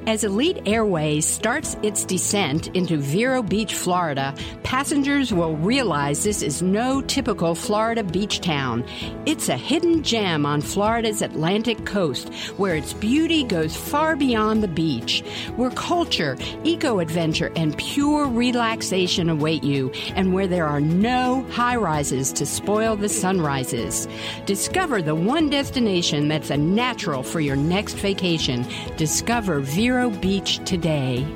As 0.08 0.24
Elite 0.24 0.62
Airways 0.64 1.28
starts 1.28 1.76
its 1.82 2.02
descent 2.02 2.68
into 2.68 2.96
Vero 2.96 3.42
Beach, 3.42 3.74
Florida, 3.74 4.34
passengers 4.62 5.34
will 5.34 5.54
realize 5.56 6.24
this 6.24 6.40
is 6.40 6.62
no 6.62 7.02
typical 7.02 7.54
Florida 7.54 8.02
beach 8.02 8.40
town. 8.40 8.86
It's 9.26 9.50
a 9.50 9.56
hidden 9.58 10.02
gem 10.02 10.46
on 10.46 10.62
Florida's 10.62 11.20
Atlantic 11.20 11.84
coast 11.84 12.32
where 12.56 12.74
its 12.74 12.94
beauty 12.94 13.44
goes 13.44 13.76
far 13.76 14.16
beyond 14.16 14.62
the 14.62 14.68
beach, 14.68 15.22
where 15.56 15.72
culture, 15.72 16.38
eco 16.64 17.00
adventure, 17.00 17.52
and 17.54 17.76
pure 17.76 18.28
relaxation 18.28 19.28
await 19.28 19.62
you, 19.62 19.90
and 20.16 20.32
where 20.32 20.46
there 20.46 20.66
are 20.66 20.80
no 20.80 21.42
high 21.50 21.76
rises 21.76 22.32
to 22.32 22.46
spoil 22.46 22.96
the 22.96 23.10
sunrises. 23.10 24.08
Discover 24.46 25.02
the 25.02 25.14
one 25.14 25.50
destination 25.50 26.28
that's 26.28 26.48
a 26.48 26.56
natural 26.56 27.22
for 27.22 27.40
your 27.40 27.56
next 27.56 27.92
vacation. 27.96 28.66
Discover 28.96 29.60
Vero 29.60 29.97
Beach 30.06 30.60
today. 30.64 31.26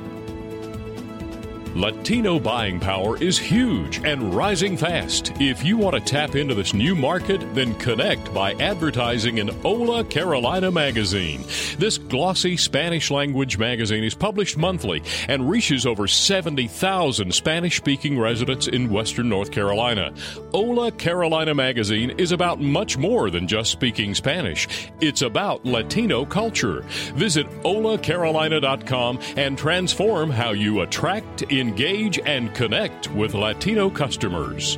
Latino 1.75 2.39
buying 2.39 2.79
power 2.79 3.17
is 3.17 3.39
huge 3.39 3.97
and 4.05 4.35
rising 4.35 4.77
fast. 4.77 5.31
If 5.41 5.63
you 5.63 5.75
want 5.75 5.95
to 5.95 6.01
tap 6.01 6.35
into 6.35 6.53
this 6.53 6.71
new 6.71 6.93
market, 6.93 7.41
then 7.55 7.73
connect 7.75 8.31
by 8.31 8.53
advertising 8.53 9.39
in 9.39 9.47
Hola 9.47 10.03
Carolina 10.03 10.69
Magazine. 10.69 11.43
This 11.79 11.97
glossy 11.97 12.57
Spanish 12.57 13.09
language 13.09 13.57
magazine 13.57 14.03
is 14.03 14.13
published 14.13 14.55
monthly 14.55 15.01
and 15.27 15.49
reaches 15.49 15.87
over 15.87 16.07
70,000 16.07 17.33
Spanish 17.33 17.77
speaking 17.77 18.19
residents 18.19 18.67
in 18.67 18.91
Western 18.91 19.29
North 19.29 19.51
Carolina. 19.51 20.13
Hola 20.51 20.91
Carolina 20.91 21.55
Magazine 21.55 22.11
is 22.19 22.31
about 22.31 22.61
much 22.61 22.99
more 22.99 23.31
than 23.31 23.47
just 23.47 23.71
speaking 23.71 24.13
Spanish, 24.13 24.67
it's 25.01 25.23
about 25.23 25.65
Latino 25.65 26.23
culture. 26.23 26.81
Visit 27.15 27.49
holacarolina.com 27.63 29.19
and 29.37 29.57
transform 29.57 30.29
how 30.29 30.51
you 30.51 30.81
attract, 30.81 31.41
engage, 31.63 32.19
and 32.19 32.53
connect 32.53 33.09
with 33.11 33.33
Latino 33.33 33.89
customers. 33.89 34.77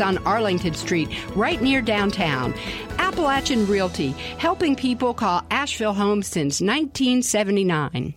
on 0.00 0.18
Arlington 0.26 0.74
Street, 0.74 1.08
right 1.34 1.60
near 1.60 1.82
downtown. 1.82 2.54
Appalachian 2.98 3.66
Realty, 3.66 4.10
helping 4.38 4.76
people 4.76 5.14
call 5.14 5.44
Asheville 5.50 5.94
home 5.94 6.22
since 6.22 6.60
1979. 6.60 8.14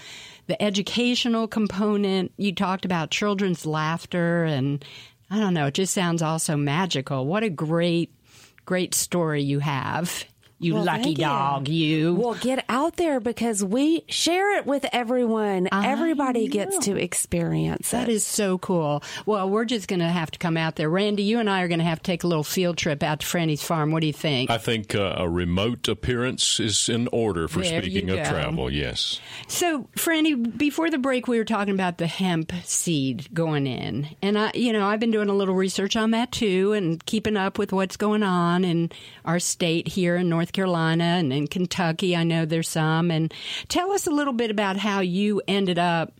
the 0.46 0.60
educational 0.60 1.46
component. 1.46 2.32
You 2.36 2.52
talked 2.52 2.84
about 2.84 3.10
children's 3.12 3.64
laughter 3.64 4.44
and 4.44 4.84
I 5.30 5.38
don't 5.38 5.54
know, 5.54 5.66
it 5.66 5.74
just 5.74 5.94
sounds 5.94 6.22
also 6.22 6.56
magical. 6.56 7.24
What 7.26 7.44
a 7.44 7.50
great 7.50 8.12
great 8.66 8.94
story 8.94 9.42
you 9.42 9.60
have. 9.60 10.24
You 10.62 10.74
Well, 10.74 10.84
lucky 10.84 11.02
thank 11.04 11.18
you. 11.18 11.24
dog, 11.24 11.68
you. 11.68 12.14
Well, 12.14 12.34
get 12.34 12.64
out 12.68 12.96
there 12.96 13.18
because 13.18 13.64
we 13.64 14.04
share 14.08 14.58
it 14.58 14.66
with 14.66 14.84
everyone. 14.92 15.68
I 15.72 15.88
Everybody 15.88 16.46
know. 16.48 16.52
gets 16.52 16.78
to 16.84 16.96
experience 16.96 17.90
That 17.92 18.08
it. 18.10 18.12
is 18.12 18.26
so 18.26 18.58
cool. 18.58 19.02
Well, 19.24 19.48
we're 19.48 19.64
just 19.64 19.88
going 19.88 20.00
to 20.00 20.08
have 20.08 20.30
to 20.32 20.38
come 20.38 20.58
out 20.58 20.76
there. 20.76 20.90
Randy, 20.90 21.22
you 21.22 21.38
and 21.40 21.48
I 21.48 21.62
are 21.62 21.68
going 21.68 21.78
to 21.78 21.84
have 21.86 21.98
to 22.00 22.02
take 22.02 22.24
a 22.24 22.26
little 22.26 22.44
field 22.44 22.76
trip 22.76 23.02
out 23.02 23.20
to 23.20 23.26
Franny's 23.26 23.62
farm. 23.62 23.90
What 23.90 24.00
do 24.02 24.06
you 24.06 24.12
think? 24.12 24.50
I 24.50 24.58
think 24.58 24.94
uh, 24.94 25.14
a 25.16 25.26
remote 25.28 25.88
appearance 25.88 26.60
is 26.60 26.90
in 26.90 27.08
order 27.10 27.48
for 27.48 27.60
There 27.62 27.80
speaking 27.80 28.10
of 28.10 28.18
travel, 28.28 28.70
yes. 28.70 29.18
So, 29.48 29.88
Franny, 29.96 30.58
before 30.58 30.90
the 30.90 30.98
break, 30.98 31.26
we 31.26 31.38
were 31.38 31.44
talking 31.46 31.72
about 31.72 31.96
the 31.96 32.06
hemp 32.06 32.52
seed 32.64 33.28
going 33.32 33.66
in, 33.66 34.08
and 34.20 34.38
I, 34.38 34.50
you 34.54 34.74
know, 34.74 34.86
I've 34.86 35.00
been 35.00 35.10
doing 35.10 35.30
a 35.30 35.34
little 35.34 35.54
research 35.54 35.96
on 35.96 36.10
that 36.10 36.32
too, 36.32 36.72
and 36.74 37.02
keeping 37.06 37.38
up 37.38 37.58
with 37.58 37.72
what's 37.72 37.96
going 37.96 38.22
on 38.22 38.64
in 38.64 38.90
our 39.24 39.38
state 39.38 39.88
here 39.88 40.16
in 40.16 40.28
North 40.28 40.49
Carolina 40.52 41.04
and 41.04 41.32
in 41.32 41.46
Kentucky. 41.46 42.16
I 42.16 42.24
know 42.24 42.44
there's 42.44 42.68
some, 42.68 43.10
and 43.10 43.32
tell 43.68 43.92
us 43.92 44.06
a 44.06 44.10
little 44.10 44.32
bit 44.32 44.50
about 44.50 44.76
how 44.76 45.00
you 45.00 45.42
ended 45.46 45.78
up 45.78 46.12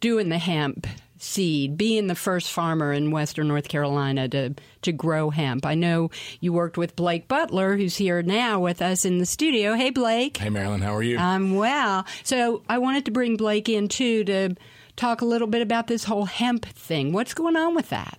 doing 0.00 0.28
the 0.28 0.38
hemp 0.38 0.86
seed, 1.24 1.76
being 1.76 2.06
the 2.06 2.14
first 2.14 2.50
farmer 2.50 2.92
in 2.92 3.10
Western 3.10 3.48
North 3.48 3.68
Carolina 3.68 4.28
to 4.28 4.54
to 4.82 4.92
grow 4.92 5.30
hemp. 5.30 5.64
I 5.64 5.74
know 5.74 6.10
you 6.40 6.52
worked 6.52 6.76
with 6.76 6.94
Blake 6.96 7.26
Butler, 7.26 7.76
who's 7.76 7.96
here 7.96 8.22
now 8.22 8.60
with 8.60 8.82
us 8.82 9.04
in 9.04 9.18
the 9.18 9.26
studio. 9.26 9.74
Hey, 9.74 9.90
Blake. 9.90 10.36
Hey, 10.36 10.50
Marilyn, 10.50 10.82
how 10.82 10.94
are 10.94 11.02
you? 11.02 11.16
I'm 11.18 11.54
well. 11.54 12.04
So 12.22 12.62
I 12.68 12.78
wanted 12.78 13.06
to 13.06 13.10
bring 13.10 13.36
Blake 13.36 13.68
in 13.68 13.88
too 13.88 14.24
to 14.24 14.54
talk 14.96 15.22
a 15.22 15.24
little 15.24 15.48
bit 15.48 15.62
about 15.62 15.86
this 15.86 16.04
whole 16.04 16.26
hemp 16.26 16.66
thing. 16.66 17.12
What's 17.12 17.34
going 17.34 17.56
on 17.56 17.74
with 17.74 17.88
that? 17.88 18.18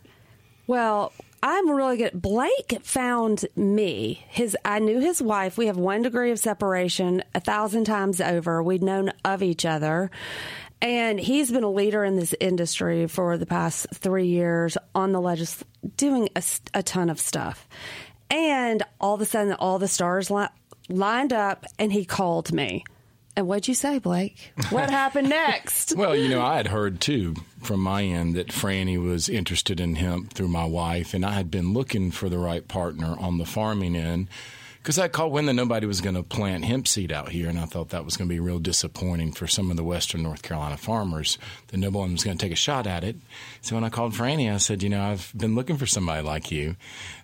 Well, 0.67 1.13
I'm 1.47 1.69
really 1.69 1.97
good. 1.97 2.19
Blake 2.19 2.79
found 2.81 3.45
me. 3.55 4.25
His 4.29 4.57
I 4.65 4.79
knew 4.79 4.99
his 4.99 5.21
wife. 5.21 5.59
We 5.59 5.67
have 5.67 5.77
one 5.77 6.01
degree 6.01 6.31
of 6.31 6.39
separation 6.39 7.23
a 7.35 7.39
thousand 7.39 7.83
times 7.83 8.19
over. 8.19 8.63
We'd 8.63 8.81
known 8.81 9.11
of 9.23 9.43
each 9.43 9.63
other. 9.63 10.09
And 10.81 11.19
he's 11.19 11.51
been 11.51 11.63
a 11.63 11.69
leader 11.69 12.03
in 12.03 12.15
this 12.15 12.33
industry 12.39 13.05
for 13.05 13.37
the 13.37 13.45
past 13.45 13.85
three 13.93 14.25
years 14.25 14.75
on 14.95 15.11
the 15.11 15.21
legis, 15.21 15.63
doing 15.97 16.29
a 16.73 16.81
ton 16.81 17.11
of 17.11 17.19
stuff. 17.19 17.67
And 18.31 18.81
all 18.99 19.13
of 19.13 19.21
a 19.21 19.25
sudden, 19.25 19.53
all 19.53 19.77
the 19.77 19.87
stars 19.87 20.31
li- 20.31 20.47
lined 20.89 21.31
up, 21.31 21.67
and 21.77 21.93
he 21.93 22.05
called 22.05 22.53
me. 22.53 22.85
And 23.35 23.47
what'd 23.47 23.67
you 23.67 23.73
say, 23.73 23.99
Blake? 23.99 24.53
What 24.69 24.89
happened 24.89 25.29
next? 25.29 25.93
well, 25.97 26.15
you 26.15 26.29
know, 26.29 26.41
I 26.41 26.55
had 26.55 26.67
heard 26.67 27.01
too 27.01 27.35
from 27.61 27.81
my 27.81 28.03
end 28.03 28.35
that 28.35 28.47
Franny 28.47 29.01
was 29.01 29.27
interested 29.27 29.79
in 29.79 29.95
hemp 29.95 30.33
through 30.33 30.47
my 30.47 30.65
wife, 30.65 31.13
and 31.13 31.25
I 31.25 31.31
had 31.31 31.51
been 31.51 31.73
looking 31.73 32.11
for 32.11 32.29
the 32.29 32.37
right 32.37 32.65
partner 32.65 33.15
on 33.19 33.37
the 33.37 33.45
farming 33.45 33.95
end 33.95 34.29
because 34.85 34.99
I 34.99 35.07
called 35.07 35.33
when 35.33 35.47
that 35.47 35.53
nobody 35.53 35.87
was 35.87 35.99
going 35.99 36.13
to 36.13 36.21
plant 36.21 36.63
hemp 36.63 36.87
seed 36.87 37.11
out 37.11 37.29
here, 37.29 37.49
and 37.49 37.57
I 37.57 37.65
thought 37.65 37.89
that 37.89 38.05
was 38.05 38.17
going 38.17 38.29
to 38.29 38.33
be 38.35 38.39
real 38.39 38.59
disappointing 38.59 39.31
for 39.31 39.47
some 39.47 39.71
of 39.71 39.77
the 39.77 39.83
Western 39.83 40.21
North 40.21 40.43
Carolina 40.43 40.77
farmers 40.77 41.39
that 41.69 41.77
no 41.77 41.89
one 41.89 42.11
was 42.11 42.23
going 42.23 42.37
to 42.37 42.45
take 42.45 42.53
a 42.53 42.55
shot 42.55 42.85
at 42.85 43.03
it. 43.03 43.15
So 43.61 43.73
when 43.73 43.83
I 43.83 43.89
called 43.89 44.13
Franny, 44.13 44.53
I 44.53 44.57
said, 44.57 44.83
you 44.83 44.89
know, 44.89 45.01
I've 45.01 45.33
been 45.35 45.55
looking 45.55 45.77
for 45.77 45.87
somebody 45.87 46.21
like 46.21 46.51
you 46.51 46.75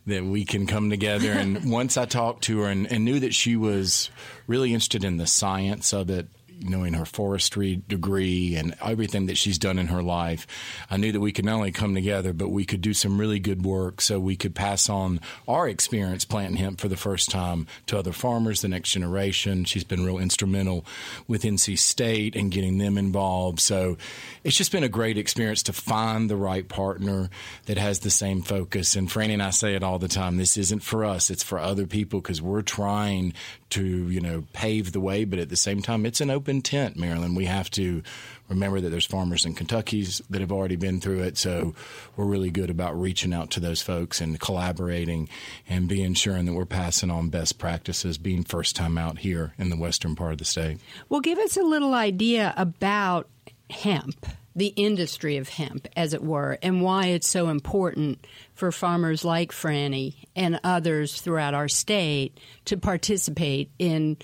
that 0.08 0.26
we 0.26 0.44
can 0.44 0.66
come 0.66 0.90
together. 0.90 1.34
And 1.34 1.72
once 1.72 1.98
I 1.98 2.06
talked 2.06 2.46
to 2.46 2.62
her 2.62 2.68
and, 2.68 2.92
and 2.92 3.06
knew 3.06 3.20
that 3.20 3.36
she 3.36 3.56
was 3.56 4.10
really 4.48 4.74
interested 4.74 5.04
in 5.04 5.18
the 5.18 5.28
science 5.28 5.94
of 5.94 6.10
it, 6.10 6.30
knowing 6.62 6.94
her 6.94 7.06
forestry 7.06 7.82
degree 7.88 8.56
and 8.56 8.76
everything 8.82 9.26
that 9.28 9.38
she's 9.38 9.58
done 9.58 9.80
in 9.80 9.88
her 9.88 10.02
life, 10.04 10.48
I 10.90 10.98
knew 10.98 11.12
that 11.12 11.20
we 11.20 11.32
could 11.32 11.46
not 11.46 11.56
only 11.56 11.72
come 11.72 11.96
together, 11.96 12.34
but 12.34 12.50
we 12.50 12.66
could 12.66 12.82
do 12.82 12.94
some 12.94 13.20
really 13.20 13.40
good 13.40 13.64
work 13.64 14.02
so 14.02 14.20
we 14.20 14.36
could 14.36 14.56
pass 14.56 14.90
on 14.90 15.20
our 15.48 15.68
experience 15.68 16.26
planting 16.26 16.58
hemp 16.58 16.80
for 16.80 16.88
the 16.88 16.98
first 16.98 17.30
time 17.30 17.68
to 17.88 17.98
other 17.98 18.12
farmers, 18.12 18.62
the 18.62 18.68
next 18.68 18.92
generation. 18.92 19.66
She's 19.66 19.84
been 19.84 20.06
real 20.06 20.18
instrumental 20.18 20.86
with 21.28 21.44
NC 21.44 21.78
State 21.78 22.36
and 22.36 22.52
getting 22.52 22.78
them 22.78 22.98
involved. 22.98 23.60
So 23.60 23.98
it's 24.44 24.58
just 24.58 24.72
been 24.72 24.84
a 24.84 24.90
great 24.90 25.18
experience 25.18 25.64
to 25.64 25.74
find 25.74 26.30
the 26.30 26.36
right 26.36 26.68
partner 26.68 27.30
that 27.66 27.78
has 27.78 28.00
the 28.00 28.10
same 28.10 28.42
focus. 28.42 28.96
And 28.96 29.10
Franny 29.10 29.34
and 29.34 29.44
I 29.44 29.52
say 29.52 29.76
it 29.76 29.84
all 29.84 30.00
the 30.00 30.08
time 30.08 30.38
this 30.38 30.58
isn't 30.58 30.84
for 30.84 31.06
us, 31.06 31.30
it's 31.30 31.44
for 31.44 31.60
other 31.60 31.88
people 31.88 32.22
because 32.22 32.42
we're 32.42 32.62
trying 32.62 33.34
to, 33.72 34.10
you 34.10 34.20
know, 34.20 34.44
pave 34.54 34.92
the 34.92 35.00
way, 35.00 35.24
but 35.24 35.40
at 35.40 35.50
the 35.50 35.56
same 35.56 35.82
time, 35.82 36.06
it's 36.06 36.22
an 36.22 36.30
open 36.30 36.51
tent, 36.60 36.98
Marilyn. 36.98 37.36
We 37.36 37.46
have 37.46 37.72
to 37.72 38.04
remember 38.50 38.82
that 38.82 38.90
there's 38.90 39.06
farmers 39.06 39.46
in 39.46 39.54
Kentucky's 39.54 40.22
that 40.30 40.42
have 40.42 40.52
already 40.52 40.76
been 40.76 41.00
through 41.00 41.22
it. 41.22 41.38
So 41.38 41.74
we're 42.18 42.26
really 42.26 42.52
good 42.52 42.70
about 42.70 43.00
reaching 43.00 43.34
out 43.34 43.52
to 43.52 43.60
those 43.62 43.82
folks 43.82 44.20
and 44.20 44.40
collaborating 44.40 45.30
and 45.70 45.88
being 45.88 46.14
sure 46.14 46.42
that 46.42 46.54
we're 46.54 46.66
passing 46.66 47.12
on 47.12 47.30
best 47.30 47.58
practices, 47.58 48.18
being 48.18 48.44
first 48.44 48.76
time 48.76 48.98
out 48.98 49.20
here 49.20 49.54
in 49.58 49.70
the 49.70 49.78
western 49.78 50.16
part 50.16 50.34
of 50.34 50.38
the 50.40 50.46
state. 50.46 50.80
Well, 51.08 51.22
give 51.22 51.40
us 51.40 51.56
a 51.56 51.62
little 51.62 51.94
idea 51.94 52.54
about 52.58 53.30
hemp, 53.70 54.26
the 54.56 54.74
industry 54.76 55.38
of 55.38 55.48
hemp, 55.48 55.88
as 55.96 56.14
it 56.14 56.24
were, 56.24 56.58
and 56.62 56.82
why 56.82 57.08
it's 57.08 57.30
so 57.30 57.48
important 57.50 58.26
for 58.54 58.72
farmers 58.72 59.24
like 59.24 59.52
Franny 59.52 60.16
and 60.36 60.60
others 60.64 61.22
throughout 61.22 61.54
our 61.54 61.70
state 61.70 62.38
to 62.66 62.76
participate 62.78 63.70
in 63.80 64.18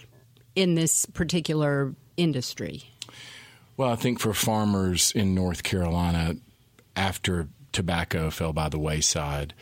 in 0.55 0.73
this 0.73 1.05
particular 1.05 1.93
industry. 2.17 2.83
Well, 3.77 3.91
I 3.91 3.95
think 3.95 4.19
for 4.19 4.33
farmers 4.33 5.11
in 5.11 5.35
North 5.35 5.63
Carolina, 5.63 6.35
after 6.95 7.47
tobacco 7.71 8.31
fell 8.31 8.51
by 8.51 8.69
the 8.69 8.79
wayside, 8.79 9.53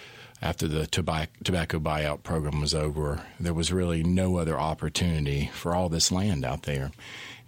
after 0.41 0.67
the 0.67 0.87
tobacco, 0.87 1.79
buyout 1.79 2.23
program 2.23 2.61
was 2.61 2.73
over, 2.73 3.25
there 3.39 3.53
was 3.53 3.73
really 3.73 4.03
no 4.03 4.37
other 4.37 4.59
opportunity 4.59 5.49
for 5.53 5.75
all 5.75 5.89
this 5.89 6.11
land 6.11 6.45
out 6.45 6.63
there. 6.63 6.91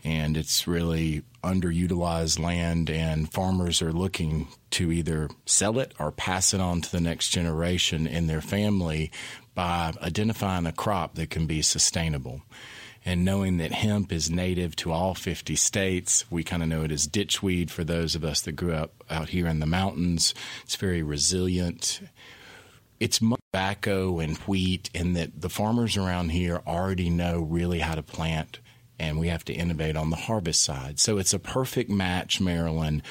And 0.03 0.37
it's 0.37 0.67
really 0.67 1.23
underutilized 1.43 2.39
land, 2.39 2.89
and 2.89 3.31
farmers 3.31 3.81
are 3.81 3.91
looking 3.91 4.47
to 4.71 4.91
either 4.91 5.29
sell 5.45 5.79
it 5.79 5.93
or 5.99 6.11
pass 6.11 6.53
it 6.53 6.61
on 6.61 6.81
to 6.81 6.91
the 6.91 7.01
next 7.01 7.29
generation 7.29 8.07
in 8.07 8.27
their 8.27 8.41
family 8.41 9.11
by 9.53 9.93
identifying 10.01 10.65
a 10.65 10.71
crop 10.71 11.15
that 11.15 11.29
can 11.29 11.45
be 11.45 11.61
sustainable 11.61 12.41
and 13.07 13.23
knowing 13.23 13.55
that 13.55 13.71
hemp 13.71 14.11
is 14.11 14.29
native 14.29 14.75
to 14.75 14.91
all 14.91 15.15
50 15.15 15.55
states, 15.55 16.29
we 16.29 16.43
kind 16.43 16.61
of 16.61 16.67
know 16.67 16.83
it 16.83 16.91
as 16.91 17.07
ditchweed 17.07 17.71
for 17.71 17.85
those 17.85 18.15
of 18.15 18.25
us 18.25 18.41
that 18.41 18.51
grew 18.51 18.73
up 18.73 19.01
out 19.09 19.29
here 19.29 19.47
in 19.47 19.61
the 19.61 19.65
mountains. 19.65 20.35
It's 20.65 20.75
very 20.75 21.01
resilient. 21.01 22.01
It's 22.99 23.21
much 23.21 23.39
tobacco 23.53 24.19
and 24.19 24.35
wheat, 24.39 24.89
and 24.93 25.15
that 25.15 25.39
the 25.39 25.49
farmers 25.49 25.95
around 25.95 26.31
here 26.31 26.61
already 26.67 27.09
know 27.09 27.39
really 27.39 27.79
how 27.79 27.95
to 27.95 28.03
plant, 28.03 28.59
and 28.99 29.17
we 29.17 29.29
have 29.29 29.45
to 29.45 29.53
innovate 29.53 29.95
on 29.95 30.09
the 30.09 30.17
harvest 30.17 30.61
side. 30.61 30.99
So 30.99 31.17
it's 31.17 31.33
a 31.33 31.39
perfect 31.39 31.89
match, 31.89 32.41
Marilyn, 32.41 33.01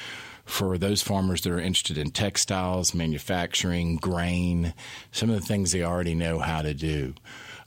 for 0.45 0.77
those 0.77 1.01
farmers 1.01 1.41
that 1.41 1.51
are 1.51 1.59
interested 1.59 1.97
in 1.97 2.11
textiles, 2.11 2.93
manufacturing, 2.93 3.95
grain, 3.95 4.75
some 5.11 5.31
of 5.31 5.39
the 5.39 5.45
things 5.45 5.71
they 5.71 5.81
already 5.81 6.13
know 6.13 6.37
how 6.37 6.61
to 6.61 6.75
do. 6.75 7.15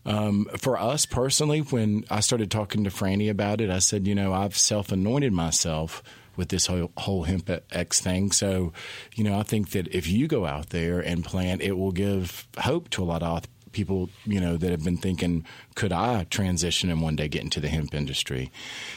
Um, 0.06 0.46
for 0.58 0.78
us 0.78 1.06
personally, 1.06 1.60
when 1.60 2.04
I 2.10 2.20
started 2.20 2.50
talking 2.50 2.84
to 2.84 2.90
Franny 2.90 3.30
about 3.30 3.60
it, 3.60 3.70
I 3.70 3.80
said, 3.80 4.06
you 4.06 4.14
know, 4.14 4.32
I've 4.32 4.56
self 4.56 4.92
anointed 4.92 5.32
myself 5.32 6.02
with 6.36 6.48
this 6.48 6.66
whole, 6.66 6.90
whole 6.96 7.24
hemp 7.24 7.50
X 7.70 8.00
thing. 8.00 8.32
So, 8.32 8.72
you 9.14 9.24
know, 9.24 9.38
I 9.38 9.42
think 9.42 9.70
that 9.70 9.88
if 9.94 10.08
you 10.08 10.26
go 10.26 10.46
out 10.46 10.70
there 10.70 11.00
and 11.00 11.24
plant, 11.24 11.60
it 11.60 11.72
will 11.72 11.92
give 11.92 12.48
hope 12.58 12.88
to 12.90 13.02
a 13.02 13.04
lot 13.04 13.22
of 13.22 13.44
people, 13.72 14.10
you 14.24 14.40
know, 14.40 14.56
that 14.56 14.70
have 14.70 14.84
been 14.84 14.96
thinking, 14.96 15.44
could 15.74 15.92
I 15.92 16.24
transition 16.24 16.90
and 16.90 17.00
one 17.00 17.16
day 17.16 17.28
get 17.28 17.42
into 17.42 17.60
the 17.60 17.68
hemp 17.68 17.94
industry? 17.94 18.50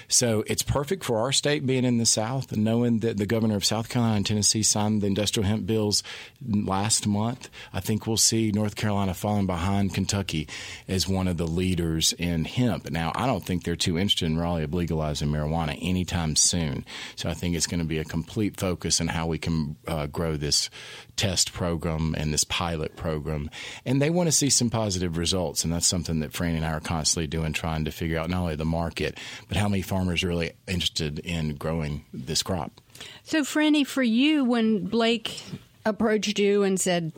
So 0.08 0.44
it's 0.48 0.64
perfect 0.64 1.04
for 1.04 1.20
our 1.20 1.32
state 1.32 1.66
being 1.66 1.86
in 1.86 1.98
the 1.98 2.06
South 2.06 2.52
and 2.52 2.64
knowing 2.64 3.00
that 3.00 3.18
the 3.18 3.26
governor 3.26 3.56
of 3.56 3.66
South 3.66 3.90
Carolina 3.90 4.18
and 4.18 4.26
Tennessee 4.26 4.64
signed 4.64 5.02
the 5.02 5.08
industrial 5.08 5.48
hemp 5.48 5.66
bills 5.66 6.04
last 6.46 7.08
month. 7.08 7.50
I 7.74 7.80
think 7.80 8.08
we'll 8.08 8.18
see 8.18 8.52
North 8.52 8.76
Carolina 8.76 9.14
falling 9.14 9.46
behind 9.46 9.94
Kentucky 9.94 10.48
as 10.88 11.08
one 11.08 11.28
of 11.28 11.38
the 11.38 11.48
leaders 11.48 12.14
in 12.14 12.46
hemp. 12.46 12.90
Now, 12.90 13.12
I 13.16 13.28
don't 13.28 13.46
think 13.46 13.64
they're 13.64 13.76
too 13.76 13.98
interested 13.98 14.26
in 14.26 14.38
Raleigh 14.38 14.64
of 14.64 14.74
legalizing 14.74 15.30
marijuana 15.30 15.78
anytime 15.82 16.36
soon. 16.36 16.86
So 17.16 17.30
I 17.30 17.34
think 17.34 17.56
it's 17.56 17.68
going 17.68 17.82
to 17.82 17.86
be 17.86 18.00
a 18.00 18.06
complete 18.06 18.60
focus 18.60 19.00
on 19.00 19.08
how 19.08 19.28
we 19.28 19.38
can 19.38 19.76
uh, 19.88 20.08
grow 20.08 20.38
this 20.38 20.70
test 21.16 21.54
program 21.54 22.16
and 22.18 22.34
this 22.34 22.44
pilot 22.44 22.96
program. 22.96 23.50
And 23.86 24.02
they 24.02 24.10
want 24.10 24.28
to 24.28 24.32
see 24.32 24.50
some 24.50 24.70
positive 24.70 25.18
results. 25.18 25.64
And 25.64 25.72
that's 25.72 25.88
something 25.88 26.20
that 26.22 26.32
Franny 26.32 26.63
and 26.64 26.72
I 26.72 26.78
are 26.78 26.80
constantly 26.80 27.28
doing, 27.28 27.54
trying 27.54 27.86
to 27.86 27.92
figure 27.92 28.18
out 28.18 28.30
not 28.30 28.42
only 28.42 28.56
the 28.56 28.66
market, 28.66 29.20
but 29.48 29.58
how 29.58 29.68
many 29.68 29.82
farmers 29.82 30.24
are 30.24 30.28
really 30.28 30.54
interested 30.68 31.20
in 31.20 31.56
growing 31.56 32.06
this 32.14 32.42
crop. 32.42 32.82
So, 33.24 33.42
Franny, 33.42 33.86
for 33.86 34.04
you, 34.04 34.46
when 34.46 34.86
Blake 34.86 35.44
approached 35.86 36.40
you 36.40 36.64
and 36.64 36.80
said, 36.80 37.12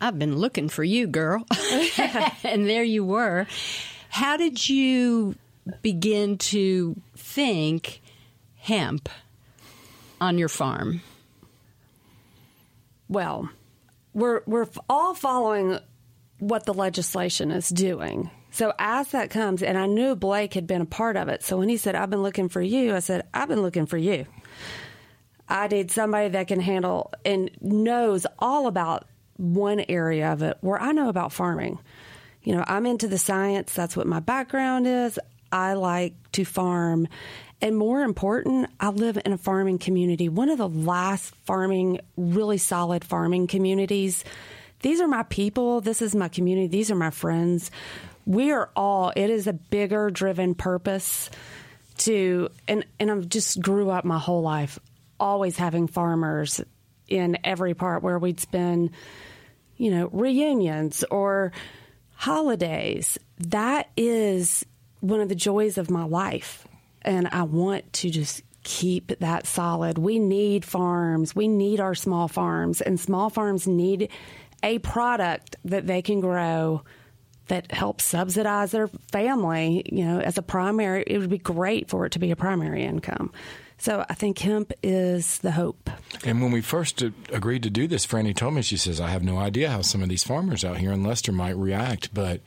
I've 0.00 0.18
been 0.18 0.36
looking 0.36 0.68
for 0.68 0.82
you, 0.82 1.06
girl, 1.06 1.46
and 2.44 2.68
there 2.68 2.82
you 2.82 3.04
were, 3.04 3.46
how 4.08 4.36
did 4.36 4.68
you 4.68 5.36
begin 5.80 6.38
to 6.38 6.96
think 7.16 8.00
hemp 8.56 9.08
on 10.20 10.38
your 10.38 10.48
farm? 10.48 11.02
Well, 13.08 13.50
we're 14.14 14.42
we're 14.46 14.66
all 14.88 15.14
following 15.14 15.78
what 16.42 16.66
the 16.66 16.74
legislation 16.74 17.52
is 17.52 17.68
doing. 17.68 18.28
So 18.50 18.72
as 18.76 19.12
that 19.12 19.30
comes, 19.30 19.62
and 19.62 19.78
I 19.78 19.86
knew 19.86 20.16
Blake 20.16 20.54
had 20.54 20.66
been 20.66 20.80
a 20.80 20.86
part 20.86 21.16
of 21.16 21.28
it. 21.28 21.44
So 21.44 21.56
when 21.56 21.68
he 21.68 21.76
said, 21.76 21.94
"I've 21.94 22.10
been 22.10 22.22
looking 22.22 22.48
for 22.48 22.60
you," 22.60 22.94
I 22.94 22.98
said, 22.98 23.24
"I've 23.32 23.48
been 23.48 23.62
looking 23.62 23.86
for 23.86 23.96
you." 23.96 24.26
I 25.48 25.68
need 25.68 25.90
somebody 25.92 26.30
that 26.30 26.48
can 26.48 26.60
handle 26.60 27.12
and 27.24 27.50
knows 27.60 28.26
all 28.38 28.66
about 28.66 29.06
one 29.36 29.84
area 29.88 30.32
of 30.32 30.42
it 30.42 30.58
where 30.62 30.80
I 30.80 30.92
know 30.92 31.08
about 31.08 31.32
farming. 31.32 31.78
You 32.42 32.56
know, 32.56 32.64
I'm 32.66 32.86
into 32.86 33.06
the 33.06 33.18
science. 33.18 33.72
That's 33.72 33.96
what 33.96 34.06
my 34.08 34.20
background 34.20 34.86
is. 34.86 35.18
I 35.52 35.74
like 35.74 36.14
to 36.32 36.44
farm. 36.44 37.06
And 37.60 37.76
more 37.76 38.02
important, 38.02 38.68
I 38.80 38.88
live 38.88 39.16
in 39.24 39.32
a 39.32 39.38
farming 39.38 39.78
community, 39.78 40.28
one 40.28 40.48
of 40.48 40.58
the 40.58 40.68
last 40.68 41.34
farming, 41.44 42.00
really 42.16 42.58
solid 42.58 43.04
farming 43.04 43.46
communities. 43.46 44.24
These 44.82 45.00
are 45.00 45.08
my 45.08 45.22
people. 45.24 45.80
This 45.80 46.02
is 46.02 46.14
my 46.14 46.28
community. 46.28 46.66
These 46.68 46.90
are 46.90 46.96
my 46.96 47.10
friends. 47.10 47.70
We 48.26 48.52
are 48.52 48.70
all, 48.76 49.12
it 49.16 49.30
is 49.30 49.46
a 49.46 49.52
bigger 49.52 50.10
driven 50.10 50.54
purpose 50.54 51.30
to, 51.98 52.48
and, 52.68 52.84
and 53.00 53.10
I've 53.10 53.28
just 53.28 53.60
grew 53.60 53.90
up 53.90 54.04
my 54.04 54.18
whole 54.18 54.42
life 54.42 54.78
always 55.18 55.56
having 55.56 55.86
farmers 55.86 56.60
in 57.08 57.38
every 57.44 57.74
part 57.74 58.02
where 58.02 58.18
we'd 58.18 58.40
spend, 58.40 58.90
you 59.76 59.90
know, 59.90 60.08
reunions 60.12 61.04
or 61.10 61.52
holidays. 62.14 63.18
That 63.38 63.88
is 63.96 64.64
one 65.00 65.20
of 65.20 65.28
the 65.28 65.34
joys 65.34 65.78
of 65.78 65.90
my 65.90 66.04
life. 66.04 66.66
And 67.02 67.28
I 67.28 67.42
want 67.44 67.92
to 67.94 68.10
just 68.10 68.42
keep 68.64 69.18
that 69.18 69.46
solid. 69.46 69.98
We 69.98 70.18
need 70.18 70.64
farms. 70.64 71.34
We 71.34 71.48
need 71.48 71.80
our 71.80 71.94
small 71.94 72.28
farms, 72.28 72.80
and 72.80 72.98
small 72.98 73.28
farms 73.28 73.66
need 73.66 74.08
a 74.62 74.78
product 74.80 75.56
that 75.64 75.86
they 75.86 76.02
can 76.02 76.20
grow 76.20 76.82
that 77.48 77.72
helps 77.72 78.04
subsidize 78.04 78.70
their 78.70 78.88
family, 79.10 79.82
you 79.90 80.04
know, 80.04 80.20
as 80.20 80.38
a 80.38 80.42
primary. 80.42 81.04
It 81.06 81.18
would 81.18 81.30
be 81.30 81.38
great 81.38 81.88
for 81.88 82.06
it 82.06 82.12
to 82.12 82.18
be 82.18 82.30
a 82.30 82.36
primary 82.36 82.84
income. 82.84 83.32
So 83.78 84.06
I 84.08 84.14
think 84.14 84.38
hemp 84.38 84.72
is 84.82 85.38
the 85.38 85.50
hope. 85.50 85.90
And 86.24 86.40
when 86.40 86.52
we 86.52 86.60
first 86.60 87.02
agreed 87.02 87.64
to 87.64 87.70
do 87.70 87.88
this, 87.88 88.06
Franny 88.06 88.34
told 88.34 88.54
me, 88.54 88.62
she 88.62 88.76
says, 88.76 89.00
I 89.00 89.08
have 89.08 89.24
no 89.24 89.38
idea 89.38 89.70
how 89.70 89.82
some 89.82 90.02
of 90.04 90.08
these 90.08 90.22
farmers 90.22 90.64
out 90.64 90.78
here 90.78 90.92
in 90.92 91.02
Leicester 91.02 91.32
might 91.32 91.56
react, 91.56 92.14
but 92.14 92.42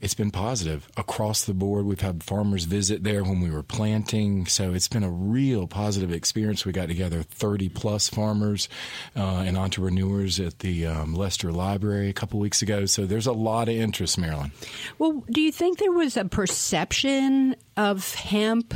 it's 0.00 0.14
been 0.14 0.30
positive 0.30 0.88
across 0.96 1.44
the 1.44 1.54
board. 1.54 1.86
We've 1.86 2.00
had 2.00 2.22
farmers 2.22 2.64
visit 2.64 3.02
there 3.02 3.24
when 3.24 3.40
we 3.40 3.50
were 3.50 3.62
planting, 3.62 4.46
so 4.46 4.74
it's 4.74 4.88
been 4.88 5.02
a 5.02 5.10
real 5.10 5.66
positive 5.66 6.12
experience. 6.12 6.66
We 6.66 6.72
got 6.72 6.88
together 6.88 7.22
30 7.22 7.70
plus 7.70 8.08
farmers 8.08 8.68
uh, 9.16 9.44
and 9.46 9.56
entrepreneurs 9.56 10.38
at 10.38 10.58
the 10.58 10.86
um, 10.86 11.14
Leicester 11.14 11.50
Library 11.50 12.08
a 12.10 12.12
couple 12.12 12.38
weeks 12.38 12.60
ago. 12.60 12.84
So 12.84 13.06
there's 13.06 13.26
a 13.26 13.32
lot 13.32 13.68
of 13.68 13.74
interest, 13.74 14.18
Marilyn. 14.18 14.52
Well, 14.98 15.24
do 15.30 15.40
you 15.40 15.50
think 15.50 15.78
there 15.78 15.92
was 15.92 16.16
a 16.16 16.26
perception 16.26 17.56
of 17.76 18.14
hemp 18.14 18.74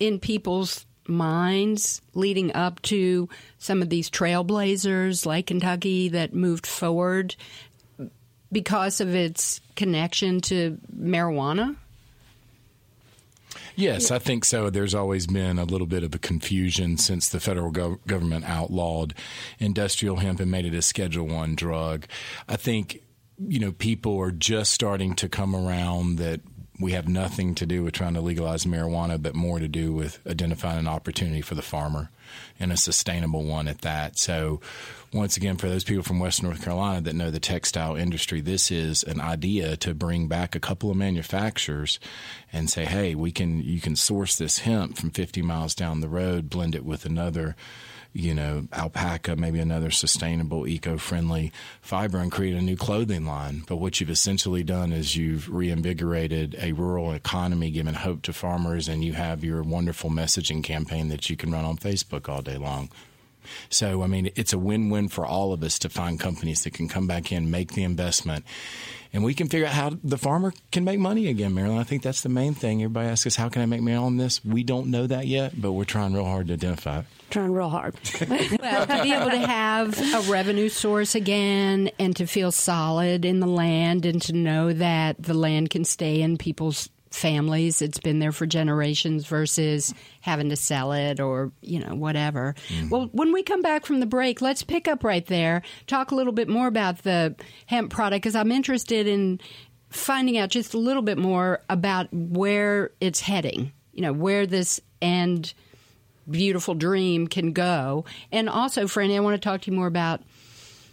in 0.00 0.18
people's 0.18 0.86
minds 1.08 2.02
leading 2.14 2.54
up 2.54 2.82
to 2.82 3.28
some 3.58 3.80
of 3.80 3.88
these 3.88 4.10
trailblazers 4.10 5.24
like 5.24 5.46
Kentucky 5.46 6.08
that 6.10 6.34
moved 6.34 6.66
forward 6.66 7.34
because 8.50 9.00
of 9.00 9.14
its 9.14 9.60
connection 9.76 10.40
to 10.42 10.78
marijuana? 10.96 11.76
Yes, 13.76 14.10
I 14.10 14.18
think 14.18 14.44
so. 14.44 14.70
There's 14.70 14.94
always 14.94 15.28
been 15.28 15.58
a 15.58 15.64
little 15.64 15.86
bit 15.86 16.02
of 16.02 16.12
a 16.12 16.18
confusion 16.18 16.96
since 16.98 17.28
the 17.28 17.38
federal 17.38 17.70
gov- 17.70 18.04
government 18.06 18.44
outlawed 18.44 19.14
industrial 19.60 20.16
hemp 20.16 20.40
and 20.40 20.50
made 20.50 20.64
it 20.64 20.74
a 20.74 20.82
Schedule 20.82 21.28
One 21.28 21.54
drug. 21.54 22.06
I 22.48 22.56
think 22.56 23.02
you 23.38 23.60
know 23.60 23.70
people 23.70 24.18
are 24.18 24.32
just 24.32 24.72
starting 24.72 25.14
to 25.14 25.28
come 25.28 25.54
around 25.54 26.16
that 26.16 26.40
we 26.80 26.92
have 26.92 27.08
nothing 27.08 27.54
to 27.56 27.66
do 27.66 27.84
with 27.84 27.94
trying 27.94 28.14
to 28.14 28.20
legalize 28.20 28.64
marijuana, 28.64 29.20
but 29.20 29.34
more 29.34 29.60
to 29.60 29.68
do 29.68 29.92
with 29.92 30.18
identifying 30.26 30.78
an 30.78 30.88
opportunity 30.88 31.40
for 31.40 31.54
the 31.54 31.62
farmer 31.62 32.10
and 32.58 32.72
a 32.72 32.76
sustainable 32.76 33.44
one 33.44 33.68
at 33.68 33.82
that. 33.82 34.18
So, 34.18 34.60
once 35.12 35.36
again, 35.36 35.56
for 35.56 35.68
those 35.68 35.84
people 35.84 36.02
from 36.02 36.18
Western 36.18 36.46
North 36.48 36.62
Carolina 36.62 37.00
that 37.02 37.14
know 37.14 37.30
the 37.30 37.40
textile 37.40 37.96
industry, 37.96 38.40
this 38.40 38.70
is 38.70 39.02
an 39.02 39.20
idea 39.20 39.76
to 39.78 39.94
bring 39.94 40.28
back 40.28 40.54
a 40.54 40.60
couple 40.60 40.90
of 40.90 40.96
manufacturers 40.96 41.98
and 42.52 42.68
say, 42.68 42.84
hey, 42.84 43.14
we 43.14 43.32
can 43.32 43.62
you 43.62 43.80
can 43.80 43.96
source 43.96 44.36
this 44.36 44.60
hemp 44.60 44.98
from 44.98 45.10
50 45.10 45.40
miles 45.42 45.74
down 45.74 46.00
the 46.00 46.08
road, 46.08 46.50
blend 46.50 46.74
it 46.74 46.84
with 46.84 47.06
another 47.06 47.56
you 48.12 48.34
know, 48.34 48.66
alpaca, 48.72 49.36
maybe 49.36 49.60
another 49.60 49.90
sustainable, 49.90 50.66
eco-friendly 50.66 51.52
fiber 51.80 52.18
and 52.18 52.32
create 52.32 52.54
a 52.54 52.62
new 52.62 52.76
clothing 52.76 53.26
line. 53.26 53.62
But 53.66 53.76
what 53.76 54.00
you've 54.00 54.10
essentially 54.10 54.62
done 54.62 54.92
is 54.92 55.16
you've 55.16 55.48
reinvigorated 55.48 56.56
a 56.60 56.72
rural 56.72 57.12
economy, 57.12 57.70
given 57.70 57.94
hope 57.94 58.22
to 58.22 58.32
farmers, 58.32 58.88
and 58.88 59.04
you 59.04 59.12
have 59.12 59.44
your 59.44 59.62
wonderful 59.62 60.10
messaging 60.10 60.64
campaign 60.64 61.08
that 61.08 61.28
you 61.30 61.36
can 61.36 61.52
run 61.52 61.64
on 61.64 61.76
Facebook 61.76 62.28
all 62.28 62.42
day 62.42 62.56
long. 62.56 62.90
So, 63.70 64.02
I 64.02 64.06
mean, 64.06 64.30
it's 64.34 64.52
a 64.52 64.58
win 64.58 64.90
win 64.90 65.08
for 65.08 65.24
all 65.24 65.52
of 65.52 65.62
us 65.62 65.78
to 65.80 65.88
find 65.88 66.20
companies 66.20 66.64
that 66.64 66.74
can 66.74 66.88
come 66.88 67.06
back 67.06 67.32
in, 67.32 67.50
make 67.50 67.72
the 67.72 67.84
investment, 67.84 68.44
and 69.12 69.24
we 69.24 69.34
can 69.34 69.48
figure 69.48 69.66
out 69.66 69.72
how 69.72 69.92
the 70.02 70.18
farmer 70.18 70.52
can 70.72 70.84
make 70.84 70.98
money 70.98 71.28
again, 71.28 71.54
Marilyn. 71.54 71.78
I 71.78 71.84
think 71.84 72.02
that's 72.02 72.22
the 72.22 72.28
main 72.28 72.54
thing. 72.54 72.82
Everybody 72.82 73.08
asks 73.08 73.26
us, 73.26 73.36
how 73.36 73.48
can 73.48 73.62
I 73.62 73.66
make 73.66 73.80
money 73.80 73.96
on 73.96 74.16
this? 74.16 74.44
We 74.44 74.62
don't 74.62 74.88
know 74.88 75.06
that 75.06 75.26
yet, 75.26 75.60
but 75.60 75.72
we're 75.72 75.84
trying 75.84 76.12
real 76.12 76.24
hard 76.24 76.48
to 76.48 76.54
identify 76.54 77.00
it. 77.00 77.04
Trying 77.30 77.52
real 77.52 77.68
hard. 77.68 77.94
well, 78.60 78.86
to 78.86 79.02
be 79.02 79.12
able 79.12 79.30
to 79.30 79.38
have 79.38 79.98
a 80.14 80.30
revenue 80.30 80.68
source 80.68 81.14
again 81.14 81.90
and 81.98 82.16
to 82.16 82.26
feel 82.26 82.50
solid 82.50 83.24
in 83.24 83.40
the 83.40 83.46
land 83.46 84.06
and 84.06 84.20
to 84.22 84.32
know 84.32 84.72
that 84.72 85.22
the 85.22 85.34
land 85.34 85.70
can 85.70 85.84
stay 85.84 86.22
in 86.22 86.38
people's 86.38 86.88
families. 87.10 87.82
It's 87.82 87.98
been 87.98 88.18
there 88.18 88.32
for 88.32 88.46
generations 88.46 89.26
versus 89.26 89.94
having 90.20 90.48
to 90.50 90.56
sell 90.56 90.92
it 90.92 91.20
or, 91.20 91.52
you 91.60 91.80
know, 91.80 91.94
whatever. 91.94 92.54
Mm-hmm. 92.68 92.88
Well, 92.90 93.08
when 93.12 93.32
we 93.32 93.42
come 93.42 93.62
back 93.62 93.86
from 93.86 94.00
the 94.00 94.06
break, 94.06 94.40
let's 94.40 94.62
pick 94.62 94.88
up 94.88 95.04
right 95.04 95.24
there, 95.26 95.62
talk 95.86 96.10
a 96.10 96.14
little 96.14 96.32
bit 96.32 96.48
more 96.48 96.66
about 96.66 97.02
the 97.02 97.34
hemp 97.66 97.90
product 97.90 98.22
because 98.22 98.36
I'm 98.36 98.52
interested 98.52 99.06
in 99.06 99.40
finding 99.90 100.36
out 100.38 100.50
just 100.50 100.74
a 100.74 100.78
little 100.78 101.02
bit 101.02 101.18
more 101.18 101.62
about 101.68 102.12
where 102.12 102.90
it's 103.00 103.20
heading, 103.20 103.72
you 103.92 104.02
know, 104.02 104.12
where 104.12 104.46
this 104.46 104.80
end 105.00 105.54
beautiful 106.30 106.74
dream 106.74 107.26
can 107.26 107.52
go. 107.52 108.04
And 108.30 108.48
also, 108.48 108.84
Franny, 108.84 109.16
I 109.16 109.20
want 109.20 109.34
to 109.34 109.40
talk 109.40 109.62
to 109.62 109.70
you 109.70 109.76
more 109.76 109.86
about 109.86 110.20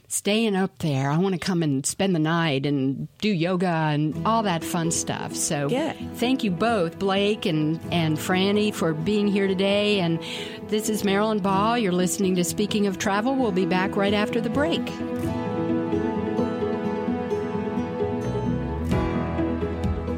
staying 0.08 0.56
up 0.56 0.78
there. 0.80 1.10
I 1.10 1.18
want 1.18 1.34
to 1.34 1.40
come 1.40 1.64
and 1.64 1.86
spend 1.86 2.16
the 2.16 2.20
night 2.20 2.66
and 2.66 3.08
do 3.20 3.30
yoga 3.30 3.68
and 3.68 4.26
all 4.26 4.44
that 4.44 4.64
fun 4.64 4.92
stuff. 4.92 5.36
So 5.36 5.68
yeah. 5.70 5.94
thank 6.16 6.44
you 6.44 6.52
both, 6.52 7.00
Blake 7.00 7.46
and, 7.46 7.80
and 7.92 8.18
Franny, 8.18 8.74
for 8.74 8.94
being 8.94 9.28
here 9.28 9.48
today. 9.48 10.00
And 10.00 10.20
this 10.68 10.90
is 10.90 11.04
Marilyn 11.04 11.40
Ball. 11.40 11.78
You're 11.78 11.92
listening 11.92 12.36
to 12.36 12.44
Speaking 12.44 12.88
of 12.88 12.98
Travel. 12.98 13.36
We'll 13.36 13.52
be 13.52 13.66
back 13.66 13.96
right 13.96 14.14
after 14.14 14.42
the 14.42 14.50
break. 14.50 14.86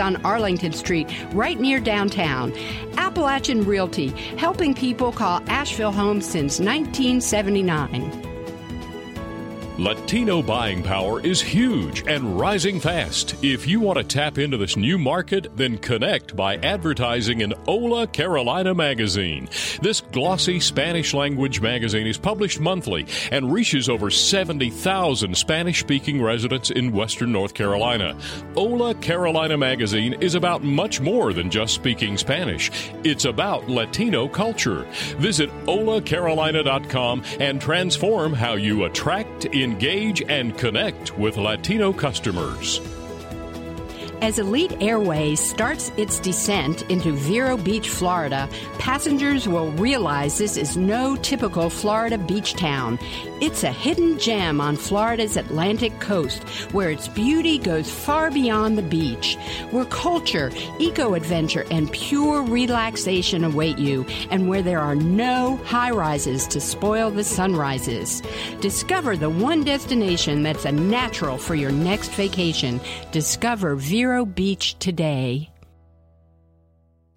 on 0.00 0.16
Arlington 0.24 0.72
Street, 0.72 1.08
right 1.32 1.58
near 1.58 1.80
downtown. 1.80 2.52
Appalachian 2.96 3.64
Realty, 3.64 4.08
helping 4.36 4.74
people 4.74 5.12
call 5.12 5.42
Asheville 5.48 5.92
home 5.92 6.20
since 6.20 6.60
1979. 6.60 8.27
Latino 9.78 10.42
buying 10.42 10.82
power 10.82 11.20
is 11.20 11.40
huge 11.40 12.02
and 12.08 12.36
rising 12.36 12.80
fast. 12.80 13.36
If 13.44 13.64
you 13.64 13.78
want 13.78 13.98
to 13.98 14.02
tap 14.02 14.36
into 14.36 14.56
this 14.56 14.76
new 14.76 14.98
market, 14.98 15.56
then 15.56 15.78
connect 15.78 16.34
by 16.34 16.56
advertising 16.56 17.42
in 17.42 17.52
Hola 17.64 18.08
Carolina 18.08 18.74
Magazine. 18.74 19.48
This 19.80 20.00
glossy 20.00 20.58
Spanish 20.58 21.14
language 21.14 21.60
magazine 21.60 22.08
is 22.08 22.18
published 22.18 22.58
monthly 22.58 23.06
and 23.30 23.52
reaches 23.52 23.88
over 23.88 24.10
70,000 24.10 25.36
Spanish 25.36 25.78
speaking 25.78 26.20
residents 26.20 26.72
in 26.72 26.90
Western 26.90 27.30
North 27.30 27.54
Carolina. 27.54 28.18
Hola 28.54 28.96
Carolina 28.96 29.56
Magazine 29.56 30.14
is 30.14 30.34
about 30.34 30.64
much 30.64 31.00
more 31.00 31.32
than 31.32 31.52
just 31.52 31.72
speaking 31.72 32.18
Spanish, 32.18 32.72
it's 33.04 33.26
about 33.26 33.68
Latino 33.68 34.26
culture. 34.26 34.88
Visit 35.18 35.50
holacarolina.com 35.66 37.22
and 37.38 37.60
transform 37.60 38.32
how 38.32 38.54
you 38.54 38.82
attract, 38.82 39.44
engage, 39.68 40.22
and 40.22 40.56
connect 40.56 41.18
with 41.18 41.36
Latino 41.36 41.92
customers. 41.92 42.80
As 44.20 44.40
Elite 44.40 44.76
Airways 44.80 45.38
starts 45.38 45.92
its 45.96 46.18
descent 46.18 46.82
into 46.90 47.12
Vero 47.12 47.56
Beach, 47.56 47.88
Florida, 47.88 48.48
passengers 48.78 49.46
will 49.46 49.70
realize 49.72 50.38
this 50.38 50.56
is 50.56 50.76
no 50.76 51.14
typical 51.16 51.70
Florida 51.70 52.18
beach 52.18 52.54
town. 52.54 52.98
It's 53.40 53.62
a 53.62 53.70
hidden 53.70 54.18
gem 54.18 54.60
on 54.60 54.76
Florida's 54.76 55.36
Atlantic 55.36 56.00
coast 56.00 56.42
where 56.72 56.90
its 56.90 57.06
beauty 57.06 57.56
goes 57.56 57.88
far 57.88 58.32
beyond 58.32 58.76
the 58.76 58.82
beach, 58.82 59.36
where 59.70 59.84
culture, 59.84 60.50
eco 60.80 61.14
adventure, 61.14 61.64
and 61.70 61.92
pure 61.92 62.42
relaxation 62.42 63.44
await 63.44 63.78
you, 63.78 64.04
and 64.30 64.48
where 64.48 64.62
there 64.62 64.80
are 64.80 64.96
no 64.96 65.56
high 65.64 65.92
rises 65.92 66.48
to 66.48 66.60
spoil 66.60 67.12
the 67.12 67.22
sunrises. 67.22 68.22
Discover 68.60 69.16
the 69.16 69.30
one 69.30 69.62
destination 69.62 70.42
that's 70.42 70.64
a 70.64 70.72
natural 70.72 71.38
for 71.38 71.54
your 71.54 71.70
next 71.70 72.10
vacation. 72.12 72.80
Discover 73.12 73.76
Vero 73.76 74.24
Beach 74.24 74.76
today. 74.80 75.48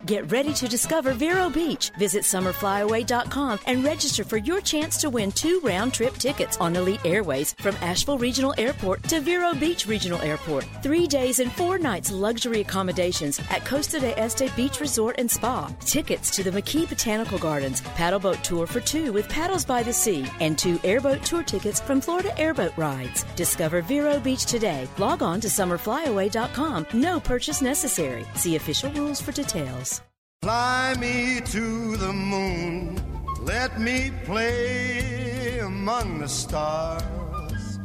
Get 0.05 0.31
ready 0.31 0.51
to 0.55 0.67
discover 0.67 1.13
Vero 1.13 1.47
Beach. 1.49 1.91
Visit 1.91 2.23
summerflyaway.com 2.23 3.59
and 3.67 3.83
register 3.83 4.23
for 4.23 4.37
your 4.37 4.59
chance 4.59 4.97
to 5.01 5.11
win 5.11 5.31
two 5.31 5.59
round 5.63 5.93
trip 5.93 6.15
tickets 6.15 6.57
on 6.57 6.75
Elite 6.75 7.05
Airways 7.05 7.53
from 7.53 7.75
Asheville 7.81 8.17
Regional 8.17 8.55
Airport 8.57 9.03
to 9.03 9.19
Vero 9.19 9.53
Beach 9.53 9.85
Regional 9.85 10.19
Airport. 10.21 10.65
Three 10.81 11.05
days 11.05 11.39
and 11.39 11.51
four 11.51 11.77
nights 11.77 12.11
luxury 12.11 12.61
accommodations 12.61 13.39
at 13.51 13.63
Costa 13.63 13.99
de 13.99 14.17
Este 14.19 14.53
Beach 14.55 14.79
Resort 14.79 15.17
and 15.19 15.29
Spa. 15.29 15.71
Tickets 15.81 16.31
to 16.31 16.43
the 16.43 16.51
McKee 16.51 16.89
Botanical 16.89 17.37
Gardens, 17.37 17.81
paddle 17.81 18.19
boat 18.19 18.43
tour 18.43 18.65
for 18.65 18.79
two 18.79 19.13
with 19.13 19.29
paddles 19.29 19.65
by 19.65 19.83
the 19.83 19.93
sea, 19.93 20.25
and 20.39 20.57
two 20.57 20.79
airboat 20.83 21.23
tour 21.23 21.43
tickets 21.43 21.79
from 21.79 22.01
Florida 22.01 22.37
Airboat 22.39 22.75
Rides. 22.75 23.23
Discover 23.35 23.83
Vero 23.83 24.19
Beach 24.19 24.45
today. 24.45 24.87
Log 24.97 25.21
on 25.21 25.39
to 25.41 25.47
summerflyaway.com. 25.47 26.87
No 26.93 27.19
purchase 27.19 27.61
necessary. 27.61 28.25
See 28.33 28.55
official 28.55 28.91
rules 28.93 29.21
for 29.21 29.31
details. 29.31 30.00
Fly 30.43 30.95
me 30.99 31.39
to 31.39 31.97
the 31.97 32.11
moon, 32.11 32.99
let 33.41 33.79
me 33.79 34.11
play 34.25 35.59
among 35.59 36.17
the 36.17 36.27
stars, 36.27 37.79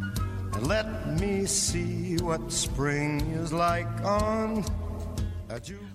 and 0.54 0.66
let 0.66 1.20
me 1.20 1.44
see 1.44 2.16
what 2.16 2.50
spring 2.50 3.20
is 3.32 3.52
like 3.52 3.86
on. 4.02 4.64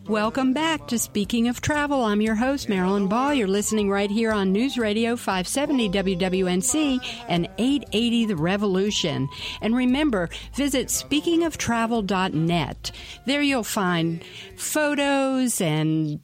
Welcome 0.05 0.53
back 0.53 0.87
to 0.89 0.99
Speaking 0.99 1.47
of 1.47 1.61
Travel. 1.61 2.03
I'm 2.03 2.21
your 2.21 2.35
host, 2.35 2.69
Marilyn 2.69 3.07
Ball. 3.07 3.33
You're 3.33 3.47
listening 3.47 3.89
right 3.89 4.11
here 4.11 4.31
on 4.31 4.51
News 4.51 4.77
Radio 4.77 5.15
570 5.15 5.89
WWNC 5.89 6.99
and 7.27 7.49
880 7.57 8.27
The 8.27 8.35
Revolution. 8.35 9.27
And 9.61 9.75
remember, 9.75 10.29
visit 10.53 10.89
speakingoftravel.net. 10.89 12.91
There 13.25 13.41
you'll 13.41 13.63
find 13.63 14.23
photos 14.57 15.59
and 15.59 16.19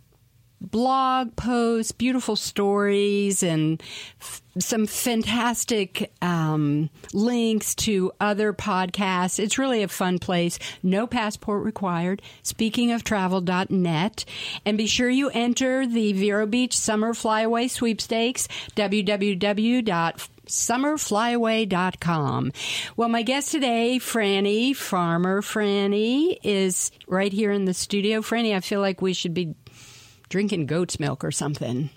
blog 0.60 1.36
posts, 1.36 1.92
beautiful 1.92 2.36
stories, 2.36 3.44
and 3.44 3.82
f- 4.20 4.42
some 4.58 4.88
fantastic 4.88 6.12
um, 6.22 6.90
links 7.14 7.76
to 7.76 8.12
other 8.20 8.54
podcasts. 8.54 9.40
It's 9.40 9.58
really 9.58 9.84
a 9.84 9.88
fun 9.88 10.20
place. 10.20 10.60
No 10.82 11.08
passport 11.08 11.64
required. 11.64 12.22
Speaking 12.44 12.92
of 12.92 13.04
travel.net. 13.04 14.26
And 14.66 14.78
be 14.78 14.88
sure 14.88 15.10
you 15.10 15.30
enter 15.30 15.86
the 15.86 16.14
Vero 16.14 16.46
Beach 16.46 16.78
Summer 16.78 17.14
Flyaway 17.14 17.68
Sweepstakes, 17.68 18.48
www 18.76 20.28
summerflyaway.com. 20.48 22.52
Well, 22.96 23.10
my 23.10 23.22
guest 23.22 23.52
today, 23.52 24.00
Franny, 24.00 24.74
Farmer 24.76 25.42
Franny, 25.42 26.38
is 26.42 26.90
right 27.08 27.34
here 27.34 27.52
in 27.52 27.66
the 27.66 27.74
studio. 27.74 28.22
Franny, 28.22 28.56
I 28.56 28.62
feel 28.62 28.82
like 28.82 29.02
we 29.02 29.14
should 29.14 29.34
be 29.34 29.56
drinking 30.30 30.66
goat's 30.66 31.00
milk 31.00 31.24
or 31.24 31.32
something. 31.32 31.90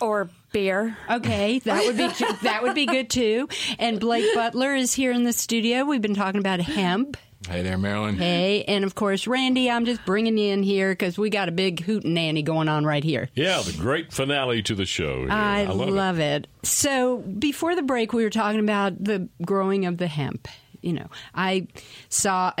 Or 0.00 0.30
beer. 0.52 0.96
Okay, 1.10 1.58
that 1.60 1.84
would 1.84 1.96
be 1.96 2.08
that 2.42 2.62
would 2.62 2.74
be 2.74 2.86
good 2.86 3.10
too. 3.10 3.48
And 3.78 4.00
Blake 4.00 4.34
Butler 4.34 4.74
is 4.74 4.92
here 4.92 5.12
in 5.12 5.24
the 5.24 5.32
studio. 5.32 5.84
We've 5.84 6.02
been 6.02 6.14
talking 6.14 6.40
about 6.40 6.60
hemp. 6.60 7.16
Hey 7.48 7.62
there, 7.62 7.78
Marilyn. 7.78 8.16
Hey, 8.16 8.64
and 8.66 8.84
of 8.84 8.94
course, 8.96 9.26
Randy, 9.28 9.70
I'm 9.70 9.84
just 9.84 10.04
bringing 10.04 10.36
you 10.36 10.52
in 10.52 10.62
here 10.64 10.90
because 10.90 11.16
we 11.16 11.30
got 11.30 11.48
a 11.48 11.52
big 11.52 11.80
hoot 11.80 12.02
and 12.04 12.14
nanny 12.14 12.42
going 12.42 12.68
on 12.68 12.84
right 12.84 13.04
here. 13.04 13.28
Yeah, 13.34 13.62
the 13.62 13.72
great 13.72 14.12
finale 14.12 14.62
to 14.62 14.74
the 14.74 14.86
show. 14.86 15.20
here. 15.20 15.30
I, 15.30 15.64
love, 15.66 15.90
love, 15.90 16.18
it. 16.18 16.48
it. 16.62 16.66
So 16.66 17.18
before 17.18 17.76
the 17.76 17.82
break, 17.82 18.12
we 18.12 18.24
were 18.24 18.30
talking 18.30 18.58
about 18.58 19.02
the 19.02 19.28
growing 19.44 19.86
of 19.86 19.98
the 19.98 20.08
hemp. 20.08 20.48
You 20.86 20.92
know, 20.92 21.08
I 21.34 21.66
saw. 22.10 22.52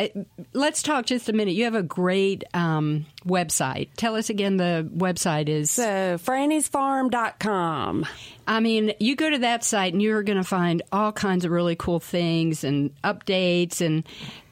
Let's 0.52 0.82
talk 0.82 1.06
just 1.06 1.28
a 1.28 1.32
minute. 1.32 1.54
You 1.54 1.62
have 1.62 1.76
a 1.76 1.82
great 1.84 2.42
um, 2.54 3.06
website. 3.24 3.90
Tell 3.96 4.16
us 4.16 4.30
again. 4.30 4.56
The 4.56 4.90
website 4.92 5.48
is. 5.48 5.70
So, 5.70 6.18
franny'sfarm.com. 6.18 8.04
I 8.48 8.58
mean, 8.58 8.94
you 8.98 9.14
go 9.14 9.30
to 9.30 9.38
that 9.38 9.62
site 9.62 9.92
and 9.92 10.02
you're 10.02 10.24
going 10.24 10.38
to 10.38 10.44
find 10.44 10.82
all 10.90 11.12
kinds 11.12 11.44
of 11.44 11.52
really 11.52 11.76
cool 11.76 12.00
things 12.00 12.64
and 12.64 12.90
updates 13.02 13.80
and 13.80 14.02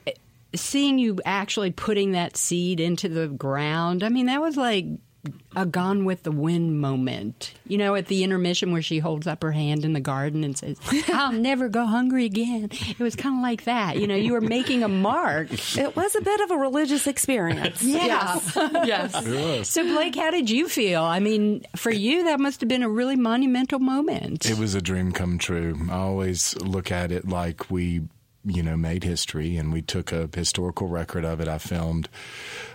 eh, 0.06 0.12
seeing 0.54 1.00
you 1.00 1.18
actually 1.24 1.72
putting 1.72 2.12
that 2.12 2.36
seed 2.36 2.78
into 2.78 3.08
the 3.08 3.26
ground. 3.26 4.04
I 4.04 4.08
mean, 4.08 4.26
that 4.26 4.40
was 4.40 4.56
like 4.56 4.86
a 5.56 5.64
gone 5.66 6.04
with 6.04 6.22
the 6.22 6.32
wind 6.32 6.80
moment. 6.80 7.54
You 7.66 7.78
know, 7.78 7.94
at 7.94 8.06
the 8.06 8.24
intermission 8.24 8.72
where 8.72 8.82
she 8.82 8.98
holds 8.98 9.26
up 9.26 9.42
her 9.42 9.52
hand 9.52 9.84
in 9.84 9.92
the 9.92 10.00
garden 10.00 10.44
and 10.44 10.56
says, 10.56 10.78
"I'll 11.08 11.32
never 11.32 11.68
go 11.68 11.86
hungry 11.86 12.24
again." 12.24 12.68
It 12.70 12.98
was 12.98 13.16
kind 13.16 13.36
of 13.36 13.42
like 13.42 13.64
that. 13.64 13.98
You 13.98 14.06
know, 14.06 14.14
you 14.16 14.32
were 14.32 14.40
making 14.40 14.82
a 14.82 14.88
mark. 14.88 15.48
It 15.76 15.96
was 15.96 16.14
a 16.14 16.20
bit 16.20 16.40
of 16.40 16.50
a 16.50 16.56
religious 16.56 17.06
experience. 17.06 17.82
Yes, 17.94 18.52
yes. 18.56 19.68
So, 19.68 19.82
Blake, 19.84 20.16
how 20.16 20.30
did 20.30 20.50
you 20.50 20.68
feel? 20.68 21.02
I 21.02 21.20
mean, 21.20 21.64
for 21.76 21.90
you, 21.90 22.24
that 22.24 22.40
must 22.40 22.60
have 22.60 22.68
been 22.68 22.82
a 22.82 22.88
really 22.88 23.16
monumental 23.16 23.78
moment. 23.78 24.46
It 24.46 24.58
was 24.58 24.74
a 24.74 24.80
dream 24.82 25.12
come 25.12 25.38
true. 25.38 25.78
I 25.90 25.94
always 25.94 26.56
look 26.60 26.90
at 26.90 27.12
it 27.12 27.28
like 27.28 27.70
we, 27.70 28.02
you 28.44 28.62
know, 28.62 28.76
made 28.76 29.04
history 29.04 29.56
and 29.56 29.72
we 29.72 29.80
took 29.80 30.12
a 30.12 30.28
historical 30.34 30.88
record 30.88 31.24
of 31.24 31.40
it. 31.40 31.48
I 31.48 31.58
filmed 31.58 32.08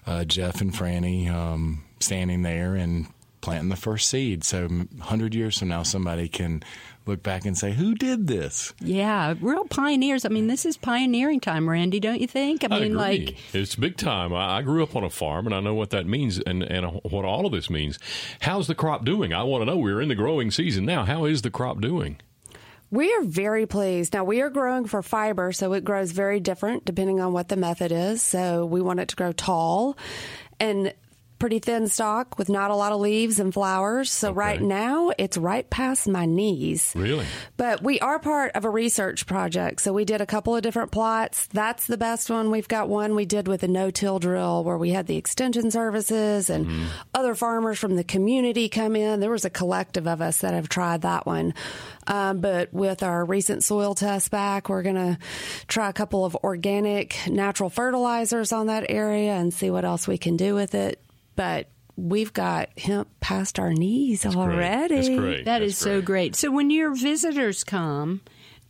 uh, 0.08 0.24
Jeff 0.24 0.62
and 0.62 0.74
Franny 0.74 1.30
um, 1.30 1.84
standing 2.00 2.42
there 2.42 2.76
and 2.76 3.08
planting 3.42 3.70
the 3.70 3.76
first 3.76 4.10
seed. 4.10 4.44
So, 4.44 4.68
100 4.68 5.34
years 5.34 5.58
from 5.60 5.70
now, 5.70 5.84
somebody 5.84 6.28
can 6.28 6.62
look 7.06 7.24
back 7.24 7.46
and 7.46 7.58
say, 7.58 7.72
Who 7.72 7.96
did 7.96 8.28
this? 8.28 8.74
Yeah, 8.82 9.34
real 9.40 9.66
pioneers. 9.66 10.26
I 10.26 10.30
mean, 10.30 10.48
this 10.48 10.66
is 10.66 10.76
pioneering 10.78 11.40
time, 11.40 11.70
Randy, 11.70 12.00
don't 12.00 12.20
you 12.20 12.28
think? 12.28 12.64
I 12.64 12.68
I 12.76 12.80
mean, 12.82 12.84
agree. 12.98 13.26
like, 13.26 13.38
it's 13.56 13.76
big 13.76 13.96
time. 13.98 14.34
I, 14.34 14.58
I 14.58 14.62
grew 14.62 14.84
up 14.84 14.96
on 14.96 15.04
a 15.04 15.10
farm, 15.10 15.46
and 15.46 15.56
I 15.56 15.62
know 15.62 15.74
what 15.74 15.92
that 15.92 16.06
means 16.06 16.40
and, 16.40 16.62
and 16.64 17.00
what 17.04 17.24
all 17.26 17.46
of 17.46 17.52
this 17.54 17.70
means. 17.70 17.98
How's 18.42 18.68
the 18.68 18.76
crop 18.76 19.06
doing? 19.06 19.34
I 19.34 19.44
want 19.44 19.62
to 19.62 19.66
know. 19.66 19.78
We're 19.78 20.02
in 20.02 20.10
the 20.10 20.16
growing 20.16 20.52
season 20.52 20.86
now. 20.86 21.06
How 21.06 21.26
is 21.26 21.42
the 21.42 21.50
crop 21.52 21.80
doing? 21.82 22.18
We 22.92 23.14
are 23.14 23.24
very 23.24 23.68
pleased. 23.68 24.14
Now, 24.14 24.24
we 24.24 24.42
are 24.42 24.50
growing 24.50 24.86
for 24.86 25.02
fiber, 25.04 25.52
so 25.52 25.74
it 25.74 25.84
grows 25.86 26.12
very 26.12 26.40
different 26.40 26.86
depending 26.86 27.22
on 27.22 27.34
what 27.34 27.48
the 27.48 27.56
method 27.56 27.92
is. 27.92 28.22
So, 28.22 28.66
we 28.66 28.82
want 28.82 29.00
it 29.00 29.08
to 29.10 29.16
grow 29.16 29.32
tall. 29.32 29.98
and 30.60 30.94
pretty 31.40 31.60
thin 31.60 31.88
stalk 31.88 32.38
with 32.38 32.50
not 32.50 32.70
a 32.72 32.76
lot 32.76 32.92
of 32.92 33.00
leaves 33.00 33.40
and 33.40 33.54
flowers. 33.54 34.12
So 34.12 34.32
right 34.32 34.62
now 34.62 35.12
it's 35.18 35.38
right 35.38 35.68
past 35.70 36.08
my 36.08 36.26
knees. 36.26 36.94
Really? 36.96 37.26
But 37.58 37.82
we 37.82 38.00
are 38.00 38.20
part 38.20 38.52
of 38.56 38.66
a 38.66 38.70
research 38.70 39.26
project. 39.26 39.82
So 39.82 39.94
we 39.94 40.06
did 40.06 40.22
a 40.22 40.26
couple 40.26 40.56
of 40.56 40.62
different 40.62 40.92
plots. 40.92 41.48
That's 41.48 41.88
the 41.88 41.98
best 41.98 42.30
one. 42.30 42.52
We've 42.52 42.68
got 42.68 42.90
one 42.90 43.16
we 43.16 43.26
did 43.26 43.48
with 43.48 43.64
a 43.64 43.68
no-till 43.68 44.20
drill 44.20 44.64
where 44.64 44.78
we 44.78 44.92
had 44.92 45.08
the 45.08 45.18
extension 45.18 45.72
services 45.72 46.50
and 46.50 46.60
Mm-hmm. 46.60 46.86
other 47.16 47.36
farmers 47.36 47.80
from 47.80 47.96
the 47.96 48.04
community 48.04 48.68
come 48.70 48.96
in. 48.96 49.22
There 49.22 49.32
was 49.32 49.46
a 49.46 49.50
collective 49.50 50.08
of 50.08 50.22
us 50.22 50.40
that 50.42 50.54
have 50.54 50.68
tried 50.70 51.04
that 51.04 51.26
one. 51.26 51.54
Um, 52.06 52.42
but 52.42 52.74
with 52.74 53.02
our 53.02 53.24
recent 53.24 53.64
soil 53.64 53.96
test 53.96 54.30
back, 54.30 54.68
we're 54.68 54.84
going 54.84 54.96
to 54.96 55.18
try 55.68 55.90
a 55.90 55.94
couple 55.94 56.26
of 56.26 56.36
organic 56.44 57.18
natural 57.28 57.70
fertilizers 57.70 58.52
on 58.52 58.68
that 58.68 58.86
area 58.90 59.32
and 59.34 59.54
see 59.54 59.70
what 59.72 59.86
else 59.86 60.08
we 60.08 60.18
can 60.18 60.36
do 60.38 60.54
with 60.54 60.76
it. 60.76 61.00
But 61.40 61.70
we've 61.96 62.34
got 62.34 62.78
hemp 62.78 63.08
past 63.22 63.60
our 63.60 63.72
knees 63.72 64.26
already. 64.26 64.96
That's 64.96 65.08
great. 65.08 65.46
That 65.46 65.60
That's 65.60 65.72
is 65.72 65.78
so 65.78 66.02
great. 66.02 66.36
So 66.36 66.52
when 66.52 66.70
your 66.70 66.94
visitors 66.94 67.64
come, 67.64 68.20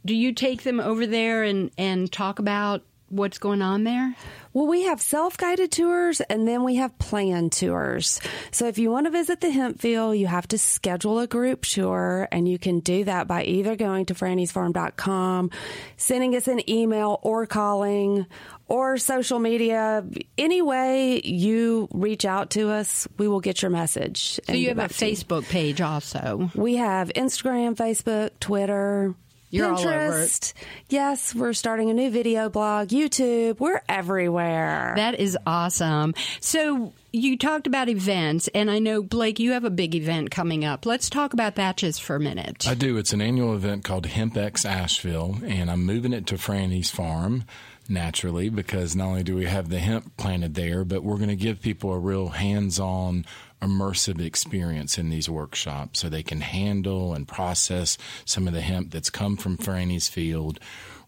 do 0.06 0.16
you 0.16 0.34
take 0.34 0.62
them 0.62 0.80
over 0.80 1.08
there 1.08 1.42
and, 1.42 1.72
and 1.80 2.12
talk 2.12 2.38
about 2.38 2.84
what's 3.08 3.40
going 3.40 3.64
on 3.64 3.86
there? 3.86 4.16
Well, 4.54 4.68
we 4.68 4.84
have 4.84 5.02
self 5.02 5.36
guided 5.36 5.72
tours 5.72 6.22
and 6.22 6.48
then 6.48 6.64
we 6.64 6.76
have 6.76 6.96
planned 7.00 7.54
tours. 7.54 8.22
So 8.52 8.68
if 8.68 8.78
you 8.78 8.92
want 8.92 9.08
to 9.08 9.12
visit 9.12 9.42
the 9.42 9.50
hemp 9.50 9.80
field, 9.80 10.18
you 10.18 10.28
have 10.28 10.48
to 10.50 10.60
schedule 10.60 11.18
a 11.18 11.26
group 11.26 11.64
tour 11.64 12.28
and 12.32 12.48
you 12.48 12.60
can 12.60 12.82
do 12.82 13.04
that 13.06 13.28
by 13.28 13.46
either 13.46 13.76
going 13.76 14.06
to 14.06 14.14
franny'sfarm.com, 14.14 15.50
sending 15.98 16.36
us 16.36 16.48
an 16.48 16.70
email 16.70 17.20
or 17.24 17.48
calling 17.48 18.28
or 18.70 18.98
social 18.98 19.40
media. 19.40 20.06
Any 20.38 20.62
way 20.62 21.22
you 21.24 21.88
reach 21.92 22.24
out 22.24 22.52
to 22.52 22.70
us, 22.70 23.08
we 23.18 23.28
will 23.28 23.42
get 23.42 23.62
your 23.62 23.72
message. 23.72 24.40
So 24.46 24.54
you 24.54 24.70
have 24.70 24.80
a 24.80 24.84
Facebook 24.84 25.50
page 25.50 25.82
also. 25.82 26.50
We 26.56 26.78
have 26.78 27.10
Instagram, 27.10 27.76
Facebook, 27.76 28.32
Twitter. 28.40 29.16
You're 29.52 29.74
all 29.74 29.80
over 29.80 29.90
it. 29.90 30.12
Pinterest. 30.12 30.54
Yes, 30.90 31.34
we're 31.34 31.54
starting 31.54 31.90
a 31.90 31.94
new 31.96 32.12
video 32.12 32.50
blog, 32.50 32.90
YouTube. 32.90 33.60
We're 33.60 33.82
everywhere. 33.90 34.94
That 34.96 35.20
is 35.20 35.36
awesome. 35.48 36.14
So 36.40 36.94
you 37.12 37.36
talked 37.36 37.66
about 37.66 37.90
events, 37.90 38.48
and 38.50 38.70
I 38.70 38.78
know, 38.78 39.02
Blake, 39.02 39.40
you 39.40 39.54
have 39.54 39.64
a 39.64 39.72
big 39.72 39.96
event 39.96 40.30
coming 40.30 40.66
up. 40.66 40.86
Let's 40.86 41.10
talk 41.10 41.34
about 41.34 41.56
that 41.56 41.78
just 41.78 42.04
for 42.04 42.16
a 42.16 42.20
minute. 42.20 42.68
I 42.68 42.76
do. 42.76 42.98
It's 42.98 43.12
an 43.12 43.22
annual 43.22 43.56
event 43.56 43.84
called 43.84 44.06
HempX 44.06 44.66
Asheville, 44.66 45.40
and 45.44 45.72
I'm 45.72 45.84
moving 45.84 46.14
it 46.14 46.28
to 46.28 46.36
Franny's 46.36 46.92
farm 46.92 47.44
naturally 47.90 48.50
because 48.50 48.96
not 48.96 49.08
only 49.08 49.24
do 49.24 49.36
we 49.36 49.46
have 49.46 49.70
the 49.70 49.80
hemp 49.80 50.16
planted 50.18 50.56
there, 50.56 50.84
but 50.84 51.04
we're 51.04 51.18
going 51.18 51.30
to 51.30 51.36
give 51.36 51.62
people 51.62 51.92
a 51.92 52.00
real 52.00 52.30
hands 52.30 52.80
on 52.80 53.26
immersive 53.62 54.22
experience 54.22 54.98
in 54.98 55.10
these 55.10 55.30
workshops 55.30 56.00
so 56.00 56.10
they 56.10 56.24
can 56.24 56.42
handle 56.42 57.14
and 57.14 57.28
process 57.28 57.98
some 58.26 58.48
of 58.48 58.54
the 58.54 58.62
hemp 58.62 58.92
that's 58.92 59.10
come 59.10 59.36
from 59.36 59.58
Franny's 59.58 60.08
field, 60.08 60.60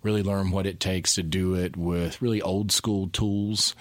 really 0.04 0.24
learn 0.24 0.52
what 0.52 0.66
it 0.66 0.80
takes 0.80 1.16
to 1.16 1.24
do 1.24 1.54
it 1.54 1.78
with 1.78 2.22
really 2.22 2.42
old 2.42 2.72
school 2.72 3.08
tools 3.08 3.76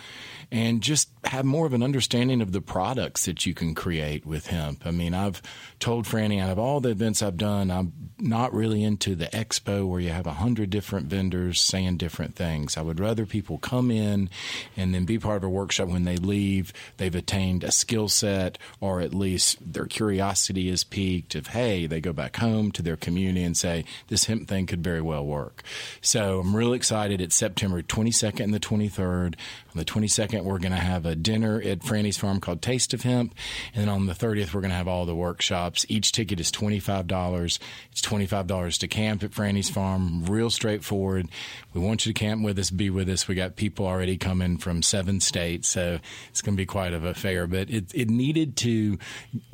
and 0.52 0.82
just 0.82 1.08
have 1.24 1.44
more 1.44 1.66
of 1.66 1.74
an 1.74 1.82
understanding 1.82 2.40
of 2.40 2.52
the 2.52 2.60
products 2.60 3.26
that 3.26 3.44
you 3.44 3.52
can 3.52 3.74
create 3.74 4.24
with 4.24 4.46
hemp. 4.46 4.86
I 4.86 4.90
mean, 4.90 5.12
I've 5.12 5.42
told 5.78 6.06
Franny 6.06 6.40
out 6.40 6.50
of 6.50 6.58
all 6.58 6.80
the 6.80 6.90
events 6.90 7.22
I've 7.22 7.36
done, 7.36 7.70
I'm 7.70 7.92
not 8.18 8.54
really 8.54 8.82
into 8.82 9.14
the 9.14 9.26
expo 9.26 9.86
where 9.86 10.00
you 10.00 10.10
have 10.10 10.26
a 10.26 10.32
hundred 10.32 10.70
different 10.70 11.06
vendors 11.06 11.60
saying 11.60 11.98
different 11.98 12.36
things. 12.36 12.76
I 12.76 12.82
would 12.82 13.00
rather 13.00 13.26
people 13.26 13.58
come 13.58 13.90
in 13.90 14.30
and 14.76 14.94
then 14.94 15.04
be 15.04 15.18
part 15.18 15.38
of 15.38 15.44
a 15.44 15.48
workshop 15.48 15.88
when 15.88 16.04
they 16.04 16.16
leave, 16.16 16.72
they've 16.96 17.14
attained 17.14 17.64
a 17.64 17.72
skill 17.72 18.08
set 18.08 18.58
or 18.80 19.00
at 19.00 19.14
least 19.14 19.58
their 19.60 19.86
curiosity 19.86 20.68
is 20.68 20.84
piqued 20.84 21.34
of, 21.34 21.48
hey, 21.48 21.86
they 21.86 22.00
go 22.00 22.12
back 22.12 22.36
home 22.36 22.72
to 22.72 22.82
their 22.82 22.96
community 22.96 23.44
and 23.44 23.56
say, 23.56 23.84
this 24.08 24.24
hemp 24.24 24.48
thing 24.48 24.66
could 24.66 24.82
very 24.82 25.02
well 25.02 25.24
work. 25.24 25.62
So 26.00 26.40
I'm 26.40 26.56
really 26.56 26.76
excited. 26.76 27.20
It's 27.20 27.36
September 27.36 27.82
22nd 27.82 28.40
and 28.40 28.54
the 28.54 28.60
23rd. 28.60 29.34
On 29.72 29.78
the 29.78 29.84
22nd, 29.84 30.42
we're 30.42 30.58
going 30.58 30.72
to 30.72 30.78
have 30.78 31.06
a 31.06 31.09
dinner 31.14 31.60
at 31.60 31.80
Franny's 31.80 32.18
Farm 32.18 32.40
called 32.40 32.62
Taste 32.62 32.94
of 32.94 33.02
Hemp. 33.02 33.34
And 33.74 33.82
then 33.82 33.88
on 33.88 34.06
the 34.06 34.12
30th, 34.14 34.52
we're 34.52 34.60
going 34.60 34.70
to 34.70 34.76
have 34.76 34.88
all 34.88 35.06
the 35.06 35.14
workshops. 35.14 35.86
Each 35.88 36.12
ticket 36.12 36.40
is 36.40 36.50
$25. 36.50 37.58
It's 37.92 38.00
$25 38.02 38.78
to 38.78 38.88
camp 38.88 39.22
at 39.22 39.30
Franny's 39.30 39.70
Farm. 39.70 40.24
Real 40.24 40.50
straightforward. 40.50 41.28
We 41.74 41.80
want 41.80 42.06
you 42.06 42.12
to 42.12 42.18
camp 42.18 42.42
with 42.42 42.58
us, 42.58 42.70
be 42.70 42.90
with 42.90 43.08
us. 43.08 43.28
We 43.28 43.34
got 43.34 43.56
people 43.56 43.86
already 43.86 44.16
coming 44.16 44.58
from 44.58 44.82
seven 44.82 45.20
states. 45.20 45.68
So 45.68 45.98
it's 46.30 46.42
going 46.42 46.56
to 46.56 46.60
be 46.60 46.66
quite 46.66 46.92
of 46.92 47.04
a 47.04 47.14
fair. 47.14 47.46
But 47.46 47.70
it, 47.70 47.94
it 47.94 48.08
needed 48.08 48.56
to 48.58 48.98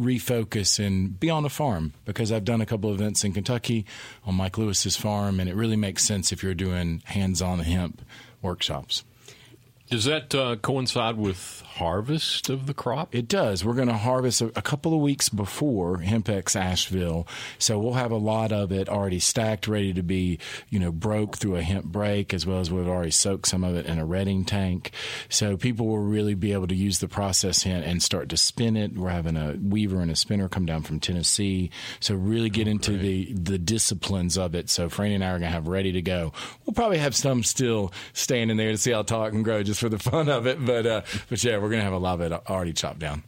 refocus 0.01 0.85
and 0.85 1.19
be 1.19 1.31
on 1.31 1.45
a 1.45 1.51
farm 1.51 1.93
because 2.05 2.33
I've 2.33 2.45
done 2.45 2.61
a 2.61 2.67
couple 2.67 2.93
events 2.93 3.25
in 3.25 3.33
Kentucky 3.33 3.87
on 4.25 4.35
Mike 4.35 4.59
Lewis's 4.59 4.97
farm. 4.97 5.41
And 5.41 5.49
it 5.49 5.55
really 5.55 5.77
makes 5.77 6.05
sense 6.05 6.33
if 6.33 6.43
you're 6.43 6.55
doing 6.55 7.03
hands 7.07 7.43
on 7.43 7.61
hemp 7.61 8.03
workshops. 8.43 9.05
Does 9.89 10.05
that 10.05 10.34
uh, 10.34 10.57
coincide 10.57 11.16
with 11.16 11.62
harvest 11.76 12.51
of 12.51 12.66
the 12.66 12.74
crop? 12.74 13.14
It 13.14 13.28
does. 13.28 13.64
We're 13.64 13.74
going 13.74 13.87
to 13.87 13.97
harvest 13.97 14.41
a, 14.41 14.47
a 14.57 14.62
couple 14.62 14.93
of 14.93 15.01
weeks 15.01 15.28
before 15.28 15.99
HempX 15.99 16.57
Asheville, 16.57 17.28
so 17.59 17.78
we'll 17.78 17.93
have 17.93 18.11
a 18.11 18.16
lot 18.16 18.51
of 18.51 18.72
it 18.72 18.89
already 18.89 19.20
stacked, 19.20 19.68
ready 19.68 19.93
to 19.93 20.03
be, 20.03 20.41
you 20.70 20.80
know, 20.80 20.91
broke 20.91 21.37
through 21.37 21.55
a 21.55 21.62
hemp 21.62 21.84
break, 21.84 22.34
as 22.34 22.45
well 22.45 22.59
as 22.59 22.70
we've 22.70 22.89
already 22.89 23.12
soaked 23.12 23.47
some 23.47 23.62
of 23.62 23.76
it 23.76 23.87
in 23.87 23.99
a 23.99 24.05
retting 24.05 24.45
tank. 24.45 24.91
So 25.28 25.57
people 25.57 25.87
will 25.87 25.99
really 25.99 26.34
be 26.34 26.53
able 26.53 26.66
to 26.66 26.74
use 26.74 26.99
the 26.99 27.09
process 27.09 27.64
and, 27.64 27.84
and 27.84 28.03
start 28.03 28.28
to 28.30 28.37
spin 28.37 28.76
it. 28.76 28.95
We're 28.95 29.11
having 29.11 29.37
a 29.37 29.57
weaver 29.62 30.01
and 30.01 30.11
a 30.11 30.16
spinner 30.16 30.49
come 30.49 30.66
down 30.66 30.82
from 30.82 30.99
Tennessee, 30.99 31.70
so 32.01 32.16
really 32.16 32.51
get 32.51 32.66
into 32.66 32.99
the 32.99 33.32
the 33.32 33.59
disciplines 33.59 34.37
of 34.37 34.57
it. 34.57 34.68
So 34.68 34.89
Franny 34.89 35.14
and 35.14 35.24
I 35.24 35.28
are 35.28 35.39
going 35.39 35.43
to 35.43 35.49
have 35.49 35.68
ready 35.68 35.93
to 35.93 36.03
go. 36.03 36.32
We'll 36.64 36.74
probably 36.74 36.99
have 36.99 37.14
some 37.14 37.45
still 37.45 37.93
standing 38.14 38.57
there 38.57 38.72
to 38.72 38.78
see 38.78 38.91
how 38.91 39.03
tall 39.03 39.26
it 39.26 39.30
can 39.30 39.45
grow, 39.45 39.62
just 39.62 39.76
for 39.79 39.89
the 39.89 39.99
fun 39.99 40.29
of 40.29 40.47
it. 40.47 40.64
But 40.64 40.87
uh, 40.87 41.03
but 41.29 41.43
yeah, 41.45 41.57
we're 41.57 41.70
going 41.70 41.81
to 41.81 41.85
have 41.85 41.93
a 41.93 41.99
lot 41.99 42.20
of 42.20 42.33
it 42.33 42.33
already 42.33 42.72
chopped 42.72 42.99
down. 42.99 43.22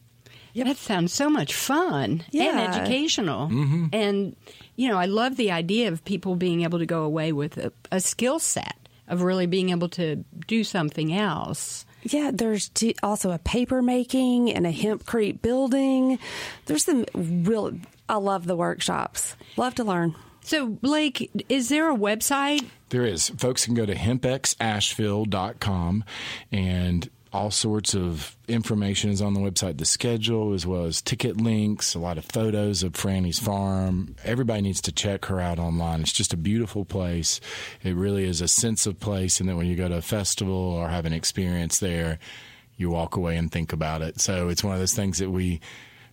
That 0.55 0.77
sounds 0.77 1.13
so 1.13 1.31
much 1.31 1.55
fun 1.55 2.25
and 2.35 2.59
educational. 2.59 3.49
Mm-hmm. 3.49 3.87
And, 3.93 4.35
you 4.75 4.89
know, 4.89 4.99
I 4.99 5.05
love 5.05 5.37
the 5.37 5.53
idea 5.53 5.87
of 5.87 6.05
people 6.05 6.35
being 6.35 6.63
able 6.63 6.81
to 6.81 6.87
go 6.87 7.05
away 7.05 7.31
with 7.31 7.59
a, 7.59 7.73
a 7.93 8.01
skill 8.01 8.41
set 8.41 8.75
of 9.07 9.23
really 9.23 9.47
being 9.47 9.71
able 9.71 9.89
to 9.91 10.25
do 10.49 10.65
something 10.65 11.15
else. 11.15 11.87
Yeah, 12.03 12.33
there's 12.35 12.71
t- 12.71 12.97
also 13.05 13.31
a 13.31 13.39
paper 13.39 13.83
making 13.83 14.53
and 14.53 14.67
a 14.67 14.73
hempcrete 14.73 15.43
building. 15.43 16.19
There's 16.67 16.85
some 16.85 17.05
real. 17.15 17.79
I 18.09 18.17
love 18.17 18.47
the 18.47 18.57
workshops. 18.57 19.37
Love 19.57 19.77
to 19.77 19.85
learn. 19.85 20.17
So, 20.41 20.67
Blake, 20.67 21.31
is 21.49 21.69
there 21.69 21.89
a 21.89 21.97
website? 21.97 22.65
There 22.91 23.05
is. 23.05 23.29
Folks 23.31 23.65
can 23.65 23.75
go 23.75 23.87
to 23.87 23.95
hempxasheville.com 23.95 26.05
and 26.51 27.11
all 27.33 27.51
sorts 27.51 27.95
of 27.95 28.37
information 28.49 29.11
is 29.11 29.21
on 29.21 29.35
the 29.35 29.41
website, 29.41 29.79
the 29.79 29.85
schedule, 29.85 30.55
as 30.55 30.67
well 30.67 30.85
as 30.85 31.03
ticket 31.03 31.39
links, 31.39 31.95
a 31.95 31.99
lot 31.99 32.17
of 32.17 32.25
photos 32.25 32.83
of 32.83 32.95
Franny's 32.95 33.39
farm. 33.39 34.17
Everybody 34.25 34.63
needs 34.63 34.81
to 34.83 34.93
check 34.93 35.27
her 35.27 35.41
out 35.41 35.59
online. 35.59 36.01
It's 36.01 36.13
just 36.13 36.33
a 36.33 36.39
beautiful 36.39 36.87
place. 36.87 37.41
It 37.83 37.95
really 37.95 38.25
is 38.25 38.41
a 38.41 38.49
sense 38.49 38.87
of 38.87 38.99
place. 38.99 39.41
And 39.41 39.49
then 39.49 39.57
when 39.57 39.67
you 39.67 39.77
go 39.77 39.89
to 39.89 39.97
a 39.97 40.03
festival 40.03 40.55
or 40.55 40.89
have 40.89 41.05
an 41.05 41.13
experience 41.13 41.81
there, 41.81 42.19
you 42.77 42.91
walk 42.91 43.17
away 43.17 43.37
and 43.37 43.53
think 43.53 43.73
about 43.73 44.03
it. 44.03 44.21
So 44.21 44.49
it's 44.49 44.65
one 44.65 44.73
of 44.73 44.81
those 44.81 44.95
things 44.95 45.19
that 45.19 45.31
we 45.31 45.61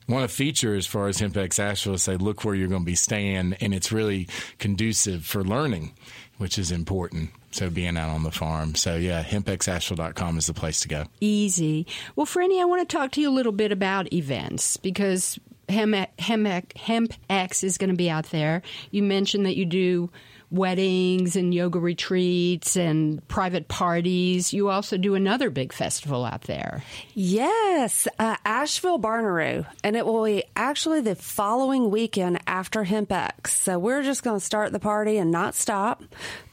want 0.07 0.29
to 0.29 0.35
feature 0.35 0.75
as 0.75 0.85
far 0.85 1.07
as 1.07 1.19
HempX 1.19 1.59
Asheville 1.59 1.97
say, 1.97 2.17
look 2.17 2.43
where 2.43 2.55
you're 2.55 2.67
going 2.67 2.81
to 2.81 2.85
be 2.85 2.95
staying. 2.95 3.53
And 3.53 3.73
it's 3.73 3.91
really 3.91 4.27
conducive 4.59 5.25
for 5.25 5.43
learning, 5.43 5.93
which 6.37 6.57
is 6.57 6.71
important. 6.71 7.31
So 7.51 7.69
being 7.69 7.95
out 7.95 8.09
on 8.09 8.23
the 8.23 8.31
farm. 8.31 8.75
So 8.75 8.97
yeah, 8.97 9.23
hempxasheville.com 9.23 10.37
is 10.37 10.47
the 10.47 10.53
place 10.53 10.81
to 10.81 10.87
go. 10.87 11.05
Easy. 11.21 11.87
Well, 12.15 12.25
Franny, 12.25 12.61
I 12.61 12.65
want 12.65 12.87
to 12.87 12.97
talk 12.97 13.11
to 13.13 13.21
you 13.21 13.29
a 13.29 13.31
little 13.31 13.53
bit 13.53 13.71
about 13.71 14.11
events 14.11 14.75
because 14.77 15.39
Hem, 15.69 15.93
Hem, 16.19 16.43
HempX 16.45 17.63
is 17.63 17.77
going 17.77 17.89
to 17.89 17.95
be 17.95 18.09
out 18.09 18.25
there. 18.25 18.61
You 18.91 19.03
mentioned 19.03 19.45
that 19.45 19.55
you 19.55 19.65
do 19.65 20.09
weddings 20.51 21.35
and 21.35 21.53
yoga 21.53 21.79
retreats 21.79 22.75
and 22.75 23.25
private 23.27 23.67
parties. 23.67 24.53
You 24.53 24.69
also 24.69 24.97
do 24.97 25.15
another 25.15 25.49
big 25.49 25.73
festival 25.73 26.25
out 26.25 26.43
there. 26.43 26.83
Yes, 27.13 28.07
uh, 28.19 28.37
Asheville 28.45 28.99
Barnaroo, 28.99 29.65
and 29.83 29.95
it 29.95 30.05
will 30.05 30.23
be 30.23 30.43
actually 30.55 31.01
the 31.01 31.15
following 31.15 31.89
weekend 31.91 32.39
after 32.47 32.83
HempX. 32.83 33.47
So 33.47 33.79
we're 33.79 34.03
just 34.03 34.23
going 34.23 34.39
to 34.39 34.45
start 34.45 34.71
the 34.71 34.79
party 34.79 35.17
and 35.17 35.31
not 35.31 35.55
stop. 35.55 36.03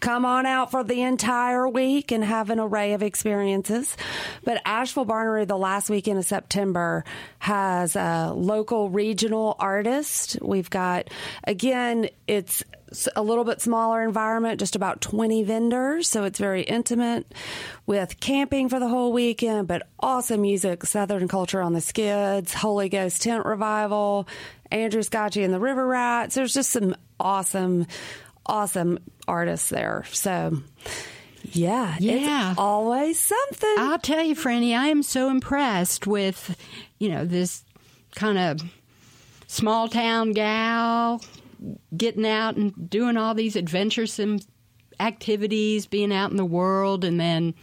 Come 0.00 0.24
on 0.24 0.46
out 0.46 0.70
for 0.70 0.82
the 0.82 1.02
entire 1.02 1.68
week 1.68 2.12
and 2.12 2.24
have 2.24 2.50
an 2.50 2.58
array 2.58 2.94
of 2.94 3.02
experiences. 3.02 3.96
But 4.44 4.60
Asheville 4.64 5.06
Barnaroo, 5.06 5.46
the 5.46 5.56
last 5.56 5.90
weekend 5.90 6.18
of 6.18 6.24
September, 6.24 7.04
has 7.38 7.96
a 7.96 8.32
local 8.34 8.90
regional 8.90 9.56
artist. 9.58 10.38
We've 10.40 10.70
got 10.70 11.08
again, 11.44 12.08
it's 12.26 12.64
a 13.16 13.22
little 13.22 13.44
bit 13.44 13.60
smaller 13.60 14.02
environment, 14.02 14.58
just 14.60 14.76
about 14.76 15.00
20 15.00 15.42
vendors. 15.44 16.08
So 16.08 16.24
it's 16.24 16.38
very 16.38 16.62
intimate 16.62 17.32
with 17.86 18.20
camping 18.20 18.68
for 18.68 18.78
the 18.80 18.88
whole 18.88 19.12
weekend, 19.12 19.68
but 19.68 19.86
awesome 20.00 20.42
music, 20.42 20.84
Southern 20.84 21.28
culture 21.28 21.60
on 21.60 21.72
the 21.72 21.80
skids, 21.80 22.52
Holy 22.54 22.88
Ghost 22.88 23.22
tent 23.22 23.44
revival, 23.46 24.28
Andrew 24.70 25.02
Scotchie 25.02 25.44
and 25.44 25.52
the 25.52 25.60
River 25.60 25.86
Rats. 25.86 26.34
There's 26.34 26.54
just 26.54 26.70
some 26.70 26.94
awesome, 27.20 27.86
awesome 28.46 28.98
artists 29.28 29.68
there. 29.68 30.04
So, 30.12 30.62
yeah, 31.44 31.96
Yeah. 31.98 32.50
it's 32.52 32.58
always 32.58 33.18
something. 33.18 33.74
I'll 33.78 33.98
tell 33.98 34.22
you, 34.22 34.34
Franny, 34.34 34.76
I 34.76 34.88
am 34.88 35.02
so 35.02 35.28
impressed 35.28 36.06
with, 36.06 36.56
you 36.98 37.08
know, 37.10 37.24
this 37.24 37.64
kind 38.14 38.38
of 38.38 38.60
small 39.46 39.88
town 39.88 40.32
gal 40.32 41.20
getting 41.96 42.26
out 42.26 42.56
and 42.56 42.90
doing 42.90 43.16
all 43.16 43.34
these 43.34 43.56
adventuresome 43.56 44.40
activities, 45.00 45.86
being 45.86 46.12
out 46.12 46.30
in 46.30 46.36
the 46.36 46.44
world, 46.44 47.04
and 47.04 47.18
then 47.18 47.54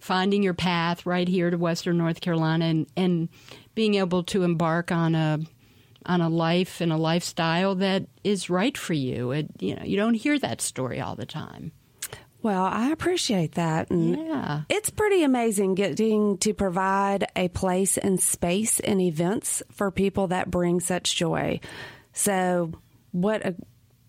finding 0.00 0.42
your 0.42 0.54
path 0.54 1.06
right 1.06 1.28
here 1.28 1.50
to 1.50 1.56
Western 1.56 1.98
North 1.98 2.20
Carolina, 2.20 2.66
and, 2.66 2.86
and 2.96 3.28
being 3.74 3.94
able 3.94 4.22
to 4.24 4.42
embark 4.42 4.92
on 4.92 5.14
a 5.14 5.40
on 6.06 6.20
a 6.20 6.28
life 6.28 6.82
and 6.82 6.92
a 6.92 6.98
lifestyle 6.98 7.74
that 7.76 8.04
is 8.22 8.50
right 8.50 8.76
for 8.76 8.92
you. 8.92 9.30
It, 9.30 9.48
you 9.58 9.74
know, 9.74 9.82
you 9.84 9.96
don't 9.96 10.14
hear 10.14 10.38
that 10.38 10.60
story 10.60 11.00
all 11.00 11.16
the 11.16 11.24
time. 11.24 11.72
Well, 12.42 12.64
I 12.64 12.90
appreciate 12.90 13.52
that. 13.52 13.90
And 13.90 14.18
Yeah. 14.18 14.62
It's 14.68 14.90
pretty 14.90 15.22
amazing 15.24 15.76
getting 15.76 16.36
to 16.38 16.52
provide 16.52 17.26
a 17.34 17.48
place 17.48 17.96
and 17.96 18.20
space 18.20 18.80
and 18.80 19.00
events 19.00 19.62
for 19.72 19.90
people 19.90 20.26
that 20.26 20.50
bring 20.50 20.80
such 20.80 21.16
joy. 21.16 21.60
So, 22.12 22.72
what 23.14 23.46
a 23.46 23.54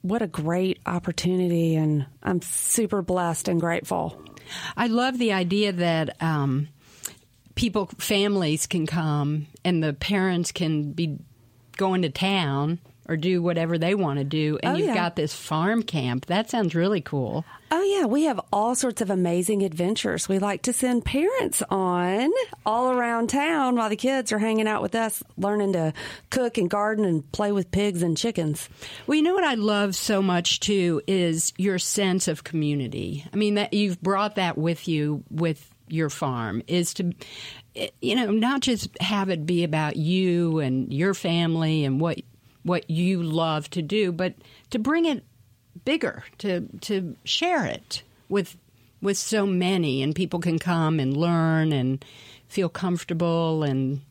what 0.01 0.22
a 0.22 0.28
great 0.28 0.80
opportunity 0.86 1.76
and 1.76 2.06
I'm 2.22 2.41
super 2.41 3.01
blessed 3.01 3.47
and 3.47 3.60
grateful. 3.60 4.22
I 4.76 4.88
love 4.88 5.18
the 5.18 5.34
idea 5.34 5.72
that 5.72 6.22
um, 6.22 6.68
people, 7.56 7.88
families 7.97 8.68
can 8.68 8.86
come 8.86 9.47
and 9.64 9.84
the 9.84 9.93
parents 9.93 10.51
can 10.51 10.91
be 10.91 11.18
going 11.78 12.03
to 12.03 12.10
town 12.10 12.80
or 13.08 13.18
do 13.18 13.41
whatever 13.41 13.78
they 13.78 13.95
want 13.95 14.20
to 14.20 14.26
do. 14.26 14.58
And 14.64 14.76
Oh, 14.76 14.78
you've 14.78 14.88
yeah. 14.88 14.95
got 14.95 15.16
this 15.16 15.34
farm 15.34 15.84
camp. 15.84 16.26
That 16.28 16.49
sounds 16.49 16.74
really 16.76 17.01
cool. 17.01 17.45
Oh 17.72 17.82
yeah, 17.82 18.06
we 18.06 18.24
have 18.24 18.39
all 18.53 18.76
sorts 18.76 19.01
of 19.01 19.10
amazing 19.10 19.64
adventures. 19.64 20.30
We 20.30 20.39
like 20.39 20.62
to 20.64 20.74
send 20.74 21.03
parents 21.03 21.64
on 21.70 22.32
all 22.66 22.91
around 22.91 23.30
town 23.30 23.76
while 23.76 23.89
the 23.89 23.95
kids 23.95 24.32
are 24.32 24.39
hanging 24.39 24.68
out 24.68 24.82
with 24.82 24.95
us 24.95 25.24
learning 25.38 25.74
to 25.74 25.93
cook 26.30 26.58
and 26.58 26.70
garden 26.70 27.06
and 27.06 27.30
play 27.32 27.51
with 27.51 27.72
pigs 27.72 28.01
and 28.03 28.16
chickens. 28.16 28.70
Well, 29.08 29.16
you 29.16 29.24
know 29.24 29.34
what 29.34 29.43
I 29.43 29.56
love 29.56 29.95
so 29.95 30.22
much 30.22 30.60
too 30.60 31.01
is 31.08 31.53
your 31.58 31.80
sense 31.80 32.28
of 32.28 32.43
community. 32.43 33.26
I 33.34 33.36
mean 33.36 33.56
that 33.56 33.74
you've 33.74 34.01
brought 34.01 34.36
that 34.36 34.58
with 34.58 34.88
you 34.88 35.24
with 35.30 35.70
your 35.88 36.10
farm 36.10 36.64
is 36.68 36.93
to 36.95 37.14
eh, 37.76 37.89
you 38.01 38.16
know 38.16 38.32
not 38.32 38.62
just 38.62 38.89
have 39.01 39.30
it 39.30 39.45
be 39.45 39.64
about 39.64 39.95
you 39.95 40.60
and 40.60 40.91
your 40.93 41.14
family 41.14 41.84
and 41.86 41.99
what 41.99 42.20
what 42.66 42.89
you 42.89 43.22
love 43.22 43.70
to 43.70 43.82
do, 43.82 44.11
but 44.11 44.34
to 44.72 44.80
bring 44.80 45.05
it 45.05 45.24
bigger, 45.86 46.24
to 46.39 46.68
to 46.82 47.16
share 47.24 47.66
it 47.66 48.03
with 48.28 48.57
with 49.01 49.18
so 49.18 49.45
many 49.45 50.01
and 50.01 50.16
people 50.16 50.39
can 50.39 50.57
come 50.57 50.99
and 50.99 51.16
learn 51.16 51.72
and 51.72 52.03
feel 52.47 52.68
comfortable 52.68 53.63
and 53.63 54.01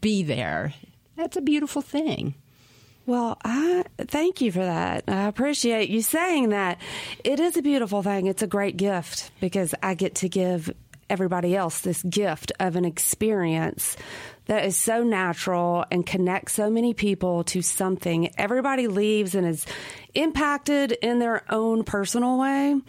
be 0.00 0.22
there. 0.22 0.72
That's 1.16 1.36
a 1.36 1.42
beautiful 1.42 1.82
thing. 1.82 2.34
Well, 3.04 3.38
I 3.44 3.84
thank 3.98 4.40
you 4.40 4.50
for 4.50 4.64
that. 4.64 5.04
I 5.06 5.28
appreciate 5.28 5.90
you 5.90 6.02
saying 6.02 6.48
that. 6.48 6.78
It 7.22 7.38
is 7.38 7.56
a 7.56 7.62
beautiful 7.62 8.02
thing. 8.02 8.26
It's 8.26 8.42
a 8.42 8.48
great 8.48 8.76
gift 8.76 9.30
because 9.40 9.74
I 9.82 9.94
get 9.94 10.16
to 10.16 10.28
give 10.28 10.72
everybody 11.08 11.54
else 11.54 11.80
this 11.80 12.02
gift 12.02 12.52
of 12.58 12.74
an 12.74 12.84
experience 12.84 13.96
that 14.46 14.64
is 14.64 14.76
so 14.76 15.02
natural 15.02 15.84
and 15.90 16.06
connects 16.06 16.54
so 16.54 16.70
many 16.70 16.94
people 16.94 17.44
to 17.44 17.62
something. 17.62 18.30
Everybody 18.38 18.86
leaves 18.88 19.34
and 19.34 19.46
is 19.46 19.66
impacted 20.14 20.92
in 20.92 21.18
their 21.18 21.42
own 21.52 21.84
personal 21.84 22.38
way. 22.38 22.80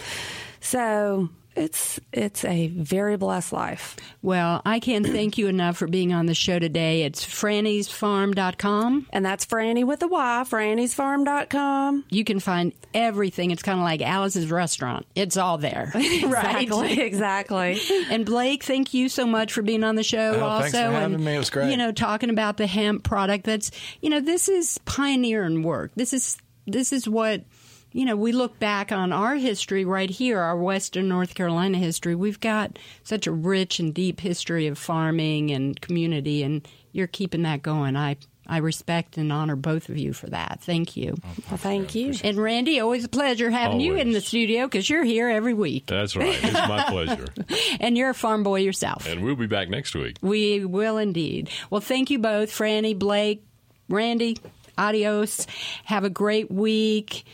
So, 0.59 1.29
it's 1.57 1.99
it's 2.13 2.45
a 2.45 2.67
very 2.67 3.17
blessed 3.17 3.51
life. 3.51 3.97
Well, 4.21 4.61
I 4.65 4.79
can't 4.79 5.05
thank 5.17 5.37
you 5.37 5.47
enough 5.47 5.77
for 5.77 5.87
being 5.87 6.13
on 6.13 6.27
the 6.27 6.35
show 6.35 6.59
today. 6.59 7.03
It's 7.03 7.25
franny'sfarm.com. 7.25 9.07
And 9.11 9.25
that's 9.25 9.45
Franny 9.45 9.85
with 9.85 10.01
a 10.03 10.07
Y, 10.07 10.43
Franny'sFarm.com. 10.47 12.05
You 12.09 12.23
can 12.23 12.39
find 12.39 12.73
everything. 12.93 13.51
It's 13.51 13.63
kind 13.63 13.79
of 13.79 13.83
like 13.83 14.01
Alice's 14.01 14.49
restaurant. 14.51 15.05
It's 15.15 15.37
all 15.37 15.57
there. 15.57 15.91
right? 15.95 16.61
Exactly, 16.63 16.99
exactly. 17.01 17.79
And 18.09 18.25
Blake, 18.25 18.63
thank 18.63 18.93
you 18.93 19.09
so 19.09 19.25
much 19.25 19.53
for 19.53 19.61
being 19.61 19.83
on 19.83 19.95
the 19.95 20.03
show 20.03 20.35
Oh, 20.35 20.45
also. 20.45 20.61
thanks 20.63 20.77
for 20.77 20.83
having 20.91 21.15
and, 21.15 21.25
me. 21.25 21.35
It 21.35 21.39
was 21.39 21.49
great. 21.49 21.71
You 21.71 21.77
know, 21.77 21.91
talking 21.91 22.29
about 22.29 22.57
the 22.57 22.67
hemp 22.67 23.03
product 23.03 23.45
that's 23.45 23.71
you 24.01 24.09
know, 24.09 24.19
this 24.19 24.47
is 24.47 24.77
pioneering 24.85 25.63
work. 25.63 25.91
This 25.95 26.13
is 26.13 26.37
this 26.67 26.91
is 26.91 27.07
what 27.07 27.43
you 27.91 28.05
know, 28.05 28.15
we 28.15 28.31
look 28.31 28.59
back 28.59 28.91
on 28.91 29.11
our 29.13 29.35
history 29.35 29.85
right 29.85 30.09
here, 30.09 30.39
our 30.39 30.57
Western 30.57 31.07
North 31.07 31.33
Carolina 31.35 31.77
history. 31.77 32.15
We've 32.15 32.39
got 32.39 32.77
such 33.03 33.27
a 33.27 33.31
rich 33.31 33.79
and 33.79 33.93
deep 33.93 34.19
history 34.19 34.67
of 34.67 34.77
farming 34.77 35.51
and 35.51 35.79
community, 35.81 36.43
and 36.43 36.67
you're 36.91 37.07
keeping 37.07 37.43
that 37.43 37.61
going. 37.61 37.95
I 37.95 38.17
I 38.49 38.57
respect 38.59 39.17
and 39.17 39.31
honor 39.33 39.57
both 39.57 39.89
of 39.89 39.97
you 39.97 40.13
for 40.13 40.27
that. 40.27 40.59
Thank 40.61 40.95
you. 40.95 41.15
Oh, 41.21 41.29
well, 41.49 41.57
thank 41.57 41.95
you. 41.95 42.13
And 42.23 42.37
Randy, 42.37 42.79
always 42.79 43.03
a 43.03 43.09
pleasure 43.09 43.49
having 43.49 43.81
you 43.81 43.95
in 43.95 44.11
the 44.13 44.21
studio 44.21 44.67
because 44.67 44.89
you're 44.89 45.03
here 45.03 45.27
every 45.27 45.53
week, 45.53 45.87
That's 45.87 46.15
right. 46.15 46.33
It's 46.41 46.53
my 46.53 46.83
pleasure. 46.87 47.25
and 47.81 47.97
you're 47.97 48.11
a 48.11 48.13
farm 48.13 48.43
boy 48.43 48.61
yourself. 48.61 49.05
And 49.05 49.21
we'll 49.21 49.35
be 49.35 49.47
back 49.47 49.67
next 49.69 49.95
week. 49.95 50.15
We 50.21 50.63
will 50.63 50.97
indeed. 50.97 51.49
Well, 51.69 51.81
thank 51.81 52.09
you 52.09 52.19
both, 52.19 52.49
Franny, 52.49 52.97
Blake, 52.97 53.43
Randy. 53.89 54.37
Adios. 54.77 55.45
Have 55.83 56.05
a 56.05 56.09
great 56.09 56.49
week. 56.49 57.25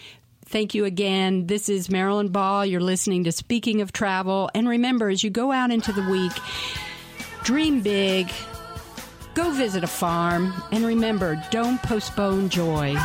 Thank 0.53 0.75
you 0.75 0.85
again. 0.85 1.47
This 1.47 1.67
is 1.67 1.89
Marilyn 1.89 2.27
Ball. 2.27 2.63
You're 2.63 2.79
listening 2.79 3.23
to 3.23 3.31
Speaking 3.31 3.81
of 3.81 3.91
Travel. 3.91 4.51
And 4.53 4.69
remember, 4.69 5.09
as 5.09 5.23
you 5.23 5.31
go 5.31 5.51
out 5.51 5.71
into 5.71 5.91
the 5.91 6.03
week, 6.03 6.31
dream 7.43 7.81
big, 7.81 8.31
go 9.33 9.49
visit 9.49 9.83
a 9.83 9.87
farm, 9.87 10.53
and 10.71 10.85
remember, 10.85 11.43
don't 11.49 11.81
postpone 11.81 12.49
joy. 12.49 12.95